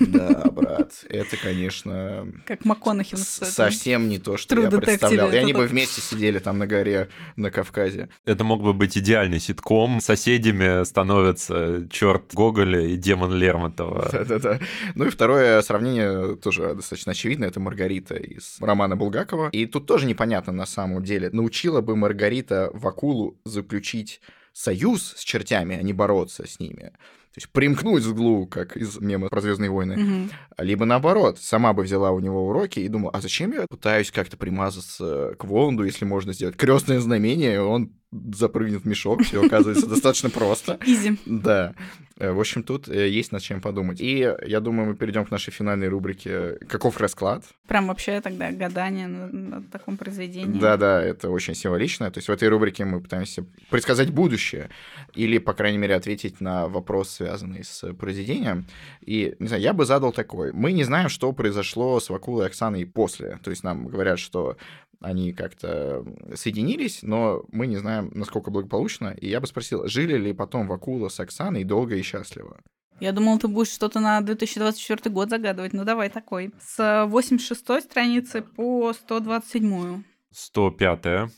Да, 0.00 0.44
брат, 0.50 1.04
это, 1.08 1.36
конечно, 1.36 2.26
Как 2.46 2.64
МакКонахи. 2.64 3.16
совсем 3.16 4.08
не 4.08 4.18
то, 4.18 4.36
что 4.36 4.58
я 4.60 4.70
представлял. 4.70 5.30
И 5.32 5.36
они 5.36 5.52
бы 5.52 5.66
вместе 5.66 6.00
сидели 6.00 6.38
там 6.38 6.58
на 6.58 6.66
горе 6.66 7.08
на 7.36 7.50
Кавказе. 7.50 8.08
Это 8.24 8.44
мог 8.44 8.62
бы 8.62 8.72
быть 8.72 8.96
идеальный 8.96 9.40
ситком. 9.40 10.00
Соседями 10.00 10.84
становятся 10.84 11.88
черт 11.90 12.34
Гоголя 12.34 12.80
и 12.86 12.96
демон 12.96 13.34
Лермонтова. 13.34 14.08
Да-да-да. 14.12 14.60
Ну 14.94 15.06
и 15.06 15.10
второе 15.10 15.60
сравнение 15.62 16.36
тоже 16.36 16.74
достаточно 16.74 17.12
очевидно. 17.12 17.44
Это 17.44 17.60
Маргарита 17.60 18.14
из 18.14 18.56
романа 18.60 18.96
Булгакова. 19.04 19.50
И 19.52 19.66
тут 19.66 19.86
тоже 19.86 20.06
непонятно 20.06 20.52
на 20.52 20.66
самом 20.66 21.02
деле. 21.02 21.30
Научила 21.30 21.80
бы 21.80 21.96
Маргарита 21.96 22.70
Вакулу 22.72 23.38
заключить 23.44 24.20
союз 24.52 25.14
с 25.16 25.24
чертями, 25.24 25.76
а 25.76 25.82
не 25.82 25.92
бороться 25.92 26.46
с 26.46 26.60
ними. 26.60 26.92
То 27.34 27.40
есть 27.40 27.50
примкнуть 27.50 28.04
к 28.04 28.06
злу, 28.06 28.46
как 28.46 28.76
из 28.76 29.00
мема 29.00 29.28
про 29.28 29.40
Звездные 29.40 29.68
войны. 29.68 29.96
Мгм. 29.96 30.30
Либо 30.58 30.84
наоборот, 30.84 31.40
сама 31.40 31.72
бы 31.72 31.82
взяла 31.82 32.12
у 32.12 32.20
него 32.20 32.48
уроки 32.48 32.78
и 32.78 32.86
думала, 32.86 33.10
а 33.12 33.20
зачем 33.20 33.52
я 33.52 33.66
пытаюсь 33.68 34.12
как-то 34.12 34.36
примазаться 34.36 35.34
к 35.36 35.44
Воланду, 35.44 35.84
если 35.84 36.04
можно 36.04 36.32
сделать 36.32 36.56
крестное 36.56 37.00
знамение, 37.00 37.56
и 37.56 37.58
он 37.58 37.92
запрыгнет 38.34 38.82
в 38.82 38.86
мешок, 38.86 39.22
все 39.22 39.44
оказывается 39.44 39.86
достаточно 39.86 40.30
просто. 40.30 40.78
Изи. 40.86 41.18
Да. 41.26 41.74
Э, 42.18 42.32
В 42.32 42.40
общем, 42.40 42.62
тут 42.62 42.88
э, 42.88 43.08
есть 43.08 43.32
над 43.32 43.42
чем 43.42 43.60
подумать. 43.60 44.00
И 44.00 44.34
я 44.46 44.60
думаю, 44.60 44.90
мы 44.90 44.94
перейдем 44.94 45.24
к 45.24 45.30
нашей 45.30 45.50
финальной 45.50 45.88
рубрике 45.88 46.58
«Каков 46.68 46.98
расклад?». 46.98 47.44
Прям 47.66 47.88
вообще 47.88 48.20
тогда 48.20 48.50
гадание 48.52 49.06
на, 49.06 49.62
таком 49.62 49.96
произведении. 49.96 50.58
Да-да, 50.58 51.02
это 51.02 51.30
очень 51.30 51.54
символично. 51.54 52.10
То 52.10 52.18
есть 52.18 52.28
в 52.28 52.32
этой 52.32 52.48
рубрике 52.48 52.84
мы 52.84 53.00
пытаемся 53.00 53.44
предсказать 53.70 54.10
будущее 54.10 54.70
или, 55.14 55.38
по 55.38 55.54
крайней 55.54 55.78
мере, 55.78 55.94
ответить 55.94 56.40
на 56.40 56.68
вопрос, 56.68 57.10
связанный 57.10 57.64
с 57.64 57.92
произведением. 57.94 58.66
И, 59.00 59.34
не 59.38 59.48
знаю, 59.48 59.62
я 59.62 59.72
бы 59.72 59.84
задал 59.84 60.12
такой. 60.12 60.52
Мы 60.52 60.72
не 60.72 60.84
знаем, 60.84 61.08
что 61.08 61.32
произошло 61.32 61.98
с 61.98 62.10
Вакулой 62.10 62.44
и 62.44 62.48
Оксаной 62.48 62.86
после. 62.86 63.38
То 63.42 63.50
есть 63.50 63.64
нам 63.64 63.86
говорят, 63.86 64.18
что 64.18 64.56
они 65.04 65.32
как-то 65.32 66.04
соединились, 66.34 67.02
но 67.02 67.44
мы 67.52 67.66
не 67.66 67.76
знаем, 67.76 68.10
насколько 68.14 68.50
благополучно. 68.50 69.14
И 69.20 69.28
я 69.28 69.40
бы 69.40 69.46
спросил, 69.46 69.86
жили 69.86 70.16
ли 70.16 70.32
потом 70.32 70.66
Вакула 70.66 71.08
с 71.08 71.20
Оксаной 71.20 71.64
долго 71.64 71.94
и 71.96 72.02
счастливо? 72.02 72.60
Я 73.00 73.12
думал, 73.12 73.38
ты 73.38 73.48
будешь 73.48 73.72
что-то 73.72 74.00
на 74.00 74.20
2024 74.20 75.12
год 75.12 75.28
загадывать. 75.28 75.72
Ну 75.72 75.84
давай 75.84 76.10
такой. 76.10 76.52
С 76.60 77.06
86 77.06 77.82
страницы 77.82 78.42
по 78.42 78.92
127. 78.92 80.02
105 80.32 81.30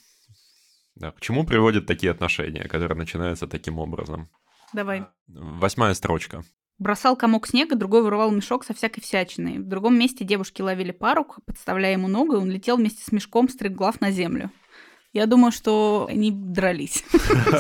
Да, 0.95 1.11
к 1.11 1.21
чему 1.21 1.45
приводят 1.45 1.87
такие 1.87 2.13
отношения, 2.13 2.69
которые 2.69 2.99
начинаются 2.99 3.47
таким 3.47 3.79
образом? 3.79 4.29
Давай. 4.73 5.07
Восьмая 5.29 5.95
строчка. 5.95 6.45
Бросал 6.79 7.17
комок 7.17 7.47
снега, 7.47 7.75
другой 7.75 8.03
вырывал 8.03 8.31
мешок 8.31 8.65
со 8.65 8.75
всякой 8.75 9.01
всячиной. 9.01 9.59
В 9.59 9.67
другом 9.67 9.99
месте 9.99 10.25
девушки 10.25 10.61
ловили 10.61 10.91
пару, 10.91 11.27
подставляя 11.47 11.93
ему 11.93 12.07
ногу, 12.07 12.35
и 12.35 12.39
он 12.39 12.51
летел 12.51 12.77
вместе 12.77 13.03
с 13.03 13.13
мешком 13.13 13.49
стриглав 13.49 14.01
на 14.03 14.11
землю. 14.11 14.51
Я 15.17 15.27
думаю, 15.27 15.51
что 15.51 16.07
они 16.11 16.31
дрались. 16.31 17.03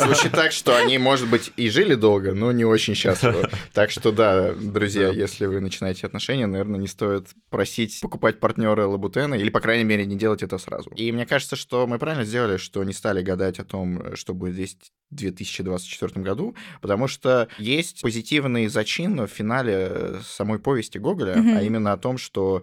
Звучит 0.04 0.32
так, 0.32 0.52
что 0.52 0.76
они, 0.76 0.98
может 0.98 1.26
быть, 1.28 1.52
и 1.56 1.70
жили 1.70 1.94
долго, 1.94 2.34
но 2.34 2.52
не 2.52 2.64
очень 2.66 2.94
счастливо. 2.94 3.48
Так 3.72 3.90
что 3.90 4.12
да, 4.12 4.52
друзья, 4.52 5.08
если 5.08 5.46
вы 5.46 5.60
начинаете 5.60 6.06
отношения, 6.06 6.46
наверное, 6.46 6.78
не 6.78 6.86
стоит 6.86 7.28
просить 7.48 7.98
покупать 8.02 8.40
партнера 8.40 8.86
Лабутена, 8.86 9.34
или, 9.34 9.48
по 9.48 9.60
крайней 9.60 9.84
мере, 9.84 10.04
не 10.04 10.16
делать 10.16 10.42
это 10.42 10.58
сразу. 10.58 10.90
И 10.90 11.10
мне 11.12 11.24
кажется, 11.24 11.56
что 11.56 11.86
мы 11.86 11.98
правильно 11.98 12.24
сделали, 12.24 12.58
что 12.58 12.84
не 12.84 12.92
стали 12.92 13.22
гадать 13.22 13.58
о 13.58 13.64
том, 13.64 14.14
что 14.16 14.34
будет 14.34 14.52
здесь 14.54 14.76
в 15.10 15.14
2024 15.14 16.22
году, 16.22 16.54
потому 16.82 17.08
что 17.08 17.48
есть 17.58 18.02
позитивный 18.02 18.66
зачин 18.68 19.22
в 19.22 19.28
финале 19.28 20.16
самой 20.22 20.58
повести 20.58 20.98
Гоголя, 20.98 21.36
Мгм. 21.36 21.56
а 21.56 21.62
именно 21.62 21.92
о 21.92 21.96
том, 21.96 22.18
что 22.18 22.62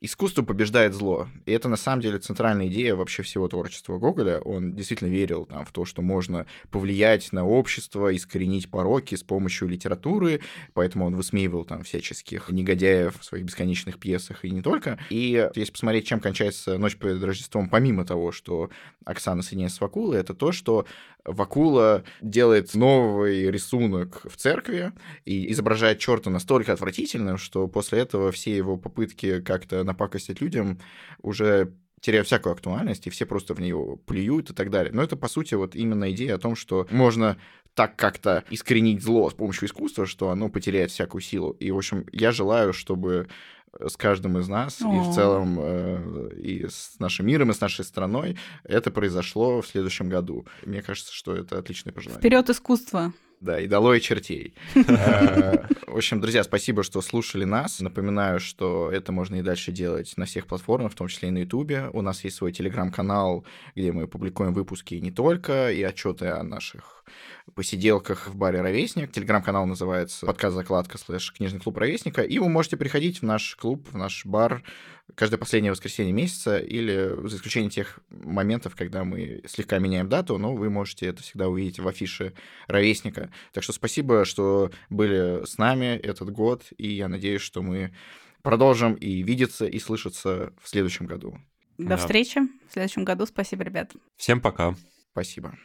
искусство 0.00 0.42
побеждает 0.42 0.94
зло. 0.94 1.28
И 1.46 1.52
это 1.52 1.68
на 1.68 1.76
самом 1.76 2.02
деле 2.02 2.18
центральная 2.18 2.68
идея 2.68 2.94
вообще 2.94 3.22
всего 3.22 3.48
творчества 3.48 3.98
Гоголя. 3.98 4.40
Он 4.40 4.74
действительно 4.74 5.08
верил 5.08 5.44
там, 5.44 5.64
в 5.64 5.72
то, 5.72 5.84
что 5.84 6.02
можно 6.02 6.46
повлиять 6.70 7.32
на 7.32 7.46
общество, 7.46 8.14
искоренить 8.14 8.70
пороки 8.70 9.14
с 9.14 9.22
помощью 9.22 9.68
литературы, 9.68 10.40
поэтому 10.74 11.06
он 11.06 11.16
высмеивал 11.16 11.64
там 11.64 11.82
всяческих 11.82 12.50
негодяев 12.50 13.18
в 13.18 13.24
своих 13.24 13.44
бесконечных 13.44 13.98
пьесах 13.98 14.44
и 14.44 14.50
не 14.50 14.62
только. 14.62 14.98
И 15.10 15.48
если 15.54 15.72
посмотреть, 15.72 16.06
чем 16.06 16.20
кончается 16.20 16.78
«Ночь 16.78 16.96
перед 16.96 17.22
Рождеством», 17.22 17.68
помимо 17.68 18.04
того, 18.04 18.32
что 18.32 18.70
Оксана 19.04 19.42
соединяется 19.42 19.78
с 19.78 19.80
Вакулой, 19.80 20.20
это 20.20 20.34
то, 20.34 20.52
что 20.52 20.86
Вакула 21.24 22.04
делает 22.22 22.74
новый 22.74 23.50
рисунок 23.50 24.22
в 24.24 24.36
церкви 24.36 24.92
и 25.24 25.52
изображает 25.52 25.98
черта 25.98 26.30
настолько 26.30 26.72
отвратительным, 26.72 27.36
что 27.36 27.68
после 27.68 28.00
этого 28.00 28.32
все 28.32 28.56
его 28.56 28.76
попытки 28.76 29.40
как-то 29.40 29.84
напакостить 29.88 30.40
людям 30.40 30.80
уже 31.22 31.74
теряют 32.00 32.26
всякую 32.26 32.52
актуальность, 32.52 33.06
и 33.06 33.10
все 33.10 33.26
просто 33.26 33.54
в 33.54 33.60
нее 33.60 33.98
плюют 34.06 34.50
и 34.50 34.54
так 34.54 34.70
далее. 34.70 34.92
Но 34.92 35.02
это, 35.02 35.16
по 35.16 35.28
сути, 35.28 35.54
вот 35.54 35.74
именно 35.74 36.10
идея 36.12 36.36
о 36.36 36.38
том, 36.38 36.54
что 36.54 36.86
можно 36.90 37.36
так 37.74 37.96
как-то 37.96 38.44
искоренить 38.50 39.02
зло 39.02 39.30
с 39.30 39.34
помощью 39.34 39.68
искусства, 39.68 40.06
что 40.06 40.30
оно 40.30 40.48
потеряет 40.48 40.90
всякую 40.90 41.20
силу. 41.20 41.50
И, 41.52 41.70
в 41.70 41.76
общем, 41.76 42.06
я 42.12 42.32
желаю, 42.32 42.72
чтобы 42.72 43.28
с 43.78 43.96
каждым 43.96 44.38
из 44.38 44.48
нас, 44.48 44.80
и 44.80 44.84
в 44.84 45.10
О. 45.10 45.12
целом 45.12 45.58
э, 45.60 46.34
и 46.40 46.66
с 46.66 46.98
нашим 46.98 47.26
миром, 47.26 47.50
и 47.50 47.54
с 47.54 47.60
нашей 47.60 47.84
страной 47.84 48.38
это 48.64 48.90
произошло 48.90 49.60
в 49.60 49.66
следующем 49.66 50.08
году. 50.08 50.46
Мне 50.64 50.82
кажется, 50.82 51.12
что 51.12 51.34
это 51.34 51.58
отличное 51.58 51.92
пожелание. 51.92 52.20
Вперед 52.20 52.48
искусство. 52.50 53.12
Да, 53.40 53.60
и 53.60 53.68
долой 53.68 54.00
чертей. 54.00 54.54
Э, 54.74 55.64
В 55.86 55.96
общем, 55.96 56.20
друзья, 56.20 56.42
спасибо, 56.42 56.82
что 56.82 57.00
слушали 57.00 57.44
нас. 57.44 57.80
Напоминаю, 57.80 58.40
что 58.40 58.90
это 58.90 59.12
можно 59.12 59.36
и 59.36 59.42
дальше 59.42 59.72
делать 59.72 60.12
на 60.16 60.24
всех 60.24 60.46
платформах, 60.46 60.92
в 60.92 60.94
том 60.96 61.08
числе 61.08 61.28
и 61.28 61.32
на 61.32 61.38
Ютубе. 61.38 61.88
У 61.92 62.02
нас 62.02 62.24
есть 62.24 62.36
свой 62.36 62.52
телеграм-канал, 62.52 63.44
где 63.76 63.92
мы 63.92 64.08
публикуем 64.08 64.52
выпуски 64.52 64.94
не 64.96 65.10
только, 65.10 65.70
и 65.70 65.82
отчеты 65.82 66.26
о 66.26 66.42
наших 66.42 67.04
посиделках 67.58 68.28
в 68.28 68.36
баре 68.36 68.60
«Ровесник». 68.60 69.10
Телеграм-канал 69.10 69.66
называется 69.66 70.24
«Подкаст 70.24 70.54
закладка 70.54 70.96
слэш 70.96 71.32
книжный 71.32 71.58
клуб 71.58 71.76
«Ровесника», 71.76 72.22
и 72.22 72.38
вы 72.38 72.48
можете 72.48 72.76
приходить 72.76 73.18
в 73.18 73.24
наш 73.24 73.56
клуб, 73.56 73.88
в 73.90 73.96
наш 73.96 74.24
бар 74.24 74.62
каждое 75.16 75.38
последнее 75.38 75.72
воскресенье 75.72 76.12
месяца, 76.12 76.58
или 76.58 77.16
за 77.26 77.36
исключением 77.36 77.72
тех 77.72 77.98
моментов, 78.10 78.76
когда 78.76 79.02
мы 79.02 79.42
слегка 79.48 79.80
меняем 79.80 80.08
дату, 80.08 80.38
но 80.38 80.54
вы 80.54 80.70
можете 80.70 81.06
это 81.06 81.24
всегда 81.24 81.48
увидеть 81.48 81.80
в 81.80 81.88
афише 81.88 82.32
«Ровесника». 82.68 83.28
Так 83.52 83.64
что 83.64 83.72
спасибо, 83.72 84.24
что 84.24 84.70
были 84.88 85.44
с 85.44 85.58
нами 85.58 85.96
этот 85.96 86.30
год, 86.30 86.62
и 86.76 86.86
я 86.86 87.08
надеюсь, 87.08 87.42
что 87.42 87.60
мы 87.60 87.92
продолжим 88.42 88.94
и 88.94 89.24
видеться, 89.24 89.66
и 89.66 89.80
слышаться 89.80 90.52
в 90.62 90.68
следующем 90.68 91.06
году. 91.06 91.40
До 91.76 91.88
Да. 91.88 91.96
встречи 91.96 92.38
в 92.68 92.72
следующем 92.72 93.02
году. 93.02 93.26
Спасибо, 93.26 93.64
ребят. 93.64 93.90
Всем 94.16 94.40
пока. 94.40 94.76
Спасибо. 95.10 95.58